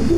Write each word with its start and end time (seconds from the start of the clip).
Kembali 0.00 0.16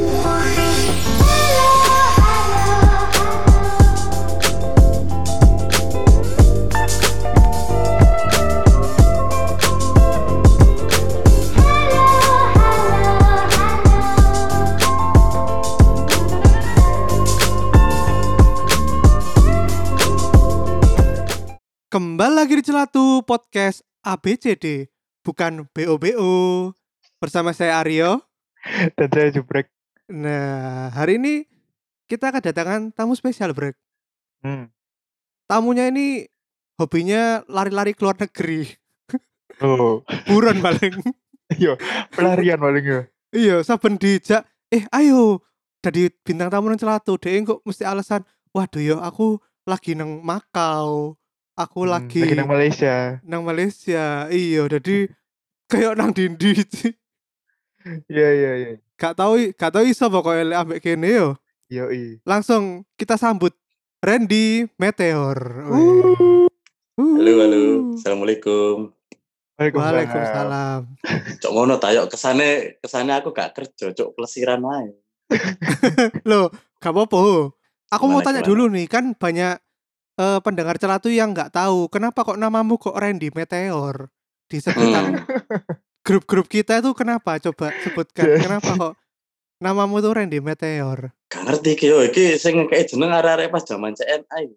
lagi 22.39 22.55
di 22.55 22.63
Celatu 22.63 23.27
Podcast 23.27 23.83
ABCD, 24.07 24.87
bukan 25.27 25.67
BOBO. 25.75 26.71
Bersama 27.19 27.51
saya 27.51 27.83
Aryo. 27.83 28.32
Dan 28.97 29.09
saya 29.09 29.29
jubrek. 29.31 29.67
Nah, 30.09 30.91
hari 30.91 31.17
ini 31.17 31.47
kita 32.07 32.31
kedatangan 32.31 32.93
tamu 32.93 33.15
spesial, 33.15 33.53
Brek. 33.53 33.75
Hmm. 34.41 34.69
Tamunya 35.47 35.89
ini 35.89 36.27
hobinya 36.77 37.43
lari-lari 37.47 37.93
ke 37.93 38.03
luar 38.03 38.19
negeri. 38.19 38.67
Oh, 39.61 40.03
Buron 40.29 40.59
paling. 40.59 40.95
iya, 41.61 41.77
pelarian 42.11 42.59
paling 42.59 42.85
ya. 42.85 43.01
iya, 43.31 43.57
saben 43.61 43.97
dijak, 43.97 44.43
eh 44.69 44.85
ayo 44.91 45.41
jadi 45.81 46.09
bintang 46.23 46.49
tamu 46.49 46.69
nang 46.69 46.81
Celatu. 46.81 47.17
Dek 47.17 47.45
kok 47.45 47.61
mesti 47.63 47.85
alasan, 47.85 48.23
waduh 48.51 48.81
yo 48.81 48.97
aku 48.99 49.39
lagi 49.65 49.93
nang 49.95 50.21
Makau. 50.21 51.17
Aku 51.53 51.85
Hmm, 51.85 51.93
lagi 51.93 52.19
lagi 52.19 52.35
nang 52.35 52.49
Malaysia. 52.49 53.21
nang 53.23 53.45
Malaysia. 53.45 54.25
Iya, 54.29 54.65
jadi 54.73 55.13
kayak 55.69 56.01
nang 56.01 56.17
dindi 56.17 56.57
sih. 56.65 56.97
Iya, 58.07 58.29
iya, 58.33 58.53
iya. 58.57 58.73
Gak 58.95 59.19
tau 59.19 59.35
gak 59.35 59.73
tau 59.75 59.83
iso 59.83 60.07
pokoknya 60.07 60.63
ambek 60.63 60.83
kene 60.83 61.09
yo. 61.11 61.29
Yoi. 61.67 62.21
Langsung 62.23 62.85
kita 62.95 63.17
sambut 63.17 63.57
Randy 63.99 64.69
Meteor. 64.77 65.39
Uh. 65.67 66.47
Halo, 66.95 67.33
halo. 67.41 67.63
Assalamualaikum. 67.97 68.93
Waalaikumsalam. 69.57 69.79
Waalaikumsalam. 69.79 70.81
Cok 71.39 71.53
ngono 71.53 71.75
ta 71.79 71.95
yuk 71.95 72.11
kesane 72.11 72.79
kesane 72.79 73.13
aku 73.15 73.31
gak 73.31 73.55
kerja, 73.55 73.95
cok 73.95 74.11
pelesiran 74.15 74.63
ae. 74.63 74.91
Loh, 76.29 76.51
gak 76.79 76.93
apa-apa. 76.93 77.51
Aku 77.93 78.05
mau 78.09 78.21
Gimana, 78.21 78.27
tanya 78.27 78.41
gimana? 78.43 78.51
dulu 78.51 78.65
nih, 78.73 78.87
kan 78.89 79.05
banyak 79.13 79.57
eh, 80.17 80.41
pendengar 80.41 80.77
celatu 80.77 81.09
yang 81.13 81.33
nggak 81.33 81.53
tahu 81.53 81.89
kenapa 81.89 82.25
kok 82.25 82.41
namamu 82.41 82.77
kok 82.77 82.97
Randy 82.97 83.29
Meteor 83.33 84.09
di 84.47 84.59
sekitar 84.61 85.05
Hmm. 85.09 85.25
grup-grup 86.03 86.51
kita 86.51 86.83
itu 86.83 86.91
kenapa? 86.93 87.39
Coba 87.39 87.71
sebutkan 87.83 88.27
kenapa 88.39 88.71
kok 88.75 88.95
namamu 89.63 90.03
tuh 90.03 90.13
Randy 90.19 90.43
Meteor. 90.43 91.15
Gak 91.31 91.43
ngerti 91.47 91.79
iki 91.79 91.87
yo 91.89 92.03
iki 92.03 92.37
sing 92.37 92.67
kayak 92.67 92.91
jeneng 92.91 93.15
arek-arek 93.15 93.55
pas 93.55 93.63
zaman 93.63 93.95
CNA. 93.95 94.53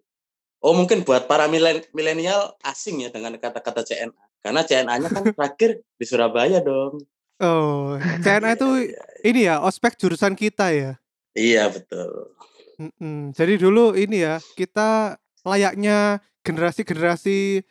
Oh 0.65 0.73
mungkin 0.73 1.05
buat 1.05 1.29
para 1.29 1.45
milen- 1.45 1.85
milenial 1.93 2.57
asing 2.65 3.05
ya 3.05 3.13
dengan 3.13 3.37
kata-kata 3.37 3.85
CNA. 3.85 4.23
Karena 4.41 4.61
CNA-nya 4.65 5.09
kan 5.13 5.23
terakhir 5.37 5.85
di 5.97 6.05
Surabaya 6.05 6.59
dong. 6.61 7.05
Oh, 7.37 7.99
CNA 8.25 8.55
itu 8.55 8.69
Iya, 8.89 9.03
ini 9.27 9.39
ya 9.45 9.55
ospek 9.61 9.99
jurusan 10.01 10.33
kita 10.33 10.73
ya. 10.73 10.91
Iya 11.35 11.69
betul. 11.69 12.31
Mm-mm. 12.79 13.35
Jadi 13.35 13.59
dulu 13.59 13.93
ini 13.93 14.23
ya 14.23 14.39
kita 14.55 15.19
layaknya 15.43 16.23
generasi-generasi 16.41 17.63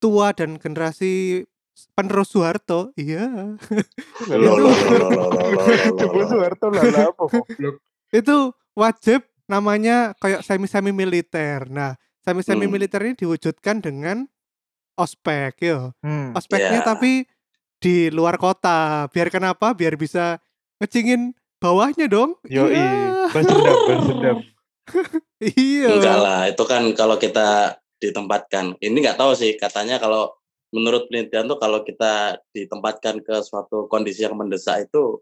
tua 0.00 0.32
dan 0.32 0.56
generasi 0.56 1.44
penerus 1.94 2.34
Soeharto. 2.34 2.92
Iya. 2.94 3.56
Soeharto 6.26 6.66
lah. 6.70 6.82
Itu 8.10 8.52
wajib 8.74 9.22
namanya 9.46 10.14
kayak 10.18 10.42
semi-semi 10.42 10.90
militer. 10.90 11.66
Nah, 11.70 11.94
semi-semi 12.22 12.66
Hmm. 12.66 12.72
militer 12.74 13.00
ini 13.02 13.14
diwujudkan 13.16 13.82
dengan 13.82 14.26
ospek 14.94 15.58
yo. 15.62 15.94
Hmm. 16.02 16.34
Ospeknya 16.34 16.82
Ya. 16.82 16.86
tapi 16.86 17.24
di 17.80 18.12
luar 18.12 18.36
kota. 18.36 19.08
Biar 19.10 19.32
kenapa? 19.32 19.72
Biar 19.72 19.96
bisa 19.96 20.38
ngecingin 20.78 21.32
bawahnya 21.58 22.06
dong. 22.06 22.36
Yoi, 22.46 22.76
Iya. 22.76 23.28
dendam. 23.32 24.38
Iya. 25.40 25.88
Enggak 25.96 26.18
lah, 26.18 26.40
itu 26.50 26.64
kan 26.66 26.82
kalau 26.92 27.16
kita 27.16 27.78
ditempatkan. 28.02 28.74
Ini 28.82 28.92
nggak 28.92 29.16
tahu 29.16 29.32
sih, 29.32 29.54
katanya 29.56 29.96
kalau 29.96 30.34
menurut 30.70 31.10
penelitian 31.10 31.50
tuh 31.50 31.58
kalau 31.58 31.82
kita 31.82 32.38
ditempatkan 32.54 33.22
ke 33.22 33.34
suatu 33.42 33.90
kondisi 33.90 34.22
yang 34.22 34.38
mendesak 34.38 34.86
itu 34.86 35.18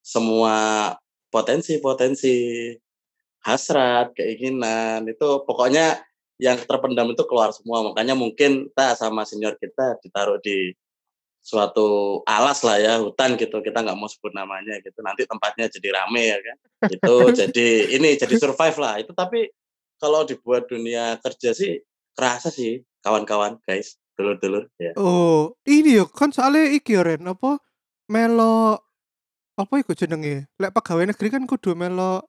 semua 0.00 0.92
potensi-potensi 1.32 2.72
hasrat, 3.40 4.12
keinginan 4.12 5.08
itu 5.08 5.28
pokoknya 5.44 6.04
yang 6.40 6.56
terpendam 6.64 7.12
itu 7.12 7.24
keluar 7.28 7.52
semua. 7.52 7.84
Makanya 7.84 8.16
mungkin 8.16 8.72
kita 8.72 8.96
sama 8.96 9.28
senior 9.28 9.56
kita 9.60 10.00
ditaruh 10.00 10.40
di 10.40 10.72
suatu 11.40 12.20
alas 12.28 12.60
lah 12.64 12.76
ya 12.80 13.00
hutan 13.00 13.36
gitu. 13.36 13.60
Kita 13.60 13.84
nggak 13.84 13.96
mau 13.96 14.08
sebut 14.08 14.32
namanya 14.32 14.80
gitu. 14.80 15.00
Nanti 15.04 15.28
tempatnya 15.28 15.68
jadi 15.68 15.88
rame 16.00 16.22
ya 16.32 16.38
kan. 16.40 16.56
Itu 16.88 17.14
jadi 17.40 17.68
ini 17.96 18.16
jadi 18.16 18.34
survive 18.40 18.76
lah. 18.80 19.00
Itu 19.00 19.12
tapi 19.12 19.52
kalau 20.00 20.24
dibuat 20.24 20.68
dunia 20.68 21.20
kerja 21.20 21.52
sih 21.52 21.84
kerasa 22.16 22.48
sih 22.48 22.80
kawan-kawan 23.04 23.60
guys 23.64 23.99
dulur-dulur 24.20 24.68
ya 24.76 24.92
Oh, 25.00 25.56
ini 25.64 25.96
yo 25.96 26.04
kan 26.04 26.28
soalnya 26.28 26.68
iki 26.68 26.92
yo 26.92 27.00
Ren, 27.00 27.24
apa 27.24 27.56
melo 28.06 28.84
apa 29.56 29.74
iku 29.80 29.96
jenenge? 29.96 30.48
Lek 30.60 30.72
pegawai 30.72 31.08
negeri 31.08 31.28
kan 31.32 31.48
kudu 31.48 31.72
melo 31.72 32.28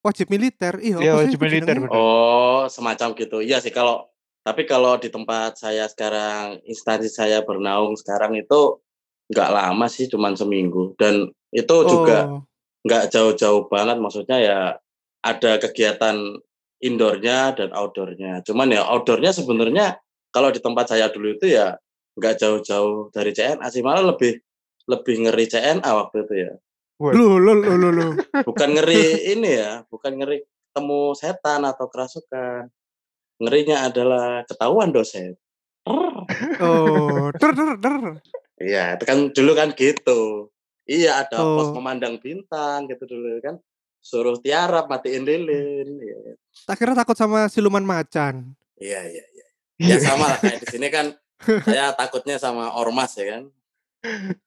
wajib 0.00 0.32
militer. 0.32 0.80
Iya, 0.80 0.96
sih 1.00 1.12
wajib 1.12 1.38
militer, 1.44 1.76
jenenge? 1.76 1.92
oh 1.92 2.64
semacam 2.70 3.12
gitu 3.12 3.44
iya 3.44 3.60
sih 3.60 3.68
kalau 3.68 4.08
tapi 4.40 4.64
kalau 4.64 4.96
di 4.96 5.12
tempat 5.12 5.60
saya 5.60 5.84
sekarang 5.90 6.64
instansi 6.64 7.12
saya 7.12 7.44
bernaung 7.44 7.92
sekarang 7.98 8.32
itu 8.38 8.80
nggak 9.28 9.50
lama 9.52 9.86
sih 9.92 10.08
cuman 10.08 10.32
seminggu 10.32 10.96
dan 10.96 11.28
itu 11.52 11.76
juga 11.84 12.24
Oh, 12.24 12.40
nggak 12.86 13.12
jauh-jauh 13.12 13.68
banget 13.68 14.00
maksudnya 14.00 14.38
ya 14.40 14.60
ada 15.20 15.52
kegiatan 15.60 16.40
indoornya 16.78 17.58
dan 17.58 17.68
outdoornya 17.74 18.40
cuman 18.46 18.72
ya 18.72 18.86
outdoornya 18.86 19.34
sebenarnya 19.34 19.98
kalau 20.38 20.48
di 20.48 20.62
tempat 20.62 20.86
saya 20.86 21.10
dulu 21.10 21.34
itu 21.34 21.50
ya 21.50 21.74
nggak 22.14 22.38
jauh-jauh 22.38 23.10
dari 23.10 23.30
CNA 23.30 23.66
sih 23.66 23.82
malah 23.82 24.14
lebih 24.14 24.38
lebih 24.86 25.26
ngeri 25.26 25.44
CNA 25.44 25.90
waktu 25.90 26.22
itu 26.22 26.34
ya 26.38 26.52
Lu 26.98 27.10
lu 27.34 27.54
lu 27.54 27.74
lu 27.74 27.88
lu. 27.90 28.06
bukan 28.42 28.74
ngeri 28.74 29.02
ini 29.28 29.50
ya 29.56 29.82
bukan 29.86 30.14
ngeri 30.14 30.42
ketemu 30.42 31.00
setan 31.12 31.62
atau 31.62 31.86
kerasukan 31.86 32.70
ngerinya 33.38 33.82
adalah 33.84 34.42
ketahuan 34.44 34.90
dosen 34.90 35.34
Oh, 35.88 37.30
der 37.34 37.50
der 37.50 37.74
der. 37.76 37.94
iya 38.58 38.84
itu 38.94 39.04
kan 39.04 39.30
dulu 39.30 39.52
kan 39.54 39.70
gitu 39.72 40.50
iya 40.84 41.22
ada 41.22 41.38
pos 41.38 41.70
Oh. 41.70 41.74
memandang 41.74 42.18
bintang 42.18 42.84
gitu 42.86 43.06
dulu 43.06 43.38
kan 43.40 43.56
suruh 43.98 44.36
tiarap 44.36 44.86
matiin 44.86 45.22
lilin 45.22 45.88
iya 45.98 46.34
Tak 46.66 46.76
kira 46.76 46.92
takut 46.92 47.14
sama 47.14 47.46
siluman 47.46 47.80
macan. 47.80 48.52
Iya. 48.76 49.00
Iya. 49.06 49.24
Ya 49.78 49.96
sama 50.02 50.34
lah 50.34 50.38
kayak 50.42 50.58
di 50.62 50.66
sini 50.74 50.88
kan 50.90 51.14
saya 51.66 51.94
takutnya 51.94 52.36
sama 52.36 52.74
ormas 52.74 53.14
ya 53.14 53.38
kan. 53.38 53.42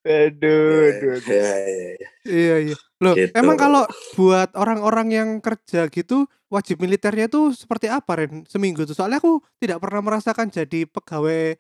Aduh, 0.04 0.92
aduh, 0.92 1.12
aduh. 1.20 1.28
Iya 1.28 1.56
iya 1.68 1.88
iya. 1.96 2.10
Iya, 2.24 2.56
iya. 2.72 2.76
Loh, 3.02 3.16
Gitu. 3.18 3.34
emang 3.36 3.58
kalau 3.58 3.84
buat 4.16 4.54
orang-orang 4.56 5.08
yang 5.12 5.30
kerja 5.42 5.90
gitu 5.90 6.30
wajib 6.48 6.80
militernya 6.80 7.28
tuh 7.28 7.52
seperti 7.52 7.88
apa 7.90 8.12
Ren 8.16 8.44
seminggu 8.48 8.84
tuh? 8.86 8.94
Soalnya 8.96 9.20
aku 9.20 9.42
tidak 9.60 9.82
pernah 9.82 10.04
merasakan 10.06 10.52
jadi 10.54 10.86
pegawai 10.86 11.58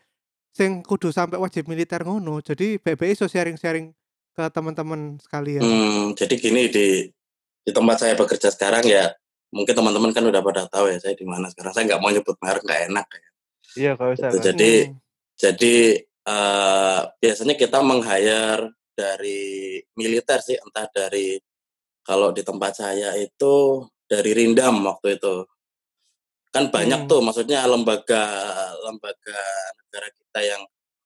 sing 0.52 0.84
kudu 0.84 1.10
sampai 1.16 1.40
wajib 1.40 1.68
militer 1.72 2.04
ngono. 2.04 2.44
Jadi 2.44 2.76
BBI 2.80 3.16
so 3.16 3.26
sharing-sharing 3.28 3.96
ke 4.32 4.44
teman-teman 4.52 5.20
sekalian. 5.20 5.64
Hmm, 5.64 6.06
jadi 6.16 6.36
gini 6.40 6.68
di 6.72 7.08
di 7.62 7.72
tempat 7.72 8.04
saya 8.08 8.14
bekerja 8.16 8.52
sekarang 8.52 8.84
ya 8.88 9.12
mungkin 9.52 9.76
teman-teman 9.76 10.16
kan 10.16 10.24
udah 10.24 10.42
pada 10.44 10.64
tahu 10.72 10.92
ya 10.92 10.98
saya 11.00 11.16
di 11.16 11.28
mana 11.28 11.48
sekarang. 11.52 11.72
Saya 11.76 11.84
nggak 11.92 12.02
mau 12.04 12.12
nyebut 12.12 12.36
merek 12.40 12.64
nggak 12.64 12.82
enak. 12.92 13.08
Ya. 13.12 13.31
Iya, 13.78 13.96
kalau. 13.96 14.36
Gitu, 14.36 14.44
jadi 14.52 14.72
Hmm. 14.88 14.96
jadi 15.40 15.76
eh, 16.22 17.00
biasanya 17.18 17.56
kita 17.58 17.82
meng-hire 17.82 18.70
dari 18.94 19.82
militer 19.98 20.38
sih 20.44 20.54
entah 20.60 20.86
dari 20.94 21.40
kalau 22.06 22.30
di 22.30 22.46
tempat 22.46 22.78
saya 22.78 23.18
itu 23.18 23.86
dari 24.06 24.32
Rindam 24.36 24.86
waktu 24.86 25.18
itu 25.18 25.48
kan 26.52 26.68
banyak 26.68 27.08
Hmm. 27.08 27.10
tuh 27.10 27.22
maksudnya 27.24 27.64
lembaga 27.66 28.28
lembaga 28.84 29.40
negara 29.82 30.08
kita 30.12 30.40
yang 30.44 30.62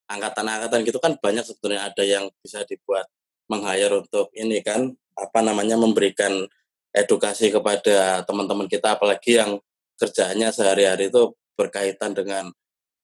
angkatan-angkatan 0.10 0.82
gitu 0.84 0.98
kan 1.00 1.14
banyak 1.22 1.46
sebetulnya 1.46 1.86
ada 1.86 2.04
yang 2.04 2.28
bisa 2.42 2.66
dibuat 2.66 3.06
meng-hire 3.48 4.02
untuk 4.02 4.34
ini 4.34 4.60
kan 4.66 4.90
apa 5.16 5.40
namanya 5.46 5.78
memberikan 5.78 6.44
edukasi 6.92 7.54
kepada 7.54 8.26
teman-teman 8.26 8.66
kita 8.68 8.98
apalagi 8.98 9.38
yang 9.38 9.62
kerjaannya 9.96 10.50
sehari-hari 10.52 11.08
itu 11.14 11.32
berkaitan 11.56 12.12
dengan 12.16 12.52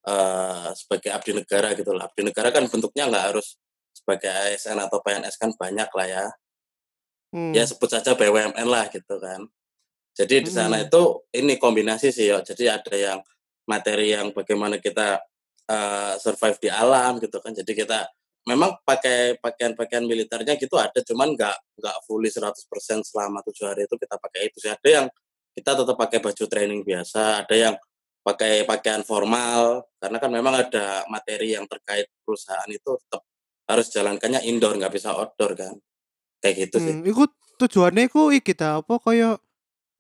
eh, 0.08 0.70
sebagai 0.78 1.10
abdi 1.14 1.32
negara 1.38 1.74
gitu 1.78 1.92
lah. 1.96 2.08
Abdi 2.10 2.22
negara 2.28 2.50
kan 2.54 2.66
bentuknya 2.68 3.08
nggak 3.10 3.26
harus 3.34 3.58
sebagai 3.96 4.30
ASN 4.32 4.80
atau 4.82 5.00
PNS 5.04 5.36
kan 5.38 5.52
banyak 5.56 5.90
lah 5.92 6.08
ya. 6.08 6.26
Hmm. 7.32 7.56
ya 7.56 7.64
sebut 7.64 7.88
saja 7.88 8.12
BUMN 8.12 8.68
lah 8.68 8.92
gitu 8.92 9.16
kan. 9.16 9.48
Jadi 10.12 10.44
di 10.44 10.52
sana 10.52 10.84
Hmm. 10.84 10.88
itu 10.92 11.02
ini 11.32 11.56
kombinasi 11.56 12.12
sih 12.12 12.28
ya. 12.28 12.44
Jadi 12.44 12.68
ada 12.68 12.92
yang 12.92 13.20
materi 13.64 14.12
yang 14.12 14.36
bagaimana 14.36 14.78
kita 14.84 15.22
eh, 15.72 16.14
survive 16.20 16.60
di 16.60 16.68
alam 16.68 17.24
gitu 17.24 17.40
kan. 17.40 17.56
Jadi 17.56 17.72
kita 17.72 18.04
memang 18.50 18.82
pakai 18.84 19.38
pakaian-pakaian 19.40 20.04
militernya 20.04 20.58
gitu 20.58 20.76
ada 20.82 20.98
cuman 21.06 21.38
nggak 21.38 21.58
nggak 21.78 21.98
fully 22.10 22.28
100% 22.28 23.06
selama 23.06 23.46
tujuh 23.46 23.70
hari 23.70 23.86
itu 23.86 23.96
kita 23.96 24.16
pakai 24.20 24.50
itu 24.52 24.58
sih. 24.60 24.72
Ada 24.74 24.90
yang 24.90 25.08
kita 25.56 25.72
tetap 25.78 25.96
pakai 26.00 26.20
baju 26.24 26.44
training 26.48 26.82
biasa, 26.84 27.46
ada 27.46 27.56
yang 27.56 27.76
pakai 28.22 28.64
pakaian 28.70 29.02
formal 29.02 29.86
karena 29.98 30.18
kan 30.22 30.30
memang 30.30 30.54
ada 30.54 31.06
materi 31.10 31.58
yang 31.58 31.66
terkait 31.66 32.06
perusahaan 32.22 32.70
itu 32.70 32.98
tetap 33.02 33.26
harus 33.66 33.88
jalankannya 33.90 34.46
indoor 34.46 34.78
nggak 34.78 34.94
bisa 34.94 35.14
outdoor 35.14 35.58
kan. 35.58 35.74
Kayak 36.42 36.70
gitu 36.70 36.78
sih. 36.82 36.94
Hmm, 36.98 37.06
iku 37.06 37.30
tujuannya 37.62 38.10
iku 38.10 38.34
iki 38.34 38.54
ta 38.58 38.82
apa 38.82 38.98
kaya 39.02 39.38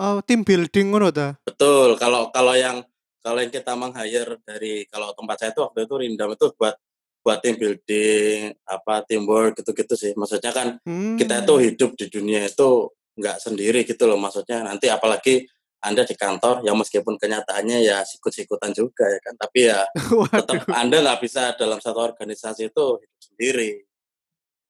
eh, 0.02 0.20
team 0.26 0.42
building 0.46 0.94
ngono 0.94 1.10
ta? 1.14 1.38
Betul, 1.46 1.98
kalau 1.98 2.34
kalau 2.34 2.54
yang 2.58 2.82
kalau 3.22 3.38
yang 3.38 3.54
kita 3.54 3.78
meng-hire 3.78 4.42
dari 4.42 4.90
kalau 4.90 5.14
tempat 5.14 5.38
saya 5.38 5.52
itu 5.54 5.62
waktu 5.62 5.86
itu 5.86 5.94
Rindam 5.98 6.34
itu 6.34 6.46
buat 6.58 6.76
buat 7.22 7.38
team 7.38 7.54
building, 7.62 8.58
apa 8.66 9.06
teamwork 9.06 9.62
gitu-gitu 9.62 9.94
sih. 9.94 10.12
Maksudnya 10.18 10.50
kan 10.50 10.82
Hmm. 10.82 11.22
kita 11.22 11.46
itu 11.46 11.56
hidup 11.62 11.90
di 11.94 12.10
dunia 12.10 12.50
itu 12.50 12.90
nggak 13.14 13.38
sendiri 13.38 13.86
gitu 13.86 14.10
loh 14.10 14.18
maksudnya. 14.18 14.66
Nanti 14.66 14.90
apalagi 14.90 15.46
Anda 15.82 16.06
di 16.06 16.14
kantor 16.14 16.62
yang 16.62 16.78
meskipun 16.78 17.18
kenyataannya 17.18 17.82
ya 17.82 18.06
sikut-sikutan 18.06 18.70
juga 18.70 19.10
ya 19.10 19.20
kan, 19.22 19.34
tapi 19.34 19.60
ya 19.66 19.82
tetap. 20.38 20.70
Anda 20.70 21.02
nggak 21.02 21.20
bisa 21.26 21.58
dalam 21.58 21.82
satu 21.82 21.98
organisasi 22.00 22.70
itu 22.70 22.86
hidup 23.02 23.20
sendiri. 23.22 23.70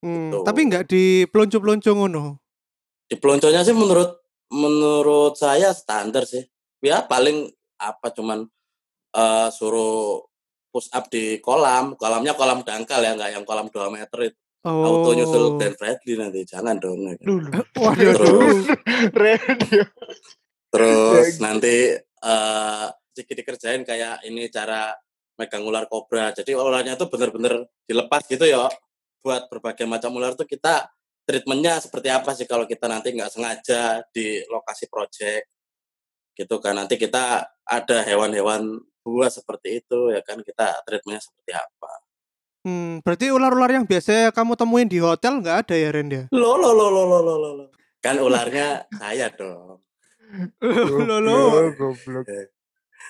Hmm, 0.01 0.33
gitu. 0.33 0.37
tapi 0.41 0.59
nggak 0.65 0.85
di 0.87 1.03
pelonco-pelonco 1.29 1.91
ngono. 1.93 2.39
Di 3.05 3.19
pelonconya 3.19 3.61
sih 3.61 3.75
menurut 3.75 4.23
menurut 4.49 5.35
saya 5.35 5.75
standar 5.75 6.23
sih. 6.23 6.41
Ya 6.81 7.03
paling 7.05 7.51
apa 7.77 8.09
cuman 8.09 8.47
eh, 9.11 9.47
suruh 9.51 10.23
push 10.71 10.87
up 10.95 11.11
di 11.11 11.37
kolam, 11.43 11.99
kolamnya 11.99 12.31
kolam 12.33 12.63
dangkal 12.63 13.03
ya, 13.03 13.11
nggak 13.13 13.31
yang 13.35 13.43
kolam 13.43 13.67
2 13.67 13.91
meter 13.91 14.31
itu. 14.31 14.39
Auto 14.61 15.09
Oh. 15.09 15.13
nyusul 15.17 15.57
Glenn 15.57 15.73
Fredly 15.73 16.13
nanti, 16.21 16.45
jangan 16.45 16.77
dong. 16.77 17.01
ya 17.03 17.17
kan. 17.17 17.25
Dulu. 17.25 17.49
Waduh. 17.81 18.13
Terus, 18.13 18.57
Radio. 19.25 19.83
Terus 20.71 21.35
gitu. 21.35 21.44
nanti 21.44 22.00
eh, 22.00 22.00
uh, 22.23 22.88
sedikit 23.12 23.44
dikerjain 23.44 23.83
kayak 23.83 24.23
ini 24.23 24.47
cara 24.47 24.95
megang 25.35 25.68
ular 25.68 25.85
kobra. 25.91 26.31
Jadi 26.31 26.56
ularnya 26.56 26.95
itu 26.95 27.06
benar-benar 27.12 27.68
dilepas 27.83 28.23
gitu 28.31 28.47
ya. 28.47 28.71
Buat 29.21 29.51
berbagai 29.51 29.85
macam 29.85 30.15
ular 30.15 30.33
tuh 30.33 30.47
kita 30.47 30.88
treatmentnya 31.27 31.77
seperti 31.77 32.09
apa 32.09 32.31
sih 32.33 32.50
kalau 32.50 32.65
kita 32.65 32.89
nanti 32.89 33.13
nggak 33.13 33.29
sengaja 33.29 34.01
di 34.15 34.41
lokasi 34.47 34.88
project? 34.88 35.45
Gitu 36.33 36.56
kan 36.63 36.79
nanti 36.79 36.95
kita 36.95 37.44
ada 37.67 37.97
hewan-hewan 38.07 38.79
buas 39.01 39.35
seperti 39.35 39.81
itu 39.81 40.13
ya 40.13 40.21
kan 40.24 40.39
kita 40.39 40.81
treatmentnya 40.88 41.21
seperti 41.21 41.51
apa. 41.51 41.91
Hmm 42.62 43.01
berarti 43.01 43.33
ular-ular 43.33 43.74
yang 43.74 43.85
biasa 43.89 44.29
kamu 44.31 44.53
temuin 44.53 44.85
di 44.85 45.01
hotel 45.01 45.41
nggak 45.41 45.65
ada 45.65 45.75
ya 45.75 45.89
Renda 45.89 46.15
ya? 46.15 46.25
lo 46.29 46.62
lo 46.62 46.69
lo 46.77 46.88
lo 46.94 47.03
lo 47.09 47.19
lo 47.25 47.35
lo 47.41 47.65
kan 48.01 48.17
ularnya 48.17 48.85
saya 48.97 49.29
dong. 49.33 49.81
Lo 50.61 51.17
lo. 51.19 51.37
Goblok, 51.75 51.97
goblok. 52.05 52.27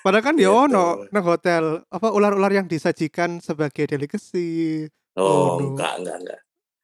Padahal 0.02 0.24
kan 0.26 0.36
ya 0.40 0.50
Gitu. 0.50 0.64
ono 0.66 1.06
nang 1.14 1.26
hotel 1.26 1.86
apa 1.86 2.10
ular-ular 2.10 2.50
yang 2.50 2.66
disajikan 2.66 3.38
sebagai 3.38 3.86
delicacy. 3.86 4.90
oh 5.14 5.22
Oh, 5.22 5.62
enggak 5.62 6.00
enggak 6.02 6.18
enggak 6.24 6.40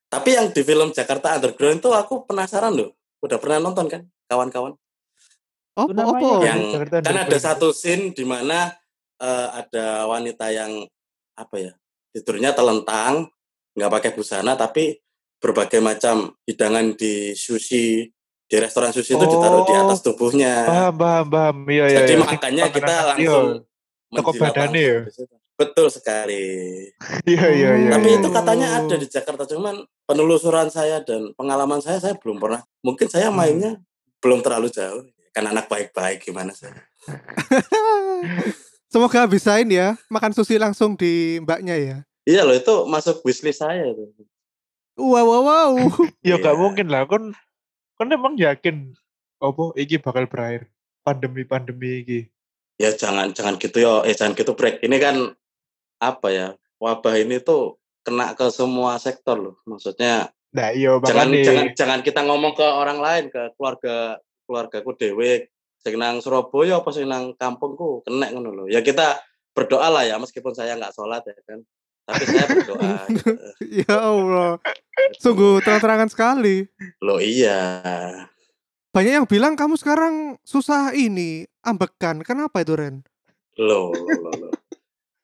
tapi 0.08 0.40
yang 0.40 0.48
di 0.56 0.64
film 0.64 0.96
Jakarta 0.96 1.36
Underground 1.36 1.84
itu 1.84 1.90
aku 1.92 2.24
penasaran 2.24 2.76
loh 2.76 2.96
udah 3.20 3.38
pernah 3.40 3.60
nonton 3.60 3.88
kan 3.92 4.02
kawan-kawan 4.28 4.76
Apa 5.76 5.92
namanya 5.92 6.16
apa? 6.16 6.28
Oh, 6.28 6.42
yang 6.44 6.62
Jakarta 6.72 6.96
kan 7.04 7.18
ada 7.28 7.38
satu 7.38 7.68
scene 7.76 8.16
di 8.16 8.24
mana 8.24 8.72
eh, 9.20 9.48
ada 9.52 10.08
wanita 10.08 10.48
yang 10.52 10.84
apa 11.36 11.56
ya 11.60 11.72
tidurnya 12.16 12.56
telentang 12.56 13.28
nggak 13.76 13.92
pakai 13.94 14.12
busana 14.16 14.56
tapi 14.56 14.96
berbagai 15.38 15.84
macam 15.84 16.34
hidangan 16.48 16.98
di 16.98 17.32
sushi 17.38 18.10
di 18.48 18.56
restoran 18.58 18.90
sushi 18.90 19.14
itu 19.14 19.26
ditaruh 19.26 19.64
di 19.64 19.74
atas 19.76 20.00
tubuhnya 20.00 20.64
Paham, 20.64 20.94
paham, 20.96 21.26
paham. 21.28 21.56
Iya, 21.68 21.86
iya. 21.86 21.98
jadi 22.02 22.14
iya. 22.14 22.24
makanya 22.24 22.64
kita 22.72 22.94
langsung 23.06 23.46
Iya, 24.08 24.16
toko 24.16 24.32
badannya 24.34 24.82
ya? 24.82 24.98
betul 25.54 25.88
sekali 25.90 26.46
Iya, 27.26 27.48
iya, 27.52 27.70
iya. 27.76 27.90
tapi 27.92 28.08
iya. 28.10 28.18
itu 28.18 28.28
katanya 28.30 28.68
ada 28.78 28.96
di 28.96 29.06
Jakarta 29.06 29.44
cuman 29.44 29.76
penelusuran 30.04 30.70
saya 30.70 31.04
dan 31.04 31.36
pengalaman 31.36 31.80
saya 31.80 32.00
saya 32.00 32.16
belum 32.16 32.38
pernah 32.38 32.64
mungkin 32.80 33.06
saya 33.06 33.28
Hmm. 33.28 33.36
mainnya 33.36 33.72
belum 34.18 34.40
terlalu 34.40 34.72
jauh 34.72 35.04
kan 35.30 35.44
anak 35.46 35.68
baik-baik 35.68 36.24
gimana 36.24 36.50
sih 36.52 36.72
Semoga 38.88 39.28
bisa 39.28 39.60
ini 39.60 39.76
ya 39.76 40.00
makan 40.08 40.32
sushi 40.32 40.56
langsung 40.56 40.96
di 40.96 41.44
mbaknya 41.44 41.76
ya. 41.76 41.98
Iya 42.24 42.42
loh 42.44 42.56
itu 42.56 42.74
masuk 42.88 43.20
wishlist 43.22 43.60
saya 43.60 43.92
tuh. 43.92 44.08
Wow 44.96 45.28
wow 45.28 45.42
wow. 45.44 45.72
Ya 46.26 46.40
gak 46.40 46.56
Iya. 46.56 46.60
mungkin 46.60 46.88
lah. 46.88 47.04
Kon 47.04 47.36
kon 47.98 48.14
emang 48.14 48.38
yakin 48.38 48.94
apa 49.42 49.64
iki 49.78 49.98
bakal 49.98 50.30
berakhir 50.30 50.70
pandemi-pandemi 51.02 52.06
iki. 52.06 52.20
Ya 52.78 52.94
jangan 52.94 53.34
jangan 53.34 53.58
gitu 53.58 53.82
ya, 53.82 54.06
eh 54.06 54.14
jangan 54.14 54.38
gitu 54.38 54.54
break. 54.54 54.86
Ini 54.86 54.98
kan 55.02 55.34
apa 55.98 56.28
ya? 56.30 56.48
Wabah 56.78 57.18
ini 57.18 57.42
tuh 57.42 57.82
kena 58.06 58.38
ke 58.38 58.54
semua 58.54 59.02
sektor 59.02 59.36
loh. 59.36 59.56
Maksudnya 59.66 60.30
Nah, 60.56 60.72
iya 60.72 60.96
jangan 61.04 61.28
makanya 61.28 61.44
jangan 61.44 61.66
jangan 61.76 62.00
kita 62.02 62.22
ngomong 62.24 62.56
ke 62.56 62.64
orang 62.64 63.04
lain 63.04 63.24
ke 63.28 63.52
keluarga 63.60 64.18
keluargaku 64.48 64.96
dewe 64.96 65.52
sing 65.84 66.00
nang 66.00 66.24
Surabaya 66.24 66.80
apa 66.80 66.90
sing 66.96 67.06
nang 67.06 67.36
kampungku 67.36 68.02
kena 68.08 68.32
ngono 68.32 68.64
loh. 68.64 68.68
Ya 68.72 68.80
kita 68.80 69.20
berdoa 69.52 69.92
lah 69.92 70.08
ya 70.08 70.16
meskipun 70.18 70.56
saya 70.56 70.80
nggak 70.80 70.96
sholat 70.96 71.22
ya 71.28 71.36
kan. 71.44 71.60
Tapi 72.08 72.24
saya 72.24 72.46
berdoa. 72.48 72.92
gitu. 73.12 73.32
ya 73.84 73.96
Allah. 74.00 74.52
Sungguh 75.20 75.60
terang-terangan 75.60 76.08
sekali. 76.08 76.64
Loh 77.04 77.20
iya. 77.20 77.84
Banyak 78.96 79.14
yang 79.22 79.28
bilang 79.28 79.60
kamu 79.60 79.76
sekarang 79.76 80.40
susah 80.48 80.96
ini 80.96 81.44
ambekan. 81.62 82.24
Kenapa 82.24 82.64
itu 82.64 82.74
Ren? 82.80 83.04
Loh, 83.60 83.92
loh, 83.92 84.18
loh, 84.24 84.34
loh. 84.48 84.54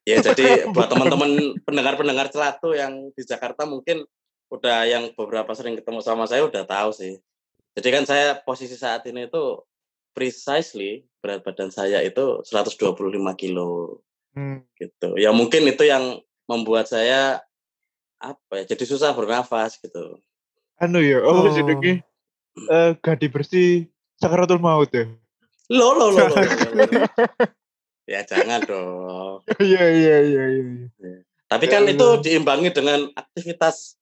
Ya 0.03 0.19
jadi 0.19 0.43
buat 0.75 0.91
teman-teman 0.91 1.55
pendengar-pendengar 1.63 2.27
celatu 2.27 2.75
yang 2.75 3.09
di 3.15 3.23
Jakarta 3.23 3.63
mungkin 3.63 4.03
udah 4.51 4.85
yang 4.85 5.09
beberapa 5.15 5.49
sering 5.55 5.79
ketemu 5.79 6.03
sama 6.03 6.27
saya 6.27 6.43
udah 6.43 6.67
tahu 6.67 6.91
sih. 6.91 7.17
Jadi 7.73 7.87
kan 7.89 8.03
saya 8.05 8.37
posisi 8.43 8.75
saat 8.77 9.01
ini 9.09 9.25
itu 9.25 9.63
precisely 10.13 11.07
berat 11.23 11.41
badan 11.41 11.73
saya 11.73 12.03
itu 12.05 12.43
125 12.45 12.99
kilo 13.39 14.03
Hmm. 14.33 14.65
gitu. 14.81 15.13
Ya 15.13 15.29
mungkin 15.29 15.61
itu 15.69 15.85
yang 15.85 16.17
membuat 16.45 16.85
saya 16.85 17.39
apa 18.17 18.53
ya 18.53 18.69
jadi 18.69 18.83
susah 18.85 19.11
bernafas 19.11 19.75
gitu. 19.77 20.19
anu 20.75 20.99
ya, 20.99 21.19
Oh. 21.19 21.43
oh, 21.43 21.49
jenenge 21.49 22.03
eh 22.69 22.91
gadi 22.99 23.27
bersih 23.27 23.69
sakaratul 24.15 24.57
maut 24.57 24.89
ya. 24.89 25.07
Loh, 25.67 25.91
loh, 25.93 26.09
loh, 26.11 26.27
loh, 26.27 26.37
loh, 26.37 26.71
loh. 26.75 26.87
Ya 28.03 28.19
jangan 28.21 28.59
dong. 28.61 29.47
Iya, 29.57 29.83
iya, 29.87 30.17
iya, 30.21 30.43
iya. 30.51 30.63
Tapi 31.47 31.65
Ya 31.65 31.71
kan 31.71 31.87
itu 31.87 32.03
Allah. 32.03 32.19
diimbangi 32.19 32.69
dengan 32.69 32.99
aktivitas 33.09 33.95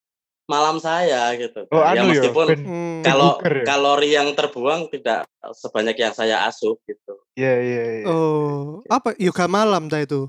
malam 0.49 0.81
saya 0.81 1.31
gitu. 1.37 1.69
Oh, 1.69 1.79
ya 1.79 1.95
anu 1.95 2.09
ya, 2.09 2.25
meskipun 2.25 2.45
ben 2.49 2.61
Hmm. 2.61 3.01
kalau 3.05 3.37
buker 3.37 3.53
ya? 3.53 3.63
kalori 3.63 4.09
yang 4.09 4.29
terbuang 4.33 4.89
tidak 4.89 5.29
sebanyak 5.53 5.95
yang 5.95 6.11
saya 6.11 6.43
asup 6.43 6.81
gitu. 6.83 7.13
Iya, 7.37 7.53
iya, 7.61 7.83
iya. 7.95 8.05
Oh, 8.05 8.81
apa 8.89 9.13
yoga 9.15 9.45
malam 9.45 9.85
dah 9.85 10.01
itu? 10.01 10.25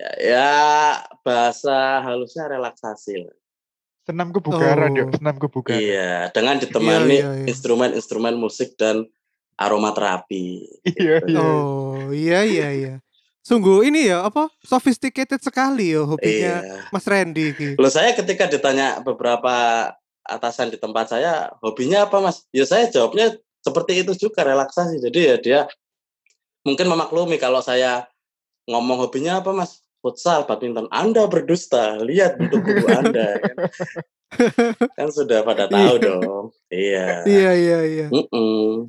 Ya, 0.00 0.10
ya 0.16 0.48
bahasa 1.20 2.00
halusnya 2.00 2.48
relaksasi. 2.48 3.20
lah. 3.28 3.36
Senam 4.08 4.32
kebugaran 4.32 4.96
ya, 4.96 5.04
Oh. 5.04 5.12
senam 5.12 5.36
kebugaran. 5.36 5.76
Iya, 5.76 6.32
dengan 6.32 6.56
ditemani 6.56 7.16
iya, 7.20 7.30
iya. 7.36 7.46
instrumen-instrumen 7.52 8.32
musik 8.34 8.72
dan 8.80 9.04
aromaterapi. 9.60 10.64
Iya, 10.96 11.16
iya. 11.28 11.36
Oh, 11.38 12.08
iya 12.10 12.40
iya 12.48 12.68
iya. 12.72 12.94
Sungguh 13.44 13.84
ini 13.84 14.08
ya 14.08 14.24
apa? 14.24 14.48
Sophisticated 14.64 15.40
sekali 15.44 15.92
ya 15.92 16.04
hobinya 16.04 16.54
Iya. 16.64 16.88
Mas 16.88 17.04
Randy 17.04 17.44
iki. 17.52 17.68
Loh 17.76 17.92
saya 17.92 18.16
ketika 18.16 18.48
ditanya 18.48 19.04
beberapa 19.04 19.52
atasan 20.24 20.72
di 20.72 20.80
tempat 20.80 21.12
saya, 21.12 21.52
hobinya 21.60 22.08
apa 22.08 22.24
mas? 22.24 22.48
Ya 22.56 22.64
saya 22.64 22.88
jawabnya 22.88 23.36
seperti 23.60 24.00
itu 24.00 24.12
juga 24.16 24.44
relaksasi. 24.44 24.96
Jadi 25.00 25.20
ya 25.20 25.36
dia 25.36 25.60
mungkin 26.64 26.88
memaklumi 26.88 27.36
kalau 27.36 27.60
saya 27.60 28.08
ngomong 28.64 29.08
hobinya 29.08 29.40
apa 29.44 29.52
mas? 29.52 29.84
Futsal, 30.00 30.44
badminton. 30.44 30.88
Anda 30.88 31.24
berdusta. 31.24 32.00
Lihat 32.00 32.36
bentuk 32.36 32.60
tubuh 32.60 32.88
Anda. 33.00 33.36
Kan, 33.36 33.56
kan 34.90 35.08
sudah 35.10 35.42
pada 35.42 35.66
tahu 35.66 35.94
Iya. 35.94 36.02
dong. 36.02 36.44
Iya. 36.68 37.06
Iya 37.24 37.50
iya 37.52 37.78
iya. 37.84 38.06
Mm-mm. 38.08 38.88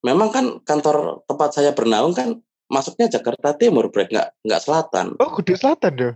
Memang 0.00 0.28
kan 0.28 0.44
kantor 0.60 1.24
tempat 1.24 1.50
saya 1.52 1.72
bernaung 1.72 2.12
kan 2.12 2.36
masuknya 2.66 3.08
Jakarta 3.08 3.52
Timur, 3.52 3.88
Brek. 3.88 4.08
Nggak, 4.08 4.28
nggak 4.42 4.60
selatan. 4.60 5.06
Oh, 5.16 5.30
Kudu 5.30 5.54
Selatan 5.54 5.92
ya? 5.94 6.12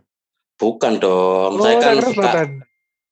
Bukan 0.54 0.96
dong. 0.98 1.56
Oh, 1.56 1.60
saya 1.60 1.76
kan 1.78 1.96
suka 1.98 2.12
Selatan. 2.14 2.48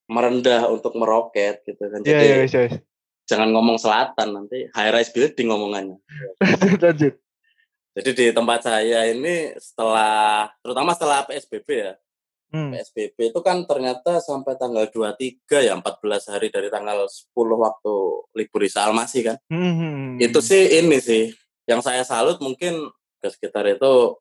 merendah 0.06 0.62
untuk 0.68 0.92
meroket 0.94 1.64
gitu 1.64 1.80
kan. 1.80 2.00
Iya, 2.00 2.12
Jadi 2.12 2.26
iya, 2.28 2.36
iya. 2.44 2.78
jangan 3.24 3.48
ngomong 3.50 3.78
selatan 3.78 4.28
nanti 4.34 4.68
high 4.70 4.92
rise 4.92 5.08
building 5.10 5.48
ngomongannya. 5.48 5.96
lanjut 6.42 6.80
lanjut 6.82 7.14
Jadi 7.92 8.10
di 8.16 8.26
tempat 8.32 8.64
saya 8.64 9.04
ini 9.12 9.52
setelah 9.60 10.48
terutama 10.64 10.96
setelah 10.96 11.28
PSBB 11.28 11.68
ya. 11.68 11.94
hmm. 12.52 12.72
PSBB 12.72 13.32
itu 13.32 13.40
kan 13.44 13.64
ternyata 13.68 14.20
sampai 14.20 14.56
tanggal 14.56 14.88
23 14.88 15.68
ya 15.68 15.72
14 15.76 16.32
hari 16.32 16.48
dari 16.48 16.68
tanggal 16.72 17.04
10 17.04 17.32
waktu 17.36 17.94
libur 18.36 18.60
Isa 18.64 18.88
Almasih 18.88 19.22
kan. 19.32 19.36
Hmm. 19.52 20.16
Itu 20.20 20.40
sih 20.40 20.80
ini 20.80 21.00
sih 21.00 21.32
yang 21.68 21.84
saya 21.84 22.02
salut 22.02 22.40
mungkin 22.40 22.90
ke 23.22 23.28
sekitar 23.30 23.68
itu 23.70 24.18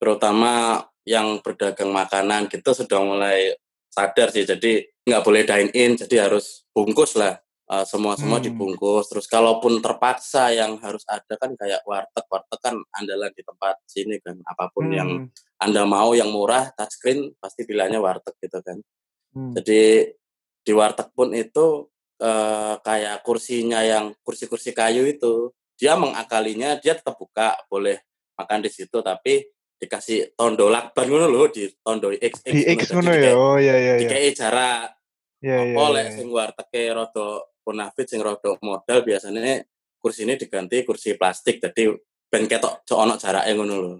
terutama 0.00 0.84
yang 1.04 1.38
berdagang 1.44 1.92
makanan 1.92 2.48
gitu 2.48 2.72
sudah 2.72 3.00
mulai 3.04 3.52
sadar 3.92 4.32
sih 4.32 4.48
jadi 4.48 4.88
nggak 5.04 5.22
boleh 5.22 5.42
dine 5.44 5.70
in 5.76 5.94
jadi 6.00 6.26
harus 6.26 6.64
bungkus 6.72 7.14
lah 7.20 7.36
Eh, 7.64 7.80
semua 7.88 8.12
semua 8.12 8.36
Hmm. 8.36 8.44
dibungkus 8.44 9.08
terus 9.08 9.24
kalaupun 9.24 9.80
terpaksa 9.80 10.52
yang 10.52 10.76
harus 10.84 11.00
ada 11.08 11.32
kan 11.40 11.56
kayak 11.56 11.80
warteg 11.88 12.28
warteg 12.28 12.60
kan 12.60 12.76
andalan 12.92 13.32
di 13.32 13.40
tempat 13.40 13.80
sini 13.88 14.20
kan 14.20 14.36
apa 14.44 14.68
pun 14.68 14.92
yang 14.92 15.08
Hmm. 15.24 15.32
anda 15.56 15.88
mau 15.88 16.12
yang 16.12 16.28
murah 16.28 16.68
touchscreen 16.76 17.32
pasti 17.40 17.64
pilihannya 17.64 17.96
warteg 18.04 18.36
gitu 18.36 18.60
kan 18.60 18.84
Hmm. 19.32 19.56
jadi 19.56 20.12
di 20.60 20.72
warteg 20.76 21.08
pun 21.16 21.32
itu 21.32 21.88
eh, 22.20 22.74
kayak 22.84 23.24
kursinya 23.24 23.80
yang 23.80 24.12
kursi-kursi 24.20 24.76
kayu 24.76 25.08
itu 25.08 25.48
dia 25.80 25.96
mengakalinya 25.96 26.76
dia 26.76 27.00
tetap 27.00 27.16
buka 27.16 27.56
boleh 27.72 27.96
makan 28.36 28.60
di 28.60 28.68
situ 28.68 29.00
tapi 29.00 29.40
dikasih 29.80 30.36
tondo 30.36 30.68
lakban 30.68 31.08
ngono 31.08 31.32
loh 31.32 31.48
di 31.48 31.64
tondo 31.80 32.12
XX 32.12 32.44
di 32.44 32.62
X 32.76 32.92
ngono. 32.92 33.08
ya 33.08 33.32
oh 33.32 33.56
iya 33.56 33.72
iya 33.72 33.92
iya 33.96 34.00
dikei 34.04 34.30
jarak 34.36 34.94
iya 35.40 35.64
iya 35.64 35.74
apa 35.80 35.84
lek 35.96 36.06
iya. 36.06 36.12
sing 36.12 36.28
wartege 36.28 36.84
rada 36.92 37.28
bonafit 37.64 38.06
sing 38.06 38.20
rada 38.20 38.54
modal 38.60 39.00
biasanya 39.00 39.64
kursi 39.98 40.28
ini 40.28 40.36
diganti 40.36 40.84
kursi 40.84 41.16
plastik 41.16 41.58
jadi 41.64 41.96
ben 42.28 42.44
ketok 42.44 42.84
cok 42.84 42.98
ono 43.00 43.14
jarake 43.16 43.52
ngono 43.56 43.76
lho 43.80 43.94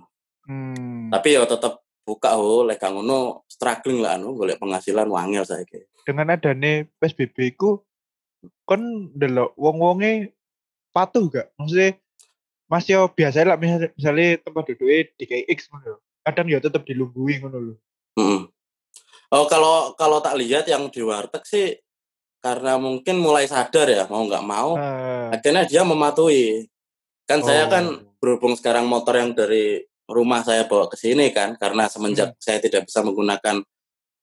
Hmm. 0.45 1.09
tapi 1.09 1.33
ya 1.33 1.49
tetep 1.49 1.81
buka 2.05 2.37
ho 2.37 2.69
lek 2.69 2.85
ngono 2.85 3.49
struggling 3.49 4.05
lah 4.05 4.21
anu 4.21 4.37
golek 4.37 4.61
penghasilan 4.61 5.09
wangel 5.09 5.41
saiki 5.41 5.89
dengan 6.05 6.37
adanya 6.37 6.85
PSBB 7.01 7.57
ku 7.57 7.81
kon 8.69 9.09
delok 9.17 9.57
wong-wonge 9.57 10.37
patuh 10.95 11.27
gak? 11.33 11.51
Maksudnya 11.59 11.99
masih 12.69 12.93
yo 12.97 13.03
biasa 13.11 13.45
lah 13.45 13.57
misalnya, 13.59 13.91
misalnya 13.97 14.29
tempat 14.41 14.63
duduknya 14.73 14.99
di 15.17 15.25
KX 15.27 15.59
ngono. 15.73 16.01
Kadang 16.25 16.47
ya 16.49 16.59
tetap 16.63 16.87
dilungguin 16.87 17.45
ngono 17.45 17.59
lho. 17.61 17.75
Mm-mm. 18.21 18.41
Oh 19.35 19.45
kalau 19.51 19.97
kalau 19.99 20.23
tak 20.23 20.39
lihat 20.39 20.69
yang 20.71 20.87
di 20.93 21.03
warteg 21.03 21.43
sih 21.43 21.75
karena 22.45 22.77
mungkin 22.77 23.17
mulai 23.25 23.49
sadar 23.49 23.89
ya 23.89 24.05
mau 24.13 24.29
nggak 24.29 24.45
mau 24.45 24.77
Ah, 24.77 25.33
akhirnya 25.33 25.65
dia 25.65 25.81
mematuhi. 25.81 26.69
Kan 27.25 27.41
saya 27.41 27.65
Oh. 27.65 27.73
kan 27.73 27.85
berhubung 28.21 28.53
sekarang 28.53 28.85
motor 28.85 29.17
yang 29.17 29.33
dari 29.33 29.81
rumah 30.05 30.45
saya 30.45 30.69
bawa 30.69 30.93
ke 30.93 31.01
sini 31.01 31.33
kan 31.33 31.57
karena 31.57 31.89
semenjak 31.89 32.37
saya 32.37 32.61
tidak 32.61 32.85
bisa 32.85 33.01
menggunakan 33.01 33.65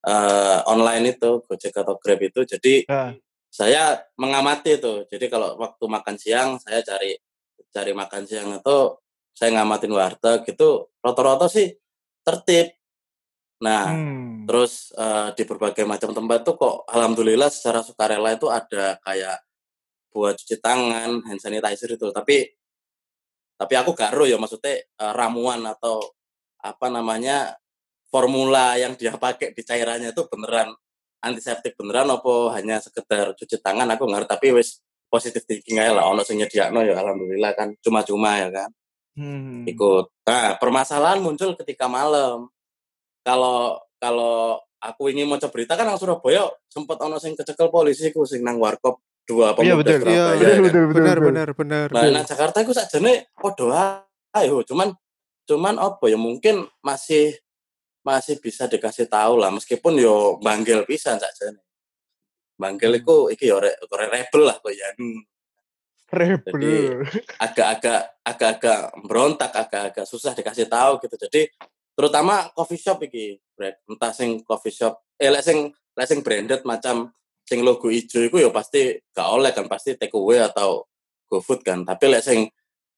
eh, 0.06 0.58
online 0.70 1.18
itu 1.18 1.42
Gojek 1.42 1.74
atau 1.74 1.98
Grab 1.98 2.22
itu 2.22 2.46
jadi 2.46 2.86
ah, 2.86 3.10
saya 3.50 3.98
mengamati 4.14 4.78
itu. 4.78 5.02
Jadi 5.10 5.26
kalau 5.26 5.58
waktu 5.58 5.84
makan 5.90 6.14
siang 6.14 6.50
saya 6.62 6.78
cari 6.86 7.18
cari 7.74 7.90
makan 7.90 8.22
siang 8.22 8.54
itu 8.54 8.78
saya 9.34 9.50
ngamatin 9.58 9.90
warteg 9.90 10.46
gitu 10.46 10.92
rata-rata 11.02 11.48
sih 11.50 11.72
tertib 12.22 12.70
nah 13.62 13.94
hmm. 13.94 14.32
Terus 14.46 14.90
eh, 14.98 15.28
di 15.38 15.42
berbagai 15.46 15.86
macam 15.86 16.10
tempat 16.10 16.42
tuh 16.42 16.58
kok 16.58 16.76
alhamdulillah 16.90 17.46
secara 17.46 17.80
sukarela 17.82 18.34
itu 18.34 18.50
ada 18.50 18.98
kayak 19.02 19.38
buat 20.12 20.36
cuci 20.36 20.60
tangan, 20.60 21.24
hand 21.24 21.40
sanitizer 21.40 21.94
itu. 21.94 22.10
Tapi 22.10 22.44
tapi 23.56 23.74
aku 23.78 23.94
gak 23.94 24.12
ero 24.12 24.26
ya 24.26 24.36
maksudnya 24.36 24.82
eh, 24.82 25.12
ramuan 25.14 25.62
atau 25.62 26.02
apa 26.62 26.90
namanya 26.90 27.54
formula 28.10 28.74
yang 28.78 28.98
dia 28.98 29.14
pakai 29.14 29.54
di 29.54 29.62
cairannya 29.62 30.10
itu 30.10 30.22
beneran 30.26 30.74
antiseptik 31.22 31.78
beneran 31.78 32.10
apa 32.10 32.58
hanya 32.58 32.82
sekedar 32.82 33.34
cuci 33.38 33.56
tangan 33.62 33.86
aku 33.94 34.04
ngerti 34.10 34.30
tapi 34.30 34.46
wis 34.58 34.82
positif 35.06 35.46
thinking 35.46 35.78
aja 35.78 35.94
lah 35.94 36.06
ono 36.10 36.22
sing 36.26 36.38
nyediakno 36.38 36.82
ya 36.86 36.98
alhamdulillah 36.98 37.54
kan 37.54 37.74
cuma-cuma 37.82 38.38
ya 38.42 38.50
kan 38.50 38.70
Hmm. 39.12 39.68
ikut. 39.68 40.08
Nah, 40.24 40.56
permasalahan 40.56 41.20
muncul 41.20 41.52
ketika 41.60 41.84
malam. 41.84 42.48
Kalau 43.22 43.78
kalau 44.02 44.58
aku 44.82 45.14
ingin 45.14 45.30
mau 45.30 45.38
berita 45.38 45.78
kan 45.78 45.86
nang 45.86 45.98
Surabaya 45.98 46.50
sempat 46.66 46.98
ono 46.98 47.22
sing 47.22 47.38
kecekel 47.38 47.70
polisi 47.70 48.10
ku 48.10 48.26
sing 48.26 48.42
nang 48.42 48.58
warkop 48.58 48.98
dua 49.22 49.54
Iya, 49.54 49.78
pemuda 49.78 49.78
betul. 49.78 49.98
Surabaya. 50.02 50.14
Iya, 50.18 50.26
ya 50.26 50.34
betul, 50.34 50.42
kan? 50.42 50.62
betul, 50.62 50.82
betul, 50.82 50.90
benar 50.98 51.16
betul. 51.16 51.28
benar 51.30 51.48
benar 51.54 51.86
Nah, 51.94 52.10
nang 52.10 52.26
Jakarta 52.26 52.56
iku 52.66 52.72
sakjane 52.74 53.30
padha 53.38 54.02
ayo, 54.34 54.66
cuman 54.66 54.88
cuman 55.46 55.74
apa 55.78 56.04
ya 56.10 56.18
mungkin 56.18 56.66
masih 56.82 57.38
masih 58.02 58.42
bisa 58.42 58.66
dikasih 58.66 59.06
tahu 59.06 59.38
lah 59.38 59.54
meskipun 59.54 59.94
yo 60.02 60.42
banggel 60.42 60.82
pisan 60.82 61.22
sakjane. 61.22 61.62
Banggel 62.58 62.98
Hmm. 62.98 63.00
iku 63.06 63.16
iki 63.30 63.46
yo 63.46 63.62
rek 63.62 63.78
rek 63.86 64.10
rebel 64.10 64.42
lah 64.50 64.58
kok 64.58 64.74
ya. 64.74 64.90
Hmm. 64.98 65.22
Rebel. 66.12 67.08
agak-agak 67.40 68.20
agak-agak 68.20 68.80
berontak, 69.08 69.48
agak-agak 69.56 70.04
susah 70.04 70.36
dikasih 70.36 70.68
tahu 70.68 71.00
gitu. 71.00 71.16
Jadi 71.16 71.48
terutama 71.92 72.48
coffee 72.56 72.80
shop 72.80 73.04
iki, 73.04 73.38
Brek. 73.56 73.84
entah 73.88 74.12
sing 74.12 74.40
coffee 74.42 74.74
shop, 74.74 75.00
eh 75.20 75.28
lek 75.28 75.44
sing 75.44 75.72
lek 75.92 76.08
sing 76.08 76.20
branded 76.24 76.64
macam 76.64 77.12
sing 77.44 77.60
logo 77.60 77.92
ijo 77.92 78.22
iku 78.22 78.40
ya 78.40 78.48
pasti 78.48 78.96
gak 79.12 79.28
oleh 79.28 79.52
kan 79.52 79.66
pasti 79.66 79.98
take 79.98 80.14
away 80.14 80.40
atau 80.40 80.86
GoFood 81.28 81.60
kan. 81.64 81.84
Tapi 81.84 82.04
lek 82.08 82.24
sing 82.24 82.48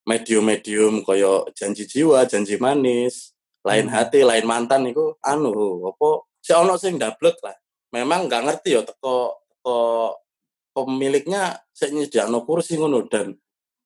medium-medium 0.04 1.00
koyo 1.00 1.48
janji 1.56 1.88
jiwa, 1.88 2.28
janji 2.28 2.60
manis, 2.60 3.32
lain 3.64 3.88
Hmm. 3.88 3.94
hati, 3.96 4.20
lain 4.20 4.44
mantan 4.44 4.84
iku 4.92 5.16
anu 5.24 5.88
apa 5.88 6.28
si 6.44 6.52
ono 6.52 6.76
sing 6.76 7.00
dablek 7.00 7.40
lah. 7.40 7.56
Memang 7.96 8.28
nggak 8.28 8.44
ngerti 8.44 8.70
ya 8.76 8.82
teko 8.84 9.40
teko 9.48 9.78
pemiliknya 10.74 11.56
sik 11.70 11.94
nyediakno 11.94 12.42
kursi 12.44 12.76
ngono 12.76 13.06
dan 13.06 13.32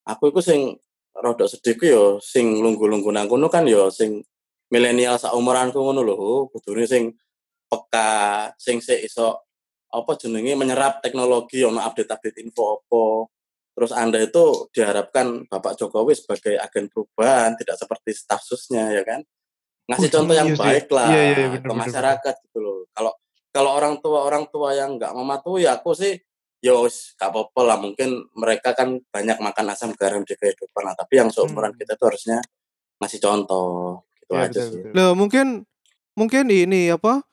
aku 0.09 0.33
iku 0.33 0.41
sing 0.41 0.75
rada 1.13 1.45
sedih 1.45 1.75
ku 1.77 1.85
ya 1.85 2.05
sing 2.25 2.59
lunggu-lunggu 2.65 3.13
nang 3.13 3.29
kono 3.29 3.53
kan 3.53 3.69
ya 3.69 3.93
sing 3.93 4.25
milenial 4.73 5.17
saumuranku 5.17 5.77
ngono 5.81 6.01
lho 6.05 6.49
kudune 6.53 6.85
sing 6.85 7.17
peka 7.69 8.53
sing 8.61 8.81
sik 8.81 9.05
iso 9.09 9.45
apa 9.89 10.13
jenenge 10.21 10.53
menyerap 10.53 11.01
teknologi 11.01 11.65
ono 11.65 11.81
update-update 11.81 12.39
info 12.45 12.77
apa. 12.81 13.05
Terus 13.79 13.93
Anda 13.95 14.19
itu 14.21 14.69
diharapkan 14.75 15.47
Bapak 15.47 15.79
Jokowi 15.79 16.13
sebagai 16.19 16.59
agen 16.59 16.91
perubahan 16.91 17.55
tidak 17.57 17.79
seperti 17.79 18.11
staf 18.11 18.43
susnya 18.43 18.91
ya 18.91 19.07
kan? 19.07 19.23
Ngasih 19.89 20.11
Oh, 20.11 20.15
contoh 20.21 20.35
yang 20.37 20.51
iya 20.53 20.59
baik 20.61 20.87
lah 20.93 21.09
Iya, 21.09 21.23
iya, 21.23 21.33
iya, 21.33 21.49
bener, 21.49 21.63
ke 21.65 21.73
bener, 21.73 21.83
masyarakat 21.89 22.35
gitu 22.45 22.59
loh 22.61 22.79
kalau 22.93 23.13
kalau 23.49 23.71
orang 23.73 23.95
tua 24.05 24.21
orang 24.29 24.45
tua 24.53 24.77
yang 24.77 25.01
nggak 25.01 25.17
mematuhi 25.17 25.65
aku 25.65 25.97
sih 25.97 26.13
ya 26.59 26.75
wis 26.83 27.15
gak 27.17 27.31
apa-apa 27.31 27.61
lah. 27.65 27.77
Mungkin 27.81 28.35
mereka 28.35 28.75
kan 28.75 28.99
banyak 28.99 29.39
makan 29.39 29.67
asam 29.73 29.91
garam 29.95 30.27
di 30.27 30.35
kehidupan 30.35 30.83
lah. 30.85 30.95
Tapi 30.99 31.23
yang 31.23 31.31
seumuran 31.31 31.73
Hmm. 31.73 31.81
kita 31.81 31.95
itu 31.95 32.05
harusnya 32.05 32.39
ngasih 32.99 33.21
contoh 33.23 34.03
gitu 34.29 34.35
Iya, 34.37 34.45
aja 34.45 34.53
betul, 34.53 34.69
sih 34.69 34.83
betul. 34.85 34.93
Loh, 34.95 35.13
mungkin 35.17 35.47
mungkin 36.15 36.45
ini 36.53 36.93
apa? 36.93 37.25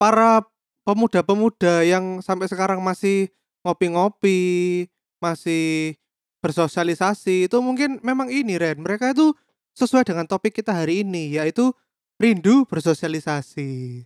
Para 0.00 0.42
pemuda-pemuda 0.88 1.84
yang 1.84 2.24
sampai 2.24 2.48
sekarang 2.48 2.80
masih 2.80 3.28
ngopi-ngopi, 3.62 4.86
masih 5.20 5.94
bersosialisasi, 6.40 7.50
itu 7.50 7.58
mungkin 7.60 7.98
memang 8.00 8.30
ini 8.32 8.56
Ren. 8.56 8.80
Mereka 8.80 9.12
itu 9.12 9.34
sesuai 9.76 10.06
dengan 10.06 10.24
topik 10.26 10.54
kita 10.58 10.72
hari 10.74 11.02
ini 11.06 11.36
yaitu 11.36 11.74
rindu 12.18 12.64
bersosialisasi. 12.66 14.02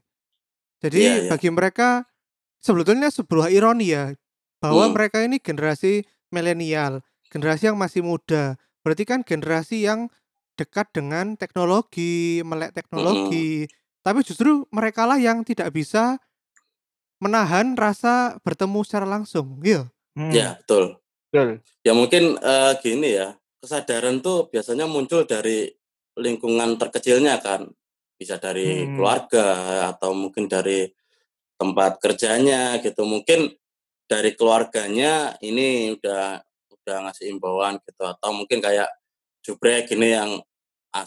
Jadi 0.83 1.01
Iya, 1.01 1.15
iya. 1.25 1.31
bagi 1.31 1.49
mereka 1.53 2.05
sebetulnya 2.59 3.09
sebuah 3.13 3.49
ironi 3.53 3.95
ya 3.95 4.13
bahwa 4.59 4.91
Hmm. 4.91 4.95
mereka 4.97 5.23
ini 5.23 5.39
generasi 5.39 6.03
milenial, 6.35 7.01
generasi 7.31 7.71
yang 7.71 7.79
masih 7.79 8.03
muda. 8.03 8.59
Berarti 8.83 9.05
kan 9.07 9.23
generasi 9.23 9.87
yang 9.87 10.11
dekat 10.63 10.87
dengan 10.95 11.35
teknologi, 11.35 12.39
melek 12.47 12.71
teknologi. 12.79 13.67
Tapi 14.03 14.19
justru 14.23 14.63
mereka 14.71 15.07
lah 15.07 15.19
yang 15.19 15.43
tidak 15.43 15.75
bisa 15.75 16.19
menahan 17.23 17.79
rasa 17.79 18.39
bertemu 18.43 18.81
secara 18.83 19.07
langsung. 19.07 19.59
Iya. 19.63 19.87
Hmm. 20.13 20.29
ya 20.29 20.61
betul 20.61 21.01
Betul. 21.33 21.65
ya 21.81 21.97
mungkin 21.97 22.37
eh, 22.37 22.73
gini 22.85 23.17
ya 23.17 23.33
kesadaran 23.65 24.21
tuh 24.21 24.53
biasanya 24.53 24.85
muncul 24.85 25.25
dari 25.25 25.73
lingkungan 26.21 26.77
terkecilnya 26.77 27.41
kan 27.41 27.65
bisa 28.21 28.37
dari 28.37 28.85
Hmm. 28.85 29.01
keluarga 29.01 29.47
atau 29.89 30.13
mungkin 30.13 30.53
dari 30.53 30.85
tempat 31.57 31.97
kerjanya 31.97 32.77
gitu 32.85 33.09
mungkin 33.09 33.57
dari 34.05 34.37
keluarganya 34.37 35.33
ini 35.41 35.97
udah 35.97 36.45
udah 36.69 36.97
ngasih 37.09 37.33
imbauan 37.33 37.81
gitu 37.81 38.05
atau 38.05 38.37
mungkin 38.37 38.61
kayak 38.61 38.93
jubrek 39.41 39.89
gini 39.89 40.13
yang 40.13 40.45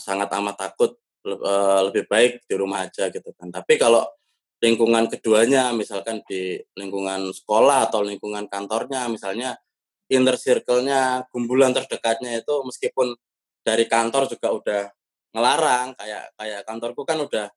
sangat 0.02 0.30
amat 0.34 0.56
takut 0.58 0.98
eh, 1.26 1.80
lebih 1.90 2.10
baik 2.10 2.44
di 2.50 2.54
rumah 2.58 2.90
aja 2.90 3.14
gitu 3.14 3.30
kan 3.38 3.54
tapi 3.54 3.78
kalau 3.78 4.06
lingkungan 4.64 5.06
keduanya 5.12 5.70
misalkan 5.76 6.26
di 6.26 6.58
lingkungan 6.74 7.30
sekolah 7.30 7.92
atau 7.92 8.02
lingkungan 8.02 8.50
kantornya 8.50 9.06
misalnya 9.12 9.60
inner 10.10 10.38
circle-nya, 10.38 11.26
gumbulan 11.34 11.74
terdekatnya 11.74 12.42
itu 12.42 12.56
meskipun 12.66 13.18
dari 13.66 13.90
kantor 13.90 14.30
juga 14.30 14.48
udah 14.54 14.82
ngelarang 15.34 15.98
kayak 15.98 16.24
kayak 16.38 16.62
kantorku 16.64 17.02
kan 17.04 17.18
udah 17.20 17.50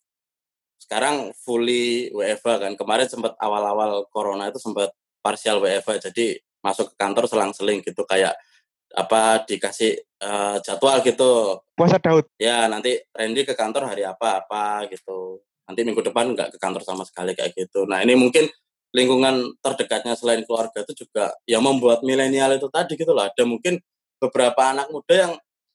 sekarang 0.81 1.35
fully 1.37 2.09
WFH 2.15 2.49
kan. 2.65 2.73
Kemarin 2.79 3.09
sempat 3.11 3.37
awal-awal 3.37 4.09
corona 4.09 4.49
itu 4.49 4.57
sempat 4.63 4.95
partial 5.21 5.61
WFH 5.61 6.09
jadi 6.11 6.41
masuk 6.65 6.95
ke 6.95 6.97
kantor 6.97 7.29
selang-seling 7.29 7.85
gitu 7.85 8.03
kayak 8.09 8.35
apa 8.97 9.45
dikasih 9.45 10.01
uh, 10.25 10.57
jadwal 10.65 11.01
gitu. 11.05 11.61
Puasa 11.77 12.01
Daud. 12.01 12.25
Ya, 12.41 12.67
nanti 12.67 12.97
Randy 13.13 13.45
ke 13.45 13.53
kantor 13.53 13.93
hari 13.93 14.03
apa 14.05 14.45
apa 14.45 14.89
gitu. 14.89 15.45
Nanti 15.69 15.85
minggu 15.85 16.01
depan 16.01 16.33
nggak 16.33 16.57
ke 16.57 16.59
kantor 16.59 16.81
sama 16.81 17.05
sekali 17.05 17.37
kayak 17.37 17.53
gitu. 17.53 17.85
Nah, 17.85 18.01
ini 18.01 18.17
mungkin 18.17 18.49
lingkungan 18.97 19.61
terdekatnya 19.61 20.17
selain 20.17 20.43
keluarga 20.49 20.81
itu 20.81 21.05
juga 21.05 21.37
yang 21.45 21.61
membuat 21.61 22.01
milenial 22.01 22.57
itu 22.57 22.73
tadi 22.73 22.97
gitu 22.97 23.13
lah. 23.13 23.29
Ada 23.29 23.45
mungkin 23.45 23.77
beberapa 24.17 24.73
anak 24.73 24.89
muda 24.89 25.15
yang 25.15 25.33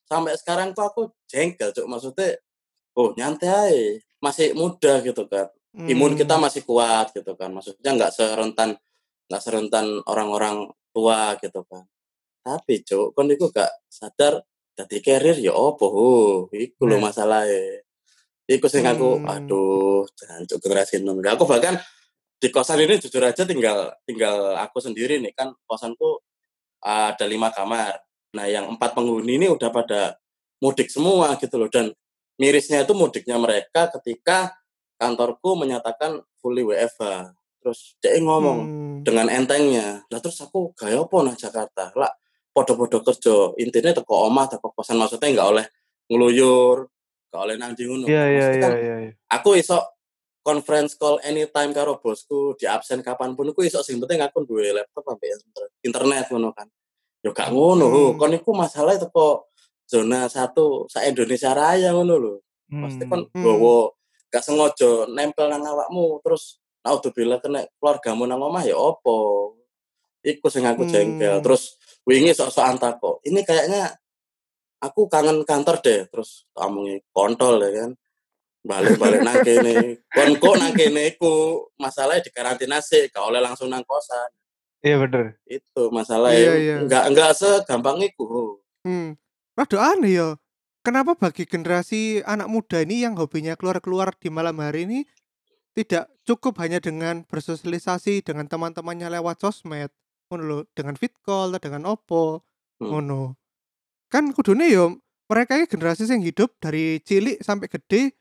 sampai 0.10 0.34
sekarang 0.36 0.74
tuh 0.74 0.84
aku 0.90 1.02
jengkel, 1.30 1.70
cuk. 1.72 1.86
Maksudnya, 1.86 2.42
oh 2.98 3.14
nyantai, 3.14 4.02
masih 4.18 4.58
muda 4.58 5.00
gitu 5.06 5.30
kan. 5.30 5.48
Imun 5.74 6.14
kita 6.14 6.38
Hmm. 6.38 6.46
masih 6.46 6.62
kuat 6.66 7.14
gitu 7.14 7.34
kan. 7.34 7.50
Maksudnya 7.50 7.98
nggak 7.98 8.14
serentan 8.14 8.78
nggak 9.30 9.42
serentan 9.42 10.02
orang-orang 10.06 10.70
tua 10.94 11.34
gitu 11.42 11.66
kan. 11.66 11.86
Tapi 12.44 12.84
cuk, 12.84 13.16
kon 13.16 13.32
iku 13.32 13.48
gak 13.50 13.72
sadar 13.88 14.44
dadi 14.76 15.00
carrier 15.00 15.40
ya 15.40 15.56
opo 15.56 15.86
ho. 15.88 16.10
Iku 16.52 16.84
lho 16.84 17.00
Nah. 17.00 17.08
masalahe. 17.08 17.88
Iku 18.44 18.68
sing 18.68 18.84
aku 18.84 19.24
Hmm. 19.24 19.32
aduh 19.32 20.04
jancuk 20.14 20.60
generasi 20.60 21.00
nom. 21.00 21.24
Aku 21.24 21.48
bahkan 21.48 21.80
di 22.36 22.52
kosan 22.52 22.84
ini 22.84 23.00
jujur 23.00 23.24
aja 23.24 23.48
tinggal 23.48 23.96
tinggal 24.04 24.60
aku 24.60 24.84
sendiri 24.84 25.24
nih 25.24 25.32
kan 25.32 25.56
kosanku 25.64 26.20
ada 26.84 27.24
lima 27.24 27.48
kamar. 27.56 28.04
Nah 28.36 28.46
yang 28.52 28.68
empat 28.68 28.92
penghuni 28.92 29.40
ini 29.40 29.48
udah 29.48 29.72
pada 29.72 30.20
mudik 30.60 30.92
semua 30.92 31.40
gitu 31.40 31.56
loh 31.56 31.72
dan 31.72 31.96
mirisnya 32.36 32.84
itu 32.84 32.92
mudiknya 32.92 33.40
mereka 33.40 33.88
ketika 33.96 34.52
kantorku 35.00 35.56
menyatakan 35.56 36.20
fully 36.44 36.68
WFH. 36.68 37.32
Terus 37.64 37.96
dia 38.04 38.20
ngomong 38.20 38.60
Hmm. 38.60 39.00
dengan 39.08 39.32
entengnya. 39.32 40.04
Lah 40.12 40.20
terus 40.20 40.44
aku 40.44 40.76
gaya 40.76 41.00
apa 41.00 41.16
nang 41.24 41.40
Jakarta? 41.40 41.96
Lah 41.96 42.12
podo-podo 42.54 43.02
kerja. 43.02 43.58
Intinya 43.58 43.92
teko 43.92 44.30
omah, 44.30 44.46
teko 44.48 44.70
kosan 44.72 44.96
maksudnya 44.96 45.34
nggak 45.34 45.50
oleh 45.50 45.66
ngeluyur, 46.08 46.86
nggak 47.34 47.42
oleh 47.42 47.56
nang 47.58 47.74
ndi 47.74 47.84
ngono. 47.84 48.06
Iya 48.06 48.24
iya 48.30 48.38
Maksudnya 48.38 48.54
iya 48.54 48.62
kan 48.62 48.72
iya. 48.78 48.96
iya. 49.02 49.12
aku 49.28 49.50
iso 49.58 49.78
conference 50.44 50.94
call 50.94 51.18
anytime 51.24 51.72
karo 51.72 51.98
bosku 51.98 52.54
di 52.54 52.68
absen 52.68 53.00
kapan 53.00 53.32
pun 53.32 53.48
aku 53.48 53.64
iso 53.64 53.80
sing 53.80 53.98
penting 53.98 54.20
aku 54.20 54.44
duwe 54.44 54.70
laptop 54.70 55.08
sampai 55.08 55.32
internet 55.82 56.28
ngono 56.28 56.52
kan 56.52 56.68
yo 57.24 57.32
gak 57.32 57.50
ngono 57.50 57.88
Hmm. 57.88 58.20
kon 58.20 58.36
iku 58.36 58.52
masalah 58.52 59.00
teko 59.00 59.48
zona 59.88 60.28
satu 60.28 60.84
sa 60.86 61.00
Indonesia 61.08 61.56
Raya 61.56 61.96
ngono 61.96 62.14
lho 62.20 62.34
pasti 62.68 63.08
kon 63.08 63.24
Hmm. 63.32 63.40
gowo 63.40 63.96
gak 64.28 64.44
sengaja 64.44 65.08
nempel 65.08 65.48
nang 65.48 65.64
awakmu 65.64 66.20
terus 66.20 66.60
nah 66.84 66.92
udah 66.92 67.12
bila 67.16 67.40
kena 67.40 67.64
keluargamu 67.80 68.28
nang 68.28 68.44
omah 68.44 68.68
ya 68.68 68.76
opo 68.76 69.56
iku 70.20 70.52
sing 70.52 70.68
aku 70.68 70.84
jengkel 70.84 71.40
Hmm. 71.40 71.44
terus 71.44 71.80
wingi 72.04 72.36
sok-sokan 72.36 72.78
tako 72.78 73.20
ini 73.24 73.42
kayaknya 73.44 73.96
aku 74.80 75.08
kangen 75.08 75.48
kantor 75.48 75.80
deh 75.80 76.06
terus 76.12 76.44
kamu 76.52 77.00
kontol 77.16 77.64
ya 77.64 77.72
kan 77.84 77.92
balik-balik 78.64 79.24
nang 79.24 79.44
kene 79.44 80.04
kon 80.08 80.32
kok 80.40 80.56
nang 80.60 80.72
kene 80.72 81.16
iku 81.16 81.64
masalahnya 81.76 82.24
di 82.24 82.32
karantina 82.32 82.80
sih 82.80 83.12
gak 83.12 83.24
oleh 83.24 83.44
langsung 83.44 83.68
nang 83.68 83.84
kosan 83.84 84.28
Iya 84.84 85.00
bener. 85.00 85.40
itu 85.48 85.88
masalahnya 85.96 86.40
Iya, 86.40 86.54
iya. 86.60 86.76
enggak 86.84 87.04
enggak 87.08 87.32
segampang 87.40 88.04
itu 88.04 88.60
Hmm. 88.84 89.16
Rada 89.56 89.96
aneh 89.96 90.12
ya. 90.20 90.28
Kenapa 90.84 91.16
bagi 91.16 91.48
generasi 91.48 92.20
anak 92.28 92.52
muda 92.52 92.84
ini 92.84 93.08
yang 93.08 93.16
hobinya 93.16 93.56
keluar-keluar 93.56 94.12
di 94.20 94.28
malam 94.28 94.60
hari 94.60 94.84
ini 94.84 95.00
tidak 95.72 96.12
cukup 96.28 96.60
hanya 96.60 96.84
dengan 96.84 97.24
bersosialisasi 97.24 98.28
dengan 98.28 98.52
teman-temannya 98.52 99.08
lewat 99.08 99.40
sosmed, 99.40 99.88
ngono 100.34 100.44
lho, 100.44 100.60
dengan 100.74 100.98
fit 100.98 101.14
call, 101.22 101.54
dengan 101.62 101.86
opo, 101.86 102.42
Hmm. 102.82 102.90
ngono. 102.90 103.38
Kan 104.10 104.34
kudune 104.34 104.66
yo 104.68 104.98
mereka 105.30 105.56
ini 105.56 105.70
generasi 105.70 106.10
yang 106.10 106.26
hidup 106.26 106.58
dari 106.58 106.98
cilik 107.00 107.38
sampai 107.40 107.70
gede 107.70 108.18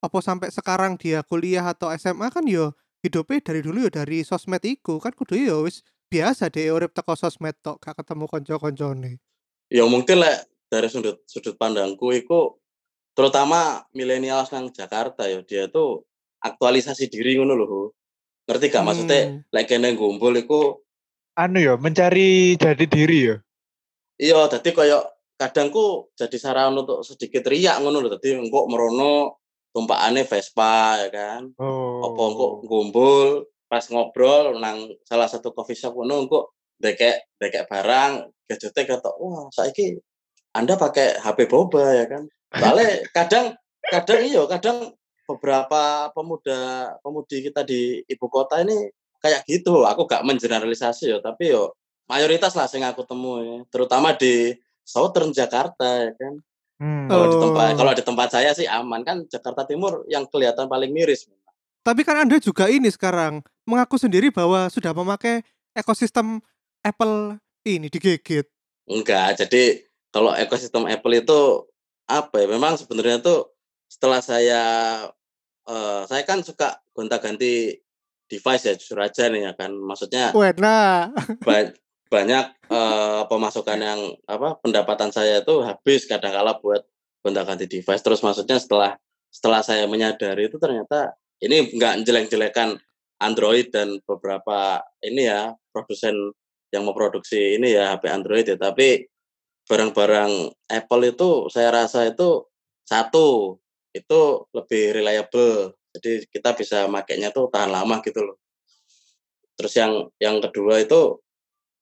apa 0.00 0.18
sampai 0.20 0.48
sekarang 0.52 0.96
dia 1.00 1.24
kuliah 1.24 1.64
atau 1.64 1.88
SMA 1.92 2.28
kan 2.28 2.44
yo 2.44 2.72
hidupnya 3.00 3.40
dari 3.40 3.60
dulu 3.64 3.88
ya 3.88 4.04
dari 4.04 4.20
sosmed 4.20 4.60
iku 4.60 5.00
kan 5.00 5.12
kudu 5.16 5.36
yo 5.36 5.64
wis 5.64 5.80
biasa 6.12 6.52
deh 6.52 6.68
urip 6.68 6.92
teko 6.92 7.16
sosmed 7.16 7.56
tok 7.64 7.80
gak 7.80 7.96
ketemu 8.04 8.24
konco-koncone. 8.28 9.16
ya 9.72 9.84
mungkin 9.88 10.20
lah 10.20 10.44
dari 10.68 10.92
sudut 10.92 11.24
sudut 11.24 11.56
pandangku 11.56 12.12
itu 12.12 12.56
terutama 13.16 13.80
milenial 13.96 14.44
nang 14.52 14.68
Jakarta 14.68 15.24
ya 15.24 15.40
dia 15.40 15.72
tuh 15.72 16.04
aktualisasi 16.44 17.08
diri 17.08 17.40
ngono 17.40 17.56
lho 17.56 17.96
ngerti 18.44 18.68
gak 18.68 18.84
maksudnya 18.84 19.20
Hmm. 19.24 19.40
lek 19.48 19.66
kene 19.72 19.96
ngumpul 19.96 20.36
iku 20.36 20.83
Anu 21.34 21.58
ya 21.58 21.74
mencari 21.74 22.54
jati 22.54 22.86
diri 22.86 23.18
ya. 23.26 23.36
iya 24.22 24.46
dadi 24.46 24.70
koyo 24.70 25.02
kadangku 25.34 26.06
jadi 26.14 26.38
saran 26.38 26.78
untuk 26.78 27.02
sedikit 27.02 27.42
riak 27.50 27.82
ngono 27.82 27.98
lho 27.98 28.14
dadi 28.14 28.38
engko 28.38 28.70
merono 28.70 29.42
tumpakane 29.74 30.22
Vespa 30.22 31.02
ya 31.02 31.08
kan 31.10 31.50
Oh. 31.58 32.06
apa 32.06 32.22
engko 32.30 32.46
ngumpul 32.62 33.50
pas 33.66 33.82
ngobrol 33.90 34.62
nang 34.62 34.86
salah 35.02 35.26
satu 35.26 35.50
coffee 35.50 35.74
shop 35.74 35.98
ngono 35.98 36.22
engko 36.22 36.54
dekek 36.78 37.34
dekek 37.42 37.66
barang 37.66 38.30
gadgetnya 38.46 38.94
kata 38.94 39.10
wah 39.18 39.50
saiki 39.50 39.98
anda 40.54 40.78
pakai 40.78 41.18
HP 41.18 41.50
boba 41.50 41.98
ya 41.98 42.06
kan 42.06 42.30
soalnya 42.54 43.02
kadang 43.10 43.58
kadang 43.90 44.22
iya 44.22 44.46
kadang 44.46 44.94
beberapa 45.26 46.14
pemuda 46.14 46.94
pemudi 47.02 47.42
kita 47.42 47.66
di 47.66 48.06
ibu 48.06 48.26
kota 48.30 48.62
ini 48.62 48.86
kayak 49.24 49.48
gitu 49.48 49.88
aku 49.88 50.04
gak 50.04 50.20
mengeneralisasi 50.20 51.16
ya 51.16 51.18
tapi 51.24 51.56
yo 51.56 51.72
mayoritas 52.04 52.52
lah 52.52 52.68
sing 52.68 52.84
aku 52.84 53.08
temui 53.08 53.64
terutama 53.72 54.12
di 54.12 54.52
Southern 54.84 55.32
Jakarta 55.32 56.04
ya 56.04 56.12
kan 56.12 56.36
Hmm. 56.74 57.06
kalau 57.06 57.30
di 57.30 57.36
tempat 57.38 57.66
Oh. 57.70 57.76
kalau 57.78 57.92
di 57.94 58.02
tempat 58.02 58.28
saya 58.34 58.50
sih 58.50 58.66
aman 58.66 59.06
kan 59.06 59.22
Jakarta 59.30 59.62
Timur 59.62 60.02
yang 60.10 60.26
kelihatan 60.26 60.66
paling 60.66 60.90
miris 60.90 61.30
Tapi 61.86 62.02
kan 62.02 62.26
Anda 62.26 62.42
juga 62.42 62.66
ini 62.66 62.90
sekarang 62.90 63.46
mengaku 63.62 63.94
sendiri 63.94 64.34
bahwa 64.34 64.66
sudah 64.66 64.90
memakai 64.90 65.46
ekosistem 65.70 66.42
Apple 66.82 67.38
ini 67.62 67.92
digigit. 67.92 68.48
Enggak, 68.90 69.36
jadi 69.38 69.84
kalau 70.08 70.32
ekosistem 70.32 70.88
Apple 70.88 71.20
itu 71.20 71.68
apa 72.08 72.40
ya? 72.40 72.46
Memang 72.48 72.80
sebenarnya 72.80 73.20
tuh 73.20 73.52
setelah 73.86 74.24
saya 74.24 74.62
eh, 75.68 76.02
saya 76.08 76.22
kan 76.24 76.40
suka 76.40 76.80
gonta-ganti 76.96 77.83
device 78.30 78.64
ya 78.70 78.74
jujur 78.76 78.98
aja 79.00 79.28
nih 79.28 79.50
ya 79.50 79.52
kan. 79.56 79.70
Maksudnya 79.74 80.32
Wena. 80.32 81.10
ba- 81.42 81.74
banyak 82.12 82.44
eh, 82.70 83.22
pemasukan 83.26 83.78
yang 83.80 84.00
apa 84.28 84.60
pendapatan 84.62 85.10
saya 85.10 85.42
itu 85.42 85.64
habis 85.64 86.06
kadang-kala 86.06 86.58
buat 86.62 86.84
gonta-ganti 87.24 87.66
device. 87.66 88.02
Terus 88.04 88.20
maksudnya 88.20 88.60
setelah 88.60 88.94
setelah 89.32 89.60
saya 89.66 89.88
menyadari 89.90 90.46
itu 90.46 90.60
ternyata 90.62 91.18
ini 91.42 91.74
enggak 91.74 92.06
jelek-jelekan 92.06 92.78
Android 93.18 93.72
dan 93.72 93.98
beberapa 94.04 94.84
ini 95.02 95.26
ya 95.26 95.56
produsen 95.74 96.14
yang 96.70 96.86
memproduksi 96.86 97.58
ini 97.58 97.74
ya 97.74 97.94
HP 97.94 98.10
Android 98.10 98.46
ya, 98.46 98.58
tapi 98.58 99.06
barang-barang 99.64 100.52
Apple 100.68 101.02
itu 101.08 101.48
saya 101.48 101.70
rasa 101.72 102.10
itu 102.10 102.44
satu 102.84 103.58
itu 103.94 104.20
lebih 104.52 105.00
reliable. 105.00 105.72
Jadi 105.94 106.26
kita 106.26 106.50
bisa 106.58 106.90
makainya 106.90 107.30
tuh 107.30 107.46
tahan 107.46 107.70
lama 107.70 108.02
gitu 108.02 108.18
loh. 108.26 108.36
Terus 109.54 109.74
yang 109.78 110.10
yang 110.18 110.42
kedua 110.42 110.82
itu 110.82 111.22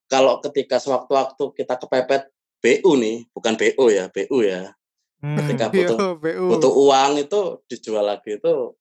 kalau 0.05 0.37
ketika 0.44 0.77
sewaktu-waktu 0.77 1.44
kita 1.57 1.81
kepepet 1.81 2.29
BU 2.61 2.92
nih, 3.01 3.25
bukan 3.33 3.57
BO 3.57 3.88
ya, 3.88 4.12
BU 4.12 4.38
ya. 4.44 4.77
Hmm. 5.25 5.40
Ketika 5.40 5.72
Yo, 5.72 5.88
butuh 5.88 5.98
BU. 6.20 6.44
butuh 6.53 6.72
uang 6.77 7.12
itu 7.16 7.40
dijual 7.64 8.05
lagi 8.05 8.37
itu 8.37 8.77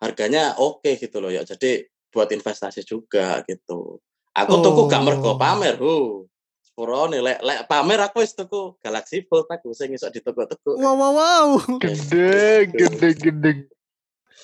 harganya 0.00 0.56
oke 0.56 0.96
gitu 0.96 1.20
loh 1.20 1.28
ya. 1.28 1.44
Jadi 1.44 1.84
buat 2.08 2.32
investasi 2.32 2.80
juga 2.86 3.44
gitu. 3.44 4.00
Aku 4.34 4.54
tuku 4.64 4.88
gak 4.88 5.02
mergo 5.04 5.34
Oh. 5.34 5.38
pamer, 5.38 5.76
hu. 5.76 6.24
Sepurone 6.64 7.20
lek 7.22 7.38
lek 7.44 7.68
pamer 7.70 8.00
aku 8.02 8.24
wis 8.24 8.34
tuku 8.34 8.74
Galaxy 8.82 9.22
Fold 9.28 9.46
aku 9.46 9.70
sing 9.76 9.92
iso 9.94 10.08
dituku-tuku. 10.10 10.74
Wow 10.80 10.96
wow 10.96 11.12
wow. 11.12 11.48
Gede, 11.78 12.66
gede, 12.72 13.08
gede. 13.14 13.52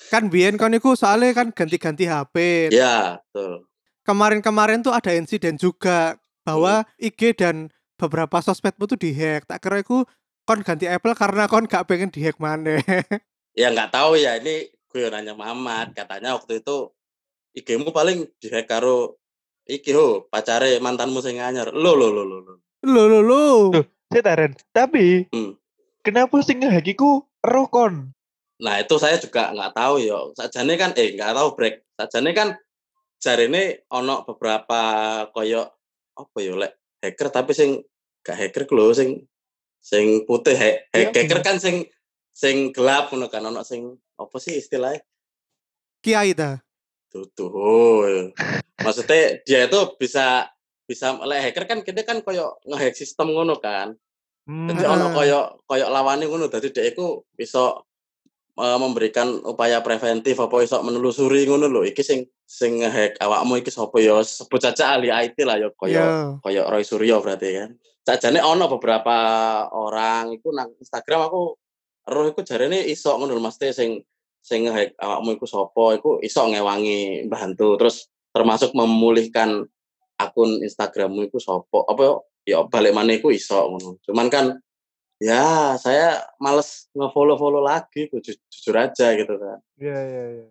Kan 0.09 0.27
biyen 0.27 0.55
kon 0.55 0.75
iku 0.75 0.95
soalnya 0.95 1.31
kan 1.31 1.51
ganti-ganti 1.51 2.03
HP. 2.05 2.67
Ya, 2.71 3.19
betul. 3.31 3.67
Kemarin-kemarin 4.03 4.81
tuh 4.81 4.91
ada 4.91 5.13
insiden 5.13 5.55
juga 5.55 6.17
bahwa 6.41 6.83
Hmm. 6.83 7.05
IG 7.07 7.21
dan 7.37 7.55
beberapa 7.95 8.41
sosmedmu 8.41 8.89
tuh 8.89 8.97
dihack. 8.97 9.45
Tak 9.45 9.61
kira 9.61 9.79
iku 9.79 10.03
kon 10.43 10.65
ganti 10.65 10.89
Apple 10.89 11.13
karena 11.13 11.45
kon 11.45 11.69
gak 11.69 11.85
pengen 11.85 12.09
dihack 12.09 12.41
maneh. 12.41 12.81
Ya 13.53 13.69
nggak 13.69 13.91
tahu 13.91 14.15
ya 14.15 14.39
ini 14.39 14.67
gue 14.87 15.07
nanya 15.07 15.35
Mamat 15.35 15.91
katanya 15.91 16.35
waktu 16.35 16.59
itu 16.59 16.91
IG-mu 17.51 17.91
paling 17.91 18.27
dihack 18.39 18.63
karo 18.65 19.19
iki 19.63 19.91
ho 19.91 20.23
pacare 20.27 20.79
mantanmu 20.79 21.19
sing 21.19 21.39
anyar 21.39 21.71
lo 21.71 21.91
lo 21.93 22.09
lo 22.09 22.23
lo 22.23 22.37
lo 22.41 22.53
Lo 22.81 23.03
lo 23.05 23.19
lo. 23.21 23.43
Tuh. 23.71 23.85
Saya 24.09 24.23
Taren. 24.25 24.51
Tapi 24.73 25.29
Hmm. 25.29 25.55
kenapa 26.01 26.41
sing 26.41 26.59
ngehack 26.59 26.89
iku 26.89 27.21
roh 27.39 27.67
kon? 27.69 28.11
Nah 28.61 28.77
itu 28.77 28.95
saya 28.95 29.17
juga 29.17 29.49
nggak 29.49 29.73
tahu 29.73 29.95
yo. 29.99 30.19
Sajane 30.33 30.73
kan 30.75 30.93
eh 30.93 31.13
nggak 31.13 31.33
tahu 31.33 31.47
break. 31.53 31.81
Sajane 31.93 32.31
kan 32.31 32.53
jari 33.17 33.45
ini 33.45 33.63
ono 33.89 34.21
beberapa 34.23 34.79
koyo 35.29 35.65
apa 36.11 36.37
yo 36.39 36.57
lek 36.57 36.73
hacker 37.01 37.29
tapi 37.29 37.53
sing 37.53 37.81
gak 38.21 38.33
hacker 38.33 38.65
ku 38.65 38.73
lho 38.73 38.93
sing 38.93 39.25
sing 39.77 40.25
putih 40.25 40.53
he, 40.53 40.85
he- 40.89 41.05
Iya, 41.05 41.13
hacker 41.13 41.37
bener. 41.37 41.45
kan 41.45 41.57
sing 41.57 41.85
sing 42.29 42.69
gelap 42.69 43.09
ngono 43.09 43.29
kan 43.29 43.41
ono 43.41 43.61
sing 43.61 43.93
apa 44.17 44.37
sih 44.37 44.57
istilahnya 44.57 45.01
Kiai 46.01 46.33
ta. 46.33 46.61
tuh 47.09 47.29
tuh 47.29 47.49
maksudnya 48.77 49.37
dia 49.45 49.69
itu 49.69 49.79
bisa 49.97 50.49
bisa 50.85 51.13
lek 51.21 51.41
hacker 51.45 51.65
kan 51.65 51.79
kita 51.81 52.01
kan 52.01 52.21
koyo 52.21 52.57
ngehack 52.65 52.93
sistem 52.93 53.33
ngono 53.33 53.57
kan 53.57 53.97
Hmm. 54.41 54.65
Jadi 54.65 54.89
ono 54.89 55.05
Heeh. 55.05 55.13
koyo 55.13 55.39
koyo 55.69 55.85
lawane 55.93 56.25
ngono 56.25 56.49
dadi 56.49 56.73
dhek 56.73 56.97
iku 56.97 57.21
iso 57.37 57.85
eh, 58.59 58.77
memberikan 58.79 59.27
upaya 59.47 59.79
preventif 59.79 60.35
apa 60.39 60.55
iso 60.63 60.79
menelusuri 60.83 61.47
ngono 61.47 61.71
lho 61.71 61.81
iki 61.87 62.03
sing 62.03 62.27
sing 62.43 62.83
ngehack 62.83 63.15
awakmu 63.23 63.63
iki 63.63 63.71
sapa 63.71 63.95
ya 64.03 64.19
sebut 64.19 64.59
saja 64.59 64.97
ahli 64.99 65.07
IT 65.07 65.39
lah 65.47 65.55
ya 65.55 65.69
koyo 65.71 65.95
Iya. 65.95 66.07
koyo 66.43 66.61
Roy 66.67 66.83
Suryo 66.83 67.23
berarti 67.23 67.49
kan. 67.55 67.71
Sajane 68.01 68.41
ono 68.43 68.65
beberapa 68.67 69.15
orang 69.71 70.35
iku 70.35 70.51
nang 70.51 70.73
Instagram 70.81 71.31
aku 71.31 71.41
roh 72.11 72.25
iku 72.27 72.41
jarene 72.43 72.81
iso 72.89 73.13
ngono 73.15 73.37
lho 73.37 73.43
Mas 73.43 73.55
Teh 73.61 73.71
sing 73.71 74.03
sing 74.41 74.67
ngehack 74.67 74.97
awakmu 74.99 75.37
iku 75.37 75.45
sapa 75.45 75.95
iku 76.01 76.17
iso 76.19 76.41
ngewangi 76.49 77.29
bantu 77.29 77.77
terus 77.77 78.09
termasuk 78.33 78.73
memulihkan 78.73 79.63
akun 80.17 80.59
Instagrammu 80.65 81.29
iku 81.29 81.37
sapa 81.37 81.85
apa 81.87 82.25
ya 82.43 82.65
balik 82.65 82.91
mana 82.91 83.15
iku 83.15 83.29
iso 83.31 83.69
ngono. 83.69 84.01
Cuman 84.03 84.27
kan 84.33 84.45
ya 85.21 85.77
saya 85.77 86.17
males 86.41 86.89
nge-follow-follow 86.97 87.61
lagi 87.61 88.09
ju- 88.09 88.41
jujur 88.49 88.75
aja 88.75 89.13
gitu 89.13 89.37
kan. 89.37 89.61
Iya 89.77 89.97
iya 90.01 90.23
iya. 90.41 90.47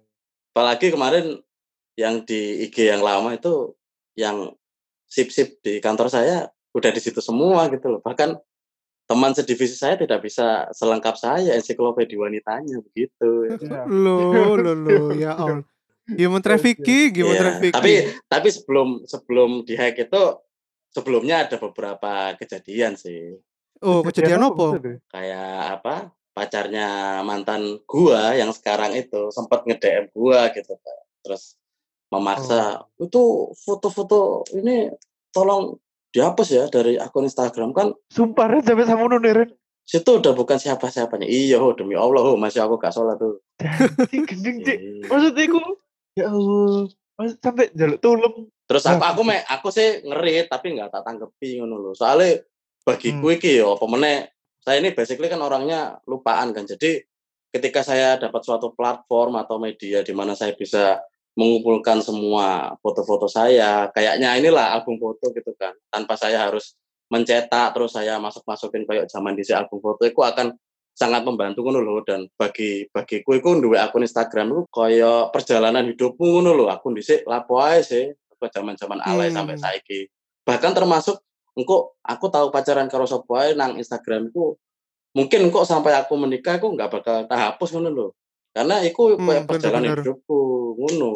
Apalagi 0.54 0.94
kemarin 0.94 1.42
yang 1.98 2.22
di 2.22 2.64
IG 2.64 2.86
yang 2.86 3.02
lama 3.02 3.34
itu 3.34 3.74
yang 4.14 4.54
sip-sip 5.10 5.58
di 5.60 5.82
kantor 5.82 6.06
saya 6.06 6.46
udah 6.70 6.90
di 6.94 7.02
situ 7.02 7.18
semua 7.18 7.66
gitu 7.66 7.90
loh. 7.90 8.00
Bahkan 8.00 8.38
teman 9.10 9.34
sedivisi 9.34 9.74
saya 9.74 9.98
tidak 9.98 10.22
bisa 10.22 10.70
selengkap 10.70 11.18
saya 11.18 11.58
ensiklopedia 11.58 12.14
wanitanya 12.14 12.78
begitu. 12.78 13.58
Iya. 13.58 13.90
Lo 13.90 14.54
lo 14.54 14.72
lo 14.72 15.10
ya 15.10 15.34
Allah. 15.42 15.66
Human 16.10 16.42
trafficking, 16.42 17.14
human 17.14 17.34
Iya, 17.34 17.42
trafficking. 17.42 17.74
Tapi 17.74 17.92
tapi 18.26 18.48
sebelum 18.50 18.88
sebelum 19.06 19.62
di 19.62 19.74
hack 19.74 19.98
itu 19.98 20.22
sebelumnya 20.90 21.46
ada 21.46 21.58
beberapa 21.58 22.34
kejadian 22.34 22.94
sih. 22.94 23.34
Oh, 23.84 24.00
kejadian 24.06 24.46
apa? 24.46 24.66
Kayak 25.12 25.52
apa? 25.80 25.94
Pacarnya 26.30 27.20
mantan 27.26 27.82
gua 27.84 28.32
yang 28.38 28.54
sekarang 28.54 28.94
itu 28.96 29.28
sempat 29.34 29.66
nge-DM 29.66 30.14
gua 30.14 30.48
gitu 30.54 30.76
Pak. 30.78 30.98
Terus 31.26 31.60
memaksa 32.10 32.86
itu 32.98 33.54
foto-foto 33.62 34.42
ini 34.56 34.90
tolong 35.30 35.78
dihapus 36.10 36.48
ya 36.50 36.64
dari 36.66 36.98
akun 36.98 37.26
Instagram 37.26 37.70
kan 37.70 37.94
Sumpah 38.10 38.50
Ren 38.50 38.66
sampai 38.66 38.86
sama 38.86 39.06
Ren. 39.06 39.50
situ 39.86 40.22
udah 40.22 40.30
bukan 40.38 40.54
siapa-siapanya. 40.54 41.26
Iya, 41.26 41.58
oh, 41.58 41.74
demi 41.74 41.98
Allah, 41.98 42.22
oh, 42.22 42.38
masih 42.38 42.62
aku 42.62 42.78
gak 42.78 42.94
sholat 42.94 43.18
tuh. 43.18 43.42
Cik 44.06 44.22
gendeng 44.22 44.62
cik. 44.62 44.78
Iya. 44.78 45.06
Maksudnya 45.10 45.42
iku 45.50 45.60
ya 46.14 46.26
Allah. 46.30 46.86
Maksud 47.18 47.36
sampai 47.42 47.66
jaluk 47.74 47.98
tolong. 47.98 48.34
Terus 48.70 48.86
aku 48.86 49.02
aku 49.02 49.22
me, 49.26 49.42
aku 49.50 49.68
sih 49.74 50.06
ngeri 50.06 50.46
tapi 50.46 50.78
nggak 50.78 50.94
tak 50.94 51.02
tanggepi 51.02 51.58
ngono 51.58 51.82
lho. 51.82 51.90
Soalnya 51.98 52.38
bagiku 52.86 53.26
Hmm. 53.30 53.36
iki 53.36 53.60
yo 53.60 53.76
apa 53.76 53.86
meneh 53.86 54.28
saya 54.60 54.80
ini 54.80 54.92
basically 54.92 55.28
kan 55.32 55.40
orangnya 55.40 55.98
lupaan 56.04 56.52
kan. 56.52 56.68
Jadi 56.68 57.00
ketika 57.50 57.80
saya 57.82 58.20
dapat 58.20 58.44
suatu 58.44 58.76
platform 58.76 59.40
atau 59.40 59.56
media 59.56 60.04
di 60.04 60.12
mana 60.12 60.36
saya 60.36 60.52
bisa 60.54 61.00
mengumpulkan 61.34 62.02
semua 62.04 62.74
foto-foto 62.84 63.24
saya, 63.30 63.88
kayaknya 63.94 64.36
inilah 64.36 64.76
album 64.76 65.00
foto 65.00 65.32
gitu 65.32 65.54
kan. 65.56 65.72
Tanpa 65.88 66.18
saya 66.18 66.44
harus 66.50 66.76
mencetak 67.10 67.74
terus 67.74 67.96
saya 67.96 68.20
masuk-masukin 68.22 68.86
kayak 68.86 69.10
zaman 69.10 69.34
di 69.34 69.42
album 69.50 69.82
foto 69.82 70.06
itu 70.06 70.20
akan 70.20 70.54
sangat 70.94 71.24
membantu 71.24 71.64
ngono 71.64 71.80
lho 71.80 72.04
dan 72.04 72.28
bagi 72.36 72.84
bagiku 72.92 73.34
iku 73.34 73.56
duwe 73.56 73.80
akun 73.80 74.04
Instagram 74.04 74.52
itu 74.52 74.62
kaya 74.68 75.32
perjalanan 75.32 75.88
hidupmu 75.90 76.38
ngono 76.38 76.52
lho 76.54 76.64
akun 76.68 76.92
dhisik 76.94 77.24
lapo 77.24 77.56
ae 77.58 77.80
sih 77.80 78.12
apa 78.12 78.46
zaman-zaman 78.52 79.00
alay 79.00 79.32
Hmm. 79.32 79.42
sampai 79.42 79.56
saiki 79.56 80.00
bahkan 80.44 80.76
termasuk 80.76 81.18
engko 81.52 81.96
aku 82.00 82.26
tahu 82.28 82.48
pacaran 82.48 82.86
karo 82.86 83.04
sapa 83.04 83.32
ae 83.40 83.50
nang 83.52 83.74
Instagramku 83.74 84.54
mungkin 85.10 85.50
kok 85.50 85.64
sampai 85.64 85.94
aku 85.94 86.14
menikah 86.14 86.56
aku 86.56 86.70
nggak 86.70 86.90
bakal 86.90 87.16
tak 87.24 87.38
hapus 87.38 87.74
ngono 87.74 87.90
lho 87.90 88.06
karena 88.50 88.82
iku 88.82 89.14
Hmm, 89.14 89.26
kayak 89.26 89.44
perjalanan 89.46 89.82
bener-bener. 89.90 90.04
hidupku 90.04 90.38
ngono 90.76 91.10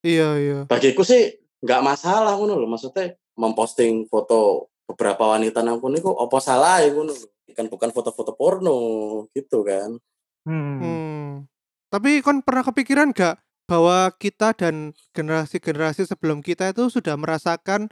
Iya 0.00 0.28
iya. 0.36 0.58
bagiku 0.64 1.02
sih 1.02 1.34
nggak 1.58 1.82
masalah 1.82 2.34
ngono 2.34 2.54
lho 2.54 2.66
maksudnya 2.66 3.10
memposting 3.34 4.06
foto 4.06 4.70
beberapa 4.86 5.26
wanita 5.28 5.60
nang 5.60 5.78
kono 5.78 5.96
iku 5.96 6.14
apa 6.14 6.38
salah 6.38 6.78
ya 6.78 6.90
ngono 6.90 7.10
lho 7.10 7.26
kan 7.52 7.66
bukan 7.66 7.88
foto-foto 7.88 8.32
porno 8.32 8.78
gitu 9.30 9.62
kan 9.62 9.96
Hmm. 10.46 10.78
Hmm. 10.78 11.26
Tapi 11.90 12.22
kon 12.22 12.38
pernah 12.38 12.62
kepikiran 12.62 13.10
gak 13.10 13.34
bahwa 13.66 14.14
kita 14.14 14.54
dan 14.54 14.94
generasi-generasi 15.10 16.06
sebelum 16.06 16.38
kita 16.38 16.70
itu 16.70 16.86
sudah 16.86 17.18
merasakan 17.18 17.90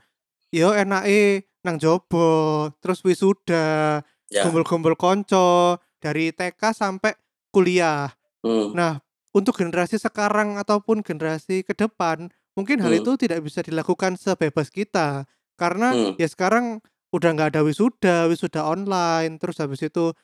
yo 0.54 0.70
enake 0.70 1.50
nang 1.66 1.82
jobo, 1.82 2.70
terus 2.78 3.02
wisuda, 3.02 3.98
ya 4.30 4.42
kumpul-kumpul 4.46 4.94
konco 4.94 5.80
dari 5.98 6.30
TK 6.30 6.60
sampai 6.70 7.16
kuliah. 7.50 8.12
hmm. 8.46 8.70
Nah, 8.76 9.02
untuk 9.34 9.58
generasi 9.58 9.98
sekarang 9.98 10.60
ataupun 10.60 11.02
generasi 11.02 11.66
ke 11.66 11.74
depan, 11.74 12.30
mungkin 12.54 12.78
hal 12.78 12.94
Hmm. 12.94 13.00
itu 13.02 13.12
tidak 13.18 13.42
bisa 13.42 13.66
dilakukan 13.66 14.14
sebebas 14.14 14.70
kita. 14.70 15.26
Karena 15.58 15.90
Hmm. 15.90 16.12
ya 16.14 16.28
sekarang 16.30 16.78
udah 17.10 17.30
nggak 17.34 17.50
ada 17.56 17.62
wisuda, 17.66 18.26
wisuda 18.30 18.62
online, 18.62 19.38
terus 19.42 19.58
habis 19.58 19.82
itu 19.82 20.14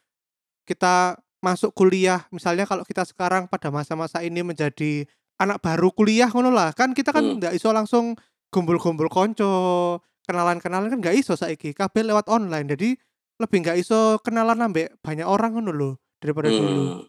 kita 0.67 1.19
masuk 1.41 1.73
kuliah, 1.73 2.29
misalnya 2.31 2.69
kalau 2.69 2.85
kita 2.85 3.03
sekarang 3.09 3.49
pada 3.49 3.73
masa-masa 3.73 4.21
ini 4.21 4.45
menjadi 4.45 5.09
anak 5.41 5.65
baru 5.65 5.89
kuliah 5.91 6.29
ngono 6.29 6.53
lah, 6.53 6.77
kan 6.77 6.93
kita 6.93 7.17
kan 7.17 7.25
Hmm. 7.25 7.37
nggak 7.41 7.57
iso 7.57 7.73
langsung 7.73 8.13
gumpul-gumpul 8.53 9.09
konco, 9.09 9.51
kenalan-kenalan 10.31 10.95
kan 10.95 10.99
nggak 11.03 11.19
iso 11.19 11.35
saiki, 11.35 11.75
kabeh 11.75 12.07
lewat 12.07 12.31
online. 12.31 12.71
Jadi 12.71 12.95
lebih 13.43 13.67
nggak 13.67 13.79
iso 13.83 14.23
kenalan 14.23 14.63
ambek 14.63 14.95
banyak 15.03 15.27
orang 15.27 15.59
ngono 15.59 15.73
loh 15.75 15.95
daripada 16.23 16.47
dulu. 16.47 16.71
Hmm. 16.71 17.03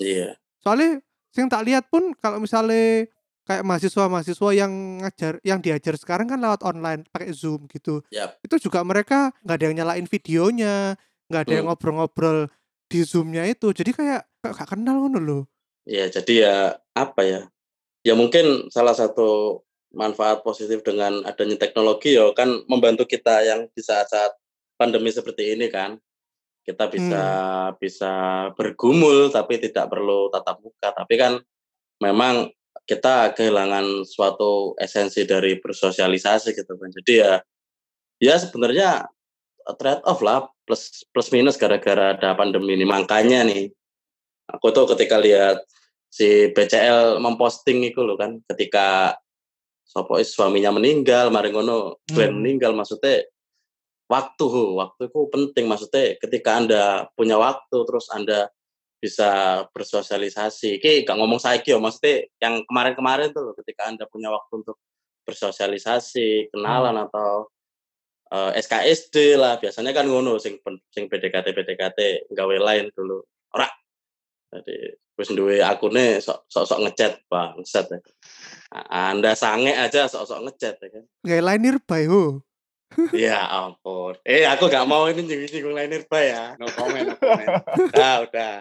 Iya. 0.00 0.40
Soalnya 0.64 1.04
yang 1.36 1.48
tak 1.52 1.64
lihat 1.68 1.84
pun 1.92 2.16
kalau 2.16 2.40
misalnya 2.40 3.10
kayak 3.44 3.60
mahasiswa-mahasiswa 3.66 4.48
yang 4.56 4.72
ngajar 5.04 5.36
yang 5.44 5.60
diajar 5.60 6.00
sekarang 6.00 6.24
kan 6.24 6.40
lewat 6.40 6.64
online 6.64 7.04
pakai 7.12 7.34
Zoom 7.36 7.68
gitu. 7.68 8.00
Yap. 8.08 8.40
Itu 8.40 8.56
juga 8.56 8.80
mereka 8.80 9.36
nggak 9.44 9.56
ada 9.60 9.64
yang 9.68 9.76
nyalain 9.84 10.06
videonya, 10.08 10.96
nggak 11.28 11.42
ada 11.44 11.52
yang 11.52 11.68
Hmm. 11.68 11.76
ngobrol-ngobrol 11.76 12.48
di 12.88 13.04
Zoom-nya 13.04 13.44
itu. 13.50 13.74
Jadi 13.74 13.92
kayak 13.92 14.22
gak 14.44 14.68
kenal 14.70 15.04
ngono 15.04 15.18
loh. 15.20 15.42
Ya, 15.84 16.08
jadi 16.08 16.34
ya 16.40 16.56
apa 16.96 17.20
ya? 17.26 17.40
Ya 18.04 18.14
mungkin 18.16 18.68
salah 18.72 18.96
satu 18.96 19.60
manfaat 19.94 20.42
positif 20.42 20.82
dengan 20.82 21.22
adanya 21.24 21.56
teknologi 21.56 22.18
ya 22.18 22.30
kan 22.34 22.66
membantu 22.66 23.06
kita 23.06 23.46
yang 23.46 23.70
di 23.72 23.82
saat-saat 23.82 24.34
pandemi 24.76 25.10
seperti 25.10 25.54
ini 25.54 25.70
kan. 25.70 25.96
Kita 26.64 26.88
bisa 26.88 27.24
bisa 27.76 28.12
bergumul 28.56 29.28
tapi 29.28 29.60
tidak 29.60 29.92
perlu 29.92 30.32
tatap 30.32 30.64
muka. 30.64 30.96
Tapi 30.96 31.14
kan 31.20 31.32
memang 32.00 32.48
kita 32.88 33.36
kehilangan 33.36 34.04
suatu 34.08 34.72
esensi 34.80 35.28
dari 35.28 35.60
bersosialisasi 35.60 36.56
gitu 36.56 36.72
kan. 36.76 36.88
Jadi 36.88 37.12
ya 37.20 37.32
ya 38.16 38.34
sebenarnya 38.40 39.08
trade 39.76 40.04
off 40.04 40.20
lah 40.24 40.48
plus 40.64 41.04
plus 41.12 41.28
minus 41.32 41.60
gara-gara 41.60 42.16
ada 42.16 42.32
pandemi 42.32 42.76
ini. 42.76 42.88
Makanya 42.88 43.44
nih 43.44 43.68
aku 44.48 44.72
tuh 44.72 44.88
ketika 44.96 45.20
lihat 45.20 45.64
si 46.08 46.52
BCL 46.52 47.18
memposting 47.18 47.82
itu 47.84 48.00
loh 48.04 48.14
kan 48.14 48.38
ketika 48.52 49.18
sopo 49.84 50.18
suaminya 50.24 50.74
meninggal 50.74 51.28
mari 51.30 51.52
ngono 51.52 52.02
Glenn 52.08 52.34
Hmm. 52.34 52.38
meninggal 52.40 52.72
maksudnya 52.74 53.24
waktu 54.08 54.46
waktu 54.76 55.02
itu 55.08 55.20
penting. 55.32 55.64
Maksudnya 55.68 56.16
ketika 56.20 56.50
anda 56.60 56.82
punya 57.16 57.36
waktu 57.40 57.76
terus 57.86 58.08
anda 58.12 58.48
bisa 59.00 59.62
bersosialisasi. 59.76 60.80
Ki 60.80 61.04
gak 61.04 61.16
ngomong 61.20 61.36
saiki 61.36 61.76
ya 61.76 61.78
maksudnya 61.80 62.24
yang 62.40 62.64
kemarin-kemarin 62.64 63.32
tuh 63.36 63.52
ketika 63.60 63.88
anda 63.92 64.04
punya 64.08 64.32
waktu 64.32 64.64
untuk 64.64 64.80
bersosialisasi 65.28 66.52
kenalan 66.52 66.96
atau 67.08 67.48
eh, 68.32 68.50
SKSD 68.60 69.36
lah. 69.36 69.60
Biasanya 69.60 69.92
kan 69.92 70.08
ngono 70.08 70.40
sing 70.40 70.56
sing 70.92 71.04
PDKT 71.08 71.52
PDKT 71.52 72.32
gawe 72.32 72.56
lain 72.60 72.88
dulu 72.96 73.24
jadi 74.54 74.94
wis 75.18 75.30
duwe 75.34 75.58
akune 75.58 76.22
sok 76.22 76.46
sok, 76.46 76.64
sok 76.70 76.80
ngechat 76.86 77.12
bangsat 77.26 77.90
ya. 77.90 77.98
Anda 78.90 79.38
sange 79.38 79.70
aja 79.70 80.10
sok-sok 80.10 80.50
ngechat 80.50 80.74
ya 80.82 80.88
kan. 80.90 81.04
Nggak 81.22 81.42
lain 81.42 81.60
nearby 81.62 82.02
ho. 82.06 82.22
Ya 83.10 83.42
ampun. 83.50 84.14
Eh 84.22 84.46
aku 84.46 84.70
gak 84.70 84.86
mau 84.86 85.10
ini 85.10 85.26
nyinggung-nyinggung 85.26 85.74
lain 85.74 85.90
nearby 85.90 86.30
ya. 86.30 86.54
No 86.62 86.70
comment, 86.70 87.02
no 87.10 87.16
comment. 87.18 87.58
Udah, 87.90 88.14
udah. 88.22 88.54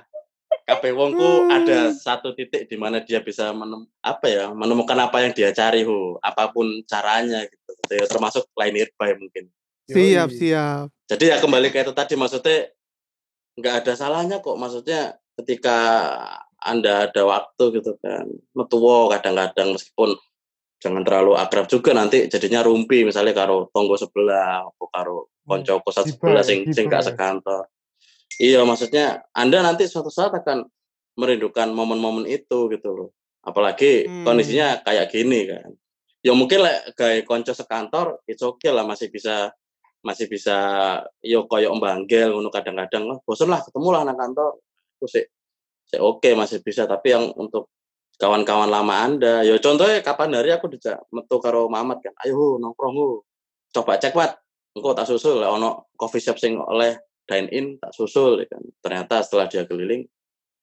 KP 0.64 0.84
Wongku 0.94 1.50
ada 1.50 1.92
satu 1.92 2.32
titik 2.38 2.70
di 2.70 2.78
mana 2.78 3.02
dia 3.02 3.20
bisa 3.26 3.50
menem, 3.52 3.90
apa 4.06 4.30
ya 4.30 4.54
menemukan 4.54 4.96
apa 5.02 5.26
yang 5.26 5.34
dia 5.34 5.50
cari 5.50 5.82
hu 5.82 6.16
apa 6.22 6.54
pun 6.54 6.86
caranya 6.86 7.42
gitu 7.50 7.90
ya, 7.90 8.06
termasuk 8.06 8.46
lain 8.54 8.78
nearby 8.78 9.18
mungkin 9.18 9.50
Siap, 9.90 10.30
Yoi. 10.32 10.38
siap. 10.40 10.88
jadi 11.10 11.36
ya 11.36 11.38
kembali 11.44 11.68
ke 11.74 11.84
itu 11.84 11.92
tadi 11.92 12.16
maksudnya 12.16 12.72
nggak 13.60 13.76
ada 13.84 13.94
salahnya 13.98 14.38
kok 14.40 14.56
maksudnya 14.56 15.18
ketika 15.40 15.78
anda 16.64 17.12
ada 17.12 17.24
waktu 17.28 17.64
gitu 17.82 18.00
kan 18.00 18.30
metuwo 18.56 19.12
kadang-kadang 19.12 19.76
meskipun 19.76 20.16
jangan 20.80 21.04
terlalu 21.04 21.36
akrab 21.40 21.68
juga 21.68 21.96
nanti 21.96 22.28
jadinya 22.28 22.64
rumpi 22.64 23.08
misalnya 23.08 23.36
karo 23.36 23.72
tonggo 23.72 23.96
sebelah 23.96 24.68
apa 24.68 24.86
karo 24.92 25.32
konco 25.44 25.80
kosan 25.84 26.08
Gibah, 26.08 26.16
sebelah 26.16 26.44
sing 26.44 26.60
sing 26.72 26.88
gak 26.88 27.08
sekantor. 27.08 27.68
Iya 28.40 28.64
maksudnya 28.64 29.24
anda 29.36 29.62
nanti 29.64 29.86
suatu 29.86 30.10
saat 30.10 30.34
akan 30.34 30.66
merindukan 31.20 31.70
momen-momen 31.72 32.26
itu 32.26 32.72
gitu 32.72 32.90
loh. 32.92 33.10
Apalagi 33.44 34.08
Hmm. 34.08 34.24
kondisinya 34.24 34.82
kayak 34.82 35.12
gini 35.12 35.52
kan. 35.52 35.72
Ya 36.24 36.32
mungkin 36.32 36.64
lah 36.64 36.96
kayak 36.96 37.28
konco 37.28 37.52
sekantor 37.52 38.24
itu 38.26 38.44
oke 38.44 38.68
lah 38.72 38.88
masih 38.88 39.12
bisa 39.12 39.52
masih 40.04 40.28
bisa 40.32 40.56
yo 41.24 41.48
koyo 41.48 41.76
mbanggel 41.76 42.32
ngono 42.32 42.48
kadang-kadang. 42.52 43.08
Lah 43.08 43.18
bosen 43.28 43.52
lah 43.52 43.60
ketemu 43.64 43.90
lah 43.92 44.02
nang 44.08 44.20
kantor 44.20 44.60
aku 45.04 45.12
sih. 45.12 45.28
Sih 45.92 46.00
oke 46.00 46.32
masih 46.40 46.64
bisa. 46.64 46.88
Tapi 46.88 47.12
yang 47.12 47.36
untuk 47.36 47.68
kawan-kawan 48.16 48.72
lama 48.72 49.04
anda 49.04 49.44
yo 49.44 49.60
contohnya 49.60 50.00
kapan 50.00 50.32
hari 50.40 50.56
aku 50.56 50.72
dijak 50.72 51.04
metu 51.12 51.44
karo 51.44 51.68
Mamat 51.68 52.00
kan? 52.00 52.16
Ayo 52.24 52.56
nongkrong 52.56 52.96
hu. 52.96 53.20
coba 53.74 53.98
cek 53.98 54.14
wat 54.14 54.38
engko 54.78 54.94
tak 54.94 55.10
susul 55.10 55.42
lah 55.42 55.50
ono 55.50 55.90
coffee 55.98 56.22
shop 56.22 56.38
sing 56.38 56.62
oleh 56.62 56.94
dine 57.26 57.50
in 57.52 57.66
tak 57.82 57.92
susul 57.92 58.40
ya 58.40 58.48
kan. 58.48 58.64
Ternyata 58.80 59.26
setelah 59.26 59.50
dia 59.52 59.68
keliling 59.68 60.08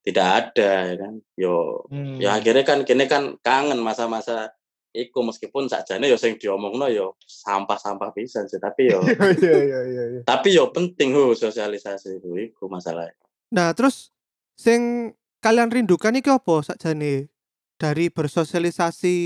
tidak 0.01 0.27
ada 0.31 0.73
ya 0.89 0.97
kan. 0.97 1.15
Yo 1.37 1.85
Hmm. 1.93 2.17
ya 2.17 2.39
akhirnya 2.39 2.65
kan 2.65 2.87
kini 2.87 3.05
kan 3.11 3.37
kangen 3.43 3.83
masa-masa 3.83 4.55
iku. 4.95 5.27
Meskipun 5.27 5.67
sakjane 5.67 6.07
yo 6.07 6.15
sing 6.15 6.39
diomongno 6.39 6.87
yo 6.87 7.19
sampah-sampah 7.27 8.15
pisan 8.15 8.47
sih 8.47 8.63
tapi 8.63 8.95
yo 8.95 9.03
Iya 9.43 9.59
iya 9.59 9.81
iya 9.91 10.03
tapi 10.23 10.55
yo 10.55 10.71
penting 10.71 11.11
hu 11.11 11.35
sosialisasi 11.35 12.23
itu 12.23 12.31
iku 12.39 12.71
masalah. 12.71 13.11
Nah, 13.51 13.75
terus 13.75 14.15
sing 14.61 15.13
kalian 15.41 15.73
rindukan 15.73 16.13
iki 16.13 16.29
apa 16.29 16.61
sakjane 16.61 17.33
dari 17.81 18.13
bersosialisasi 18.13 19.17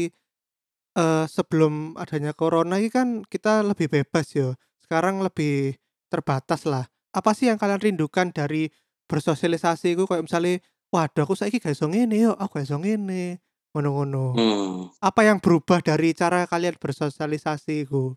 eh 0.94 1.27
sebelum 1.27 1.99
adanya 1.99 2.31
corona 2.38 2.79
ini 2.79 2.87
kan 2.87 3.27
kita 3.27 3.66
lebih 3.66 3.90
bebas 3.90 4.31
ya. 4.31 4.55
Sekarang 4.79 5.18
lebih 5.27 5.75
terbatas 6.07 6.62
lah. 6.70 6.87
Apa 7.11 7.35
sih 7.35 7.51
yang 7.51 7.59
kalian 7.59 7.83
rindukan 7.83 8.31
dari 8.31 8.70
bersosialisasi 9.11 9.99
itu 9.99 10.07
kayak 10.07 10.31
misalnya 10.31 10.62
waduh 10.94 11.27
aku 11.27 11.35
saiki 11.35 11.59
gak 11.59 11.75
iso 11.75 11.90
ngene 11.90 12.31
yo, 12.31 12.33
aku 12.38 12.62
gak 12.62 12.70
iso 12.70 12.79
ngene. 12.79 13.42
Ngono-ngono. 13.75 14.38
hmm. 14.38 15.03
Apa 15.03 15.27
yang 15.27 15.42
berubah 15.42 15.83
dari 15.83 16.14
cara 16.14 16.47
kalian 16.47 16.79
bersosialisasi 16.79 17.90
itu? 17.90 18.14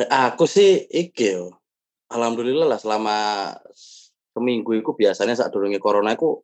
Nek 0.00 0.08
aku 0.08 0.48
sih 0.48 0.88
iki 0.88 1.36
yo 1.36 1.60
alhamdulillah 2.08 2.66
lah 2.70 2.80
selama 2.80 3.16
seminggu 4.34 4.74
itu 4.74 4.90
biasanya 4.94 5.38
saat 5.38 5.54
durunge 5.54 5.78
corona 5.78 6.14
itu 6.14 6.42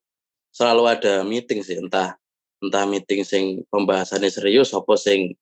selalu 0.50 0.82
ada 0.90 1.14
meeting 1.26 1.62
sih 1.62 1.78
entah 1.78 2.18
entah 2.60 2.84
meeting 2.84 3.24
sing 3.24 3.64
pembahasannya 3.72 4.28
serius 4.28 4.74
apa 4.76 4.94
sing 4.98 5.34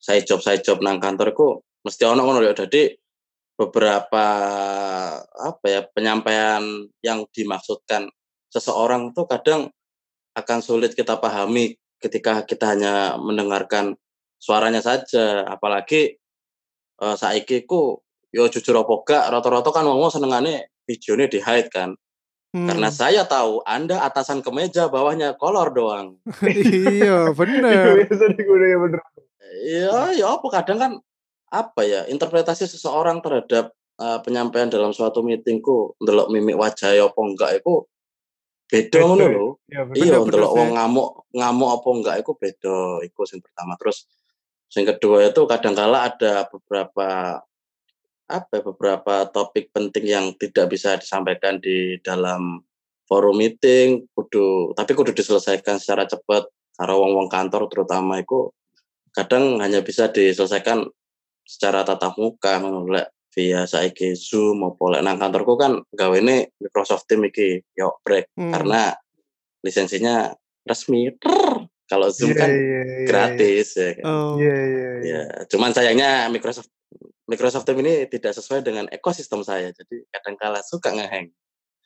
side 0.00 0.24
job 0.24 0.40
side 0.40 0.62
job 0.62 0.80
nang 0.80 1.02
kantorku 1.02 1.60
mesti 1.84 2.04
ono 2.04 2.24
ngono 2.24 2.44
ya 2.44 2.52
jadi 2.54 2.96
beberapa 3.60 4.26
apa 5.36 5.64
ya 5.68 5.80
penyampaian 5.92 6.88
yang 7.04 7.28
dimaksudkan 7.28 8.08
seseorang 8.48 9.12
tuh 9.12 9.28
kadang 9.28 9.68
akan 10.32 10.58
sulit 10.64 10.96
kita 10.96 11.20
pahami 11.20 11.76
ketika 12.00 12.48
kita 12.48 12.72
hanya 12.72 13.20
mendengarkan 13.20 14.00
suaranya 14.40 14.80
saja. 14.80 15.44
Apalagi 15.44 16.16
eh 17.00 17.16
saiki 17.16 17.68
ku 17.68 18.00
yo 18.32 18.48
jujur 18.48 18.76
apa 18.80 18.94
gak 19.04 19.24
rata-rata 19.32 19.68
kan 19.72 19.84
ngomong 19.84 20.12
senengane 20.12 20.72
videonya 20.88 21.26
di 21.28 21.38
hide 21.40 21.68
kan 21.72 21.96
Hmm. 22.50 22.66
karena 22.66 22.90
saya 22.90 23.22
tahu 23.30 23.62
anda 23.62 24.02
atasan 24.02 24.42
kemeja 24.42 24.90
bawahnya 24.90 25.38
kolor 25.38 25.70
doang 25.70 26.18
iya, 26.50 27.30
Iya 27.30 27.94
ya 28.66 28.76
bener. 28.82 29.00
Iya, 29.60 29.94
ya 30.16 30.26
apa 30.34 30.46
kadang 30.50 30.78
kan 30.78 30.92
apa 31.50 31.82
ya 31.82 32.06
interpretasi 32.06 32.70
seseorang 32.70 33.18
terhadap 33.20 33.74
eh, 33.98 34.18
penyampaian 34.22 34.70
dalam 34.70 34.94
suatu 34.94 35.20
meetingku 35.20 35.98
ndelok 35.98 36.30
mimik 36.30 36.56
wajah 36.56 36.94
ya 36.94 37.10
apa 37.10 37.20
enggak 37.20 37.50
itu 37.60 37.86
beda 38.70 38.98
ngono 39.02 39.24
lho. 39.26 39.48
Iya. 39.66 39.82
Iya, 39.98 40.16
ndelok 40.22 40.52
wong 40.54 40.70
ngamuk 40.78 41.08
ngamuk 41.34 41.70
apa 41.74 41.88
enggak 41.90 42.16
itu 42.22 42.32
beda. 42.38 42.78
Iku 43.02 43.20
yang 43.26 43.42
pertama. 43.42 43.72
Terus 43.82 43.98
yang 44.78 44.86
kedua 44.94 45.16
itu 45.26 45.42
kadangkala 45.50 46.06
ada 46.06 46.46
beberapa 46.46 47.42
apa 48.30 48.58
ya, 48.58 48.62
beberapa 48.62 49.26
topik 49.28 49.74
penting 49.74 50.04
yang 50.06 50.26
tidak 50.38 50.70
bisa 50.70 50.94
disampaikan 50.94 51.58
di 51.58 51.98
dalam 52.00 52.62
forum 53.10 53.42
meeting 53.42 54.06
kudu 54.14 54.70
tapi 54.78 54.94
kudu 54.94 55.10
diselesaikan 55.10 55.82
secara 55.82 56.06
cepat 56.06 56.46
karo 56.78 57.02
wong-wong 57.02 57.26
kantor 57.26 57.66
terutama 57.66 58.22
itu 58.22 58.54
kadang 59.10 59.58
hanya 59.58 59.82
bisa 59.82 60.06
diselesaikan 60.08 60.86
secara 61.42 61.82
tatap 61.82 62.14
muka 62.14 62.62
lek 62.86 63.10
via 63.34 63.66
saiki 63.66 64.14
Zoom 64.14 64.62
apa 64.62 64.82
lek 64.94 65.02
nang 65.02 65.18
kantorku 65.18 65.58
kan 65.58 65.82
gawene 65.90 66.54
Microsoft 66.62 67.10
Teams 67.10 67.26
iki 67.34 67.58
yo 67.74 67.98
break 68.06 68.30
Hmm. 68.38 68.54
karena 68.54 68.94
lisensinya 69.66 70.32
resmi. 70.64 71.10
Trrr. 71.20 71.66
Kalau 71.90 72.06
Zoom 72.14 72.30
Iya, 72.32 72.38
kan 72.38 72.50
iya, 72.54 72.80
iya, 72.86 73.06
gratis 73.10 73.68
ya 73.74 73.90
kan. 73.98 74.04
Oh. 74.06 74.38
Iya 74.38 74.54
iya 74.54 74.90
iya. 75.02 75.10
Ya, 75.10 75.22
cuman 75.50 75.74
sayangnya 75.74 76.30
Microsoft 76.30 76.70
Microsoft 77.30 77.62
Teams 77.62 77.78
ini 77.78 78.10
tidak 78.10 78.34
sesuai 78.34 78.66
dengan 78.66 78.90
ekosistem 78.90 79.46
saya. 79.46 79.70
Jadi 79.70 80.02
kadang 80.10 80.34
kala 80.34 80.58
suka 80.66 80.90
ngeheng. 80.90 81.30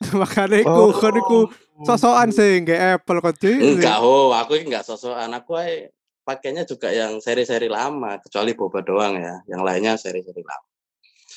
Makanya 0.19 0.65
iku, 0.65 0.91
kan 0.97 1.13
iku 1.13 1.39
sosokan 1.85 2.33
sih 2.33 2.65
nggak 2.65 2.81
Apple 2.99 3.21
kok. 3.21 3.37
Enggak, 3.45 4.01
oh, 4.01 4.33
aku 4.33 4.57
ini 4.57 4.73
enggak 4.73 4.89
sosokan. 4.89 5.29
Aku 5.37 5.53
ae 5.61 5.93
pakainya 6.25 6.65
juga 6.65 6.89
yang 6.89 7.21
seri-seri 7.21 7.69
lama, 7.69 8.17
kecuali 8.17 8.57
boba 8.57 8.81
doang 8.81 9.21
ya. 9.21 9.45
Yang 9.45 9.61
lainnya 9.61 9.93
seri-seri 10.01 10.41
lama. 10.41 10.67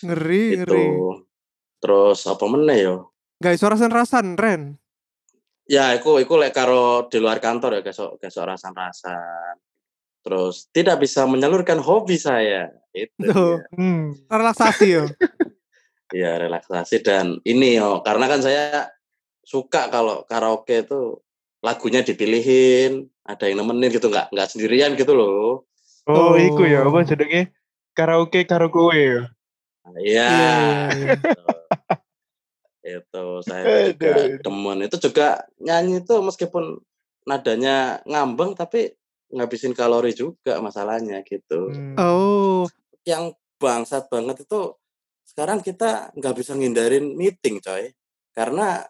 Ngeri, 0.09 0.45
Itu. 0.57 0.65
ngeri. 0.65 0.87
Terus 1.79 2.19
apa 2.27 2.45
meneh 2.49 2.79
yo? 2.83 2.97
Gak 3.39 3.55
iso 3.55 3.71
rasan-rasan, 3.71 4.35
Ren. 4.35 4.81
Ya, 5.69 5.93
iku 5.93 6.17
iku 6.17 6.41
lek 6.41 6.57
karo 6.57 7.07
di 7.13 7.21
luar 7.21 7.39
kantor 7.45 7.79
ya 7.79 7.81
gesok 7.85 8.17
gesok 8.19 8.57
rasan-rasan. 8.57 9.68
Terus 10.29 10.69
tidak 10.71 11.01
bisa 11.01 11.25
menyalurkan 11.25 11.81
hobi 11.81 12.21
saya. 12.21 12.69
Itu. 12.93 13.17
Tuh. 13.25 13.57
dia. 13.65 13.73
Hmm. 13.73 14.13
Relaksasi 14.29 14.87
yo. 14.93 15.05
ya 16.13 16.37
relaksasi 16.37 17.01
dan 17.01 17.37
ini 17.45 17.77
yo 17.77 18.01
karena 18.01 18.29
kan 18.29 18.41
saya 18.41 18.89
suka 19.41 19.89
kalau 19.89 20.25
karaoke 20.25 20.85
itu 20.85 21.21
lagunya 21.61 22.01
dipilihin 22.01 23.09
ada 23.25 23.45
yang 23.45 23.61
nemenin 23.61 23.93
gitu 23.93 24.09
nggak 24.09 24.33
nggak 24.33 24.49
sendirian 24.49 24.93
gitu 24.97 25.13
loh 25.13 25.65
Oh, 26.05 26.33
Oh. 26.33 26.41
iku 26.41 26.65
ya 26.65 26.89
apa 26.89 27.05
jenenge? 27.05 27.53
Karaoke 27.93 28.49
karo 28.49 28.73
kowe 28.73 28.97
ya. 28.97 29.29
Nah, 29.85 30.01
iya 30.01 30.29
Iya, 30.29 30.57
iya, 30.89 31.09
iya. 32.89 32.97
itu 32.97 33.25
saya 33.45 33.93
juga 33.93 34.13
demen 34.41 34.79
itu 34.85 34.97
juga 34.97 35.29
nyanyi 35.61 36.01
itu 36.01 36.15
meskipun 36.25 36.81
nadanya 37.29 38.01
ngambang 38.09 38.57
tapi 38.57 38.97
ngabisin 39.29 39.77
kalori 39.77 40.17
juga 40.17 40.61
masalahnya 40.65 41.21
gitu. 41.25 41.69
Hmm. 41.73 41.97
Oh, 42.01 42.65
yang 43.05 43.33
bangsat 43.61 44.09
banget 44.09 44.49
itu 44.49 44.61
sekarang 45.29 45.61
kita 45.61 46.15
nggak 46.17 46.35
bisa 46.35 46.57
ngindarin 46.57 47.13
meeting 47.15 47.61
coy. 47.61 47.93
Karena 48.33 48.81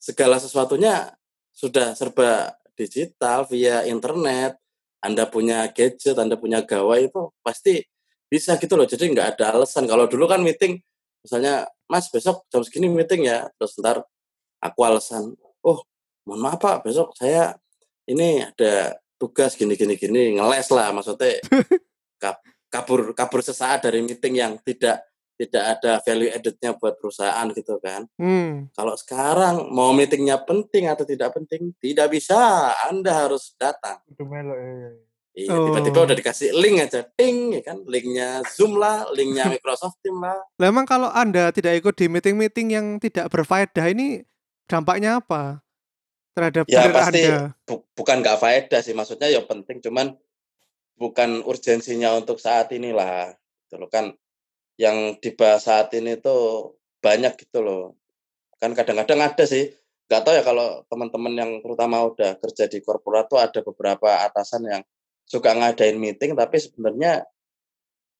segala 0.00 0.38
sesuatunya 0.40 1.12
sudah 1.52 1.92
serba 1.92 2.56
digital 2.74 3.44
via 3.46 3.84
internet. 3.84 4.56
Anda 5.02 5.26
punya 5.26 5.66
gadget 5.74 6.14
anda 6.14 6.38
punya 6.38 6.62
gawai 6.62 7.10
itu 7.10 7.34
pasti 7.42 7.82
bisa 8.30 8.54
gitu 8.56 8.78
loh. 8.78 8.86
Jadi 8.86 9.10
nggak 9.10 9.36
ada 9.36 9.58
alasan. 9.58 9.84
Kalau 9.90 10.06
dulu 10.06 10.30
kan 10.30 10.40
meeting 10.40 10.78
misalnya 11.22 11.66
mas 11.90 12.06
besok 12.08 12.46
jam 12.48 12.62
segini 12.62 12.86
meeting 12.86 13.26
ya. 13.26 13.50
Terus 13.58 13.76
ntar 13.82 14.06
aku 14.62 14.80
alasan 14.86 15.34
oh 15.66 15.82
mohon 16.22 16.40
maaf 16.40 16.62
pak 16.62 16.86
besok 16.86 17.10
saya 17.18 17.58
ini 18.06 18.46
ada 18.46 18.94
tugas 19.22 19.54
gini 19.54 19.78
gini 19.78 19.94
gini 19.94 20.34
ngeles 20.34 20.66
lah 20.74 20.90
maksudnya 20.90 21.38
kap- 22.22 22.42
kabur 22.66 23.14
kabur 23.14 23.38
sesaat 23.38 23.86
dari 23.86 24.02
meeting 24.02 24.34
yang 24.34 24.52
tidak 24.58 25.06
tidak 25.38 25.64
ada 25.78 25.98
value 26.02 26.30
added-nya 26.30 26.78
buat 26.78 27.02
perusahaan 27.02 27.46
gitu 27.50 27.74
kan. 27.82 28.06
hmm. 28.14 28.70
Kalau 28.78 28.94
sekarang 28.94 29.74
mau 29.74 29.90
meetingnya 29.90 30.38
penting 30.38 30.86
atau 30.86 31.02
tidak 31.02 31.34
penting, 31.34 31.74
tidak 31.82 32.14
bisa. 32.14 32.38
Anda 32.86 33.26
harus 33.26 33.50
datang. 33.58 33.98
Itu 34.06 34.22
melo 34.22 34.54
ya. 34.54 34.70
ya. 34.86 34.90
Iya, 35.32 35.50
tiba-tiba 35.56 35.98
Oh. 35.98 36.04
udah 36.04 36.14
dikasih 36.14 36.52
link 36.52 36.76
aja, 36.78 37.00
ting, 37.16 37.56
ya 37.56 37.62
kan, 37.64 37.80
linknya 37.88 38.44
Zoom 38.52 38.76
lah, 38.76 39.08
linknya 39.16 39.48
Microsoft 39.56 39.96
Teams 40.04 40.20
lah. 40.20 40.36
Lah 40.60 40.66
emang 40.68 40.84
kalau 40.84 41.08
Anda 41.08 41.48
tidak 41.50 41.80
ikut 41.80 41.94
di 41.96 42.06
meeting-meeting 42.06 42.68
yang 42.68 42.86
tidak 43.00 43.32
berfaedah 43.32 43.88
ini 43.88 44.22
dampaknya 44.68 45.18
apa 45.18 45.61
terhadap 46.32 46.64
Ya, 46.68 46.88
pasti. 46.88 47.22
Anda? 47.24 47.52
Bu- 47.64 47.86
bukan 47.96 48.24
nggak 48.24 48.38
faedah 48.40 48.80
sih, 48.80 48.96
maksudnya 48.96 49.28
ya 49.28 49.40
penting, 49.44 49.84
cuman 49.84 50.16
bukan 50.96 51.44
urgensinya 51.44 52.16
untuk 52.16 52.40
saat 52.40 52.72
inilah, 52.72 53.32
gitu 53.66 53.80
loh 53.80 53.88
kan. 53.92 54.16
Yang 54.80 55.20
dibahas 55.20 55.68
saat 55.68 55.92
ini 55.92 56.16
tuh 56.18 56.74
banyak 57.04 57.36
gitu 57.36 57.60
loh. 57.60 57.96
Kan 58.56 58.72
kadang-kadang 58.72 59.20
ada 59.20 59.44
sih, 59.44 59.72
nggak 60.08 60.22
tahu 60.22 60.34
ya 60.36 60.42
kalau 60.44 60.84
teman-teman 60.88 61.34
yang 61.36 61.50
terutama 61.60 62.04
udah 62.08 62.40
kerja 62.40 62.68
di 62.68 62.78
korporat 62.80 63.28
tuh 63.28 63.40
ada 63.40 63.60
beberapa 63.60 64.24
atasan 64.24 64.68
yang 64.68 64.82
suka 65.24 65.52
ngadain 65.56 65.96
meeting, 65.96 66.36
tapi 66.36 66.60
sebenarnya 66.60 67.24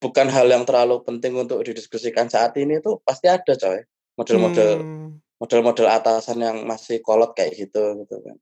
bukan 0.02 0.26
hal 0.26 0.50
yang 0.50 0.66
terlalu 0.66 0.98
penting 1.06 1.38
untuk 1.38 1.62
didiskusikan 1.62 2.26
saat 2.26 2.58
ini 2.58 2.82
tuh 2.82 2.98
pasti 3.06 3.30
ada 3.30 3.54
coy. 3.54 3.86
Model-model 4.18 4.70
Hmm. 4.82 5.10
Model-model 5.42 5.90
atasan 5.90 6.38
yang 6.38 6.62
masih 6.62 7.02
kolot 7.02 7.34
kayak 7.34 7.58
gitu 7.58 7.98
gitu 7.98 8.16
kan. 8.22 8.38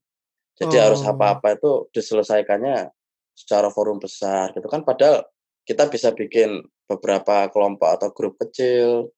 Jadi 0.61 0.77
harus 0.77 1.01
Oh. 1.01 1.17
apa-apa 1.17 1.57
itu 1.57 1.89
diselesaikannya 1.97 2.93
secara 3.33 3.73
forum 3.73 3.97
besar 3.97 4.53
gitu 4.53 4.69
kan 4.69 4.85
padahal 4.85 5.25
kita 5.65 5.89
bisa 5.89 6.13
bikin 6.13 6.61
beberapa 6.85 7.49
kelompok 7.49 7.89
atau 7.97 8.09
grup 8.13 8.37
kecil. 8.37 9.09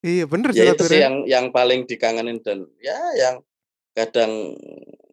Iya 0.00 0.24
bener 0.24 0.56
sih 0.56 0.64
Ya 0.64 0.72
itu 0.72 0.84
sih 0.88 1.04
yang 1.04 1.28
yang 1.28 1.52
paling 1.52 1.84
dikangenin 1.84 2.40
dan 2.40 2.64
ya 2.80 2.96
yang 3.20 3.44
kadang 3.92 4.56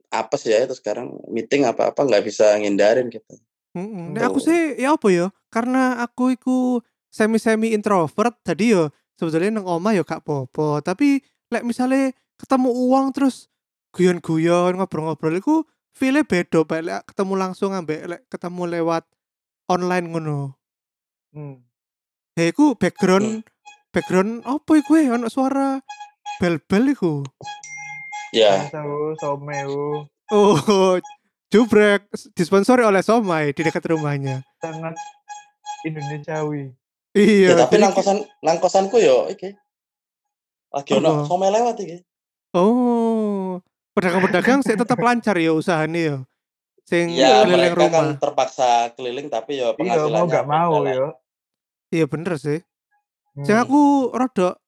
apa 0.07 0.35
sih 0.39 0.55
ya 0.55 0.63
itu 0.63 0.79
sekarang 0.79 1.11
meeting 1.27 1.67
apa-apa 1.67 2.07
nggak 2.07 2.23
bisa 2.23 2.55
ngindarin 2.55 3.11
gitu. 3.11 3.35
Mm-mm. 3.73 4.13
Nek 4.13 4.31
aku 4.31 4.39
sih 4.39 4.77
ya 4.79 4.95
apa 4.95 5.09
ya? 5.09 5.27
Karena 5.49 5.99
aku 5.99 6.31
iku 6.37 6.79
semi-semi 7.09 7.73
introvert, 7.73 8.37
jadi 8.45 8.63
yo 8.69 8.83
sebetulnya 9.17 9.59
nang 9.61 9.65
omah 9.65 9.97
yo 9.97 10.05
gak 10.05 10.21
popo. 10.21 10.77
Tapi 10.85 11.21
lek 11.53 11.63
misalnya 11.63 12.11
ketemu 12.41 12.69
uang 12.73 13.13
terus 13.13 13.47
guyon-guyon 13.93 14.81
ngobrol-ngobrol 14.81 15.37
iku 15.37 15.55
feel 15.93 16.17
beda 16.25 16.65
Pak 16.65 16.81
lek 16.81 17.01
ketemu 17.05 17.33
langsung 17.37 17.71
ambek 17.77 18.01
lek 18.09 18.21
ketemu 18.27 18.81
lewat 18.81 19.05
online 19.69 20.09
ngono. 20.09 20.57
Hmm. 21.31 21.61
Ya 22.33 22.49
iku 22.49 22.73
background 22.73 23.45
background 23.93 24.41
apa 24.43 24.71
iku 24.81 24.97
eh 24.97 25.13
ono 25.13 25.29
suara 25.29 25.77
bel-bel 26.41 26.97
iku. 26.97 27.21
Ya, 28.33 28.65
Tahu 28.73 29.13
someu 29.21 30.09
Oh, 30.33 30.97
jubrek 31.53 32.09
disponsori 32.33 32.81
oleh 32.81 33.05
Somai 33.05 33.53
di 33.53 33.61
dekat 33.61 33.85
rumahnya. 33.85 34.41
sangat 34.57 34.97
Indonesiawi. 35.85 36.73
Iya. 37.13 37.53
ya 37.53 37.55
tapi 37.61 37.77
jadi 37.77 37.85
nang 37.85 37.93
kosan 37.93 38.17
nang 38.41 38.57
kosanku 38.57 38.97
yo 38.97 39.29
iki. 39.29 39.53
Lagi 40.73 40.91
ono 40.97 41.23
some 41.23 41.47
lewat 41.47 41.75
iki. 41.79 41.97
Oh, 42.53 43.61
pedagang-pedagang 43.93 44.61
sih 44.61 44.73
tetap 44.73 44.97
lancar 45.05 45.37
ya 45.37 45.53
usahanya 45.53 46.01
ya. 46.01 46.17
Sing 46.83 47.15
Ya 47.15 47.47
keliling 47.47 47.71
mereka 47.71 47.79
rumah. 47.79 47.93
kan 47.95 48.07
terpaksa 48.19 48.69
keliling 48.93 49.31
tapi 49.31 49.57
yo 49.57 49.71
Iya, 49.79 50.03
penghasilannya 50.03 50.19
mau 50.19 50.25
gak 50.27 50.45
mau 50.45 50.73
ya. 50.83 51.07
Iya 51.89 52.05
bener 52.09 52.35
sih. 52.35 52.59
Hmm. 53.33 53.45
Sing 53.45 53.55
aku 53.55 54.11
rodok 54.11 54.59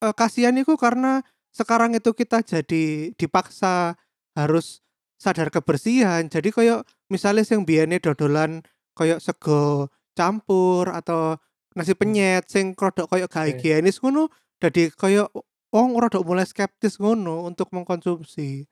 eh, 0.00 0.14
kasihan 0.16 0.56
iku 0.56 0.78
karena 0.80 1.20
sekarang 1.50 1.92
itu 1.92 2.14
kita 2.14 2.40
jadi 2.40 3.12
dipaksa 3.12 3.98
harus 4.32 4.80
sadar 5.20 5.52
kebersihan. 5.52 6.24
Jadi 6.26 6.48
koyo 6.48 6.86
misalnya 7.12 7.44
sing 7.44 7.68
biyane 7.68 8.00
dodolan 8.00 8.64
koyo 8.96 9.20
sego 9.20 9.92
campur 10.16 10.88
atau 10.90 11.36
nasi 11.76 11.92
penyet 11.92 12.48
sing 12.48 12.72
rodok 12.72 13.06
koyo 13.06 13.28
gak 13.28 13.52
higienis 13.52 14.00
ngono 14.00 14.32
jadi 14.60 14.92
koyo 14.92 15.32
wong 15.72 15.96
rodok 15.96 16.22
mulai 16.22 16.44
skeptis 16.44 17.00
ngono 17.00 17.48
untuk 17.48 17.72
mengkonsumsi. 17.72 18.68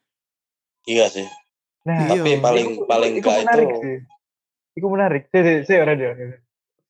Iya 0.85 1.09
sih. 1.09 1.27
Nah, 1.85 2.12
Iya. 2.12 2.20
Tapi 2.20 2.33
paling 2.38 2.66
iku- 2.77 2.85
paling 2.85 3.12
iku 3.16 3.29
enggak 3.29 3.44
menarik 3.44 3.68
itu 3.68 3.79
sih. 3.81 3.98
Iku 4.77 4.87
menarik. 4.92 5.22
Sih, 5.33 5.42
sih, 5.42 5.57
sih 5.64 5.77
ora 5.79 5.96
dia. 5.96 6.12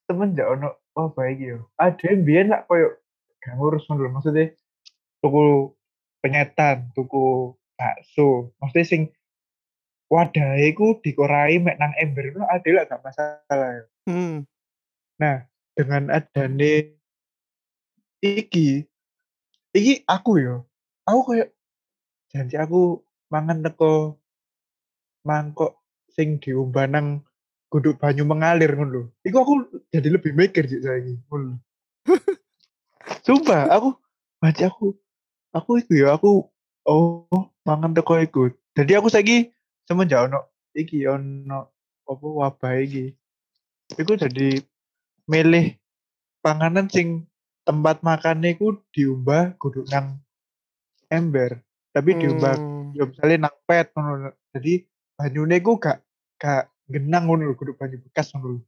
Semenjak 0.04 0.46
ono 0.48 0.68
oh 0.92 1.08
baik 1.12 1.38
yo. 1.38 1.70
Ada 1.76 2.02
yang 2.10 2.22
biyen 2.24 2.48
lah 2.50 2.66
koyo 2.66 2.98
gak 3.38 3.54
ngurus 3.54 3.86
ngono. 3.86 4.10
Maksudnya 4.10 4.50
tuku 5.22 5.72
penyetan, 6.18 6.90
tuku 6.92 7.54
bakso. 7.78 8.50
Maksudnya 8.58 8.86
sing 8.86 9.02
wadahe 10.08 10.72
iku 10.72 10.98
dikorai 10.98 11.60
mek 11.60 11.76
nang 11.76 11.92
ember 12.00 12.32
itu 12.32 12.40
ada 12.40 12.68
lah 12.74 12.84
gak 12.88 13.02
masalah. 13.04 13.68
ya. 13.76 13.84
Hmm. 14.08 14.36
Dengan 15.76 16.10
adane 16.10 16.97
iki 18.22 18.86
iki 19.74 19.94
aku 20.06 20.42
yo. 20.42 20.56
Aku 21.08 21.20
koyo 21.24 21.44
janji 22.28 22.60
aku 22.60 23.00
mangan 23.32 23.64
teko 23.64 24.20
mangkok 25.24 25.80
sing 26.12 26.40
diumbah 26.40 26.88
nang 26.88 27.24
guduk 27.68 28.00
banyu 28.00 28.24
mengalir 28.24 28.72
ngono 28.72 28.90
lho. 28.92 29.02
Iku 29.24 29.36
aku 29.44 29.52
jadi 29.92 30.08
lebih 30.08 30.32
mikir 30.32 30.64
sih 30.68 30.80
saiki 30.80 31.20
ngono. 31.28 31.60
Sumpah 33.24 33.68
aku 33.72 33.96
baca 34.40 34.64
aku 34.68 34.96
aku 35.52 35.70
iku 35.84 35.92
ya 35.96 36.16
aku 36.16 36.48
oh 36.88 37.28
mangan 37.64 37.92
teko 37.96 38.20
iku. 38.20 38.42
Jadi 38.76 38.92
aku 38.96 39.08
saiki 39.12 39.52
semenjak 39.84 40.28
ono 40.28 40.48
iki 40.76 41.04
ono 41.08 41.72
apa 42.08 42.26
wabah 42.26 42.74
iki. 42.80 43.12
Iku 43.96 44.16
jadi 44.16 44.60
milih 45.28 45.76
panganan 46.40 46.88
sing 46.88 47.28
tempat 47.68 48.00
makannya 48.00 48.56
iku 48.56 48.80
diumbah 48.88 49.52
guduk 49.60 49.84
nang 49.92 50.24
ember. 51.12 51.60
Tapi 51.92 52.16
Hmm. 52.16 52.96
ya 52.96 53.04
misalnya 53.04 53.36
nang 53.48 53.56
pet 53.68 53.92
ngono. 53.92 54.32
Jadi 54.56 54.88
banyune 55.12 55.56
ku 55.60 55.76
gak 55.76 56.00
gak 56.40 56.72
genang 56.88 57.28
ngono 57.28 57.52
lho, 57.52 57.54
kudu 57.58 57.76
banyu 57.76 58.00
bekas 58.08 58.32
ngono 58.32 58.56
lho. 58.56 58.60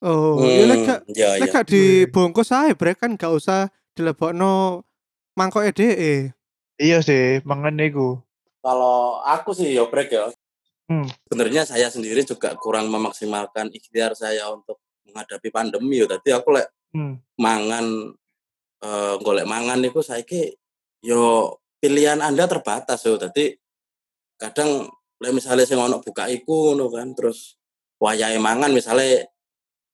Oh, 0.00 0.40
ya 0.44 0.64
lek 0.64 0.80
gak 0.84 1.00
Hmm, 1.04 1.12
iya 1.12 1.28
lek 1.36 1.48
iya. 1.48 1.54
gak 1.56 1.66
dibungkus 1.68 2.52
ae 2.52 2.72
brek 2.72 3.00
kan 3.00 3.16
gak 3.16 3.32
usah 3.32 3.68
dilebokno 3.92 4.84
mangkoke 5.36 5.72
dhewe. 5.72 6.32
Iya 6.76 7.00
sih, 7.00 7.40
mangan 7.44 7.80
iku. 7.80 8.20
Kalau 8.60 9.20
aku 9.24 9.52
sih 9.52 9.72
yo 9.72 9.88
break 9.88 10.12
ya. 10.12 10.28
Hmm. 10.86 11.08
Sebenarnya 11.28 11.64
saya 11.64 11.88
sendiri 11.88 12.22
juga 12.22 12.52
kurang 12.60 12.92
memaksimalkan 12.92 13.72
ikhtiar 13.72 14.12
saya 14.12 14.48
untuk 14.52 14.80
menghadapi 15.08 15.48
pandemi 15.48 16.00
yo. 16.00 16.06
Tadi 16.08 16.32
aku 16.32 16.56
lek 16.56 16.68
Hmm. 16.92 17.20
mangan 17.36 18.16
eh 18.82 19.14
golek 19.22 19.48
mangan 19.48 19.80
niku 19.80 20.00
saiki 20.00 20.52
yo 21.04 21.54
pilihan 21.80 22.20
Anda 22.20 22.44
terbatas 22.48 23.04
yo. 23.06 23.16
Tadi 23.16 23.52
kadang 24.36 24.84
lek 25.16 25.32
misalnya 25.32 25.64
sing 25.64 25.80
ono 25.80 26.04
buka 26.04 26.28
iku 26.28 26.72
ngono 26.76 26.92
kan 26.92 27.16
terus 27.16 27.56
wayahe 27.96 28.36
mangan 28.36 28.68
misalnya 28.68 29.24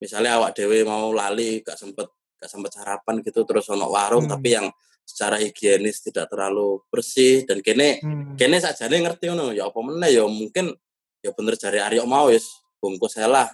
misalnya 0.03 0.35
awak 0.43 0.59
dewe 0.59 0.83
mau 0.83 1.15
lali 1.15 1.63
gak 1.63 1.79
sempet 1.79 2.11
gak 2.43 2.51
sempet 2.51 2.75
sarapan 2.75 3.23
gitu 3.23 3.47
terus 3.47 3.71
ono 3.71 3.87
warung 3.87 4.27
Hmm. 4.27 4.35
tapi 4.35 4.49
yang 4.59 4.67
secara 5.07 5.39
higienis 5.39 6.03
tidak 6.03 6.27
terlalu 6.27 6.83
bersih 6.91 7.47
dan 7.47 7.63
kene 7.63 8.03
Hmm. 8.03 8.35
kene 8.35 8.59
sakjane 8.59 8.99
ngerti 8.99 9.31
ngono 9.31 9.55
ya 9.55 9.71
apa 9.71 9.79
meneh 9.79 10.11
ya 10.11 10.27
mungkin 10.27 10.75
ya 11.23 11.31
bener 11.31 11.55
jari 11.55 11.79
Aryo 11.79 12.03
mau 12.03 12.27
wis 12.27 12.51
bungkus 12.83 13.15
lah 13.23 13.47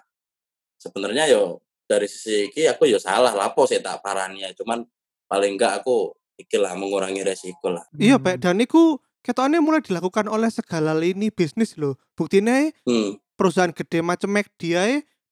sebenarnya 0.80 1.28
yo 1.28 1.60
dari 1.84 2.08
sisi 2.08 2.48
iki 2.48 2.64
aku 2.64 2.88
yo 2.88 2.96
salah 2.96 3.36
lapo 3.36 3.68
sih 3.68 3.84
tak 3.84 4.00
parani 4.00 4.40
ya 4.48 4.56
cuman 4.56 4.88
paling 5.28 5.60
enggak 5.60 5.84
aku 5.84 6.16
iki 6.40 6.56
lah 6.56 6.72
mengurangi 6.74 7.22
resiko 7.22 7.68
lah 7.70 7.84
Iya, 7.94 8.16
Hmm. 8.16 8.24
Pak. 8.24 8.36
Dan 8.40 8.62
iku 8.64 8.98
ketokane 9.22 9.60
mulai 9.60 9.84
dilakukan 9.84 10.26
oleh 10.30 10.48
segala 10.48 10.96
lini 10.96 11.28
bisnis 11.28 11.76
loh. 11.76 12.00
Buktine 12.16 12.72
hmm. 12.88 13.20
perusahaan 13.36 13.70
gede 13.74 14.00
macam 14.00 14.32
McD 14.32 14.62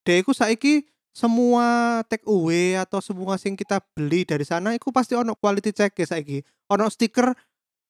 dia 0.07 0.15
iku 0.23 0.31
saiki 0.31 0.87
semua 1.17 1.99
take 2.07 2.23
away 2.29 2.77
atau 2.77 3.01
semua 3.01 3.41
sing 3.41 3.57
kita 3.57 3.81
beli 3.97 4.23
dari 4.29 4.45
sana 4.45 4.77
iku 4.77 4.93
pasti 4.93 5.17
ono 5.17 5.33
quality 5.35 5.73
check 5.73 5.97
ya 5.97 6.07
saiki. 6.07 6.45
Ono 6.71 6.87
stiker 6.93 7.33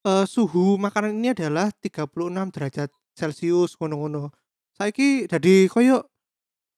eh, 0.07 0.25
suhu 0.25 0.79
makanan 0.79 1.19
ini 1.19 1.35
adalah 1.35 1.69
36 1.83 2.07
derajat 2.55 2.89
Celcius 3.19 3.75
ngono-ngono. 3.77 4.31
Saiki 4.79 5.27
jadi 5.27 5.67
koyo 5.73 6.07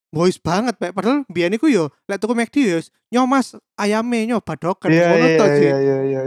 boys 0.08 0.36
banget 0.36 0.74
Pak. 0.74 0.92
Padahal 0.92 1.22
biyen 1.26 1.52
iku 1.52 1.66
yo 1.66 1.88
lek 2.04 2.16
tuku 2.16 2.32
McD 2.32 2.56
yo 2.62 2.76
wis, 2.76 2.88
nyomas 3.08 3.46
ayame 3.74 4.24
nyoba 4.24 4.54
doken 4.54 4.88
Iya 4.88 5.04
ngono 5.06 5.26
iya 5.26 5.36
to 5.36 5.44
sih. 5.46 5.62
iya 5.62 5.76
iya 5.78 5.98
iya. 6.02 6.20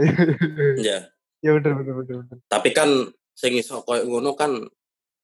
ya 0.78 0.98
Ya 1.42 1.50
bener 1.52 1.74
bener 1.74 1.94
bener 1.96 2.16
bener. 2.22 2.38
tapi 2.46 2.70
kan 2.70 2.86
sing 3.32 3.52
iso 3.54 3.82
koyo 3.82 4.06
ngono 4.06 4.32
kan 4.32 4.54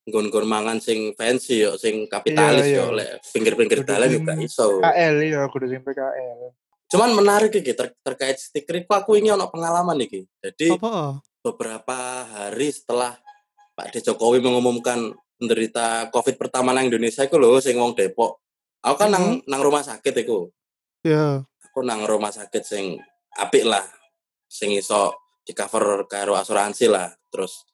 nggon-nggon 0.03 0.45
mangan 0.45 0.79
sing 0.79 1.15
fancy 1.15 1.63
yo 1.63 1.77
sing 1.77 2.07
kapitalis 2.07 2.65
Iya, 2.65 2.75
iya. 2.75 2.81
yo 2.81 2.87
lek 2.91 3.11
pinggir-pinggir 3.29 3.85
dalan 3.85 4.09
juga 4.09 4.35
iso 4.35 4.81
KL 4.81 5.17
iya 5.23 5.47
kudu 5.47 5.69
sing 5.69 5.79
PKL. 5.81 6.51
cuman 6.89 7.11
menarik 7.13 7.53
iki 7.53 7.71
ter- 7.71 7.95
terkait 8.01 8.35
stiker 8.35 8.81
iku 8.81 8.97
aku 8.97 9.15
ini 9.15 9.29
ono 9.29 9.47
pengalaman 9.47 10.01
iki 10.01 10.25
jadi 10.41 10.75
Apa? 10.75 11.21
beberapa 11.39 11.97
hari 12.25 12.73
setelah 12.73 13.15
Pak 13.77 13.93
D 13.93 14.03
Jokowi 14.03 14.41
mengumumkan 14.41 15.13
penderita 15.37 16.11
COVID 16.11 16.35
pertama 16.35 16.75
nang 16.75 16.91
Indonesia 16.91 17.23
itu 17.23 17.39
loh, 17.39 17.63
sing 17.63 17.79
wong 17.79 17.95
Depok 17.95 18.43
Aku 18.85 18.95
kan 18.95 19.11
nang 19.11 19.43
nang 19.47 19.61
rumah 19.63 19.83
sakit 19.83 20.15
iku. 20.23 20.51
Ya. 21.03 21.43
Aku 21.71 21.83
nang 21.83 22.07
rumah 22.07 22.31
sakit 22.31 22.63
sing 22.63 22.99
apik 23.35 23.67
lah. 23.67 23.83
Sing 24.47 24.71
iso 24.75 25.15
di-cover 25.43 26.07
karo 26.07 26.39
asuransi 26.39 26.87
lah. 26.87 27.11
Terus 27.33 27.67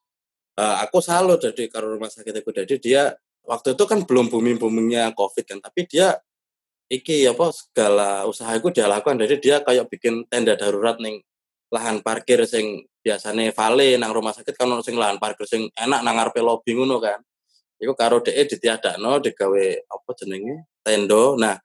eh, 0.57 0.77
aku 0.81 1.05
salut 1.05 1.43
jadi 1.43 1.69
karo 1.69 1.93
rumah 1.97 2.09
sakit 2.09 2.41
iku. 2.41 2.51
Jadi 2.57 2.81
dia 2.81 3.13
waktu 3.45 3.77
itu 3.77 3.85
kan 3.85 4.09
belum 4.09 4.33
booming-boomingnya 4.33 5.13
Covid 5.13 5.45
kan, 5.45 5.59
tapi 5.61 5.85
dia 5.85 6.17
iki 6.89 7.29
apa 7.29 7.53
segala 7.53 8.25
usaha 8.25 8.49
iku 8.57 8.73
dia 8.73 8.89
lakukan. 8.89 9.21
Jadi 9.21 9.35
dia 9.41 9.57
kayak 9.61 9.93
bikin 9.93 10.25
tenda 10.29 10.57
darurat 10.57 10.97
ning 11.01 11.21
lahan 11.73 12.01
parkir 12.01 12.45
sing 12.49 12.87
biasane 13.05 13.53
vale 13.53 14.01
nang 14.01 14.15
rumah 14.15 14.33
sakit 14.33 14.55
kan 14.57 14.71
ono 14.71 14.81
sing 14.81 14.97
lahan 14.97 15.21
parkir 15.21 15.45
sing 15.45 15.69
enak 15.77 16.01
nang 16.01 16.17
ngarepe 16.17 16.41
lobi 16.41 16.73
ngono 16.77 16.97
kan. 17.03 17.21
Iku 17.81 17.93
karo 17.99 18.23
DE 18.23 18.43
ditiadakno 18.47 19.19
digawe 19.19 19.65
apa 19.91 20.11
jenenge 20.17 20.71
tendo. 20.81 21.35
Nah, 21.35 21.59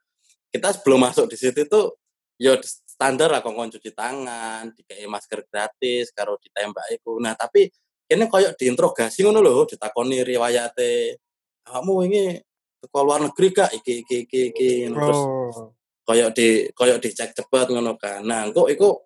kita 0.49 0.73
sebelum 0.73 1.05
masuk 1.05 1.29
di 1.29 1.37
situ 1.37 1.65
tuh 1.69 1.97
ya 2.41 2.57
standar 2.63 3.31
lah 3.31 3.39
kongkon 3.39 3.71
cuci 3.77 3.93
tangan, 3.93 4.73
dikai 4.75 5.05
masker 5.07 5.45
gratis, 5.47 6.11
karo 6.11 6.35
ditembak 6.41 6.89
iku. 6.97 7.21
Nah, 7.21 7.37
tapi 7.37 7.69
kene 8.09 8.25
koyo 8.25 8.51
diinterogasi 8.57 9.21
ngono 9.21 9.39
lho, 9.39 9.69
ditakoni 9.69 10.25
riwayate. 10.25 11.21
Kamu 11.63 11.93
ini 12.09 12.41
teko 12.81 12.99
luar 13.05 13.21
negeri 13.21 13.47
gak 13.53 13.71
iki 13.75 14.07
iki 14.07 14.15
iki 14.25 14.39
iki 14.55 14.69
terus 14.89 15.19
Oh. 15.19 15.75
koyo 16.07 16.33
di 16.33 16.65
koyo 16.73 16.97
dicek 16.97 17.37
cepet 17.37 17.69
ngono 17.69 17.93
kan. 17.99 18.25
Nah, 18.25 18.49
engko 18.49 18.65
iku 18.65 18.97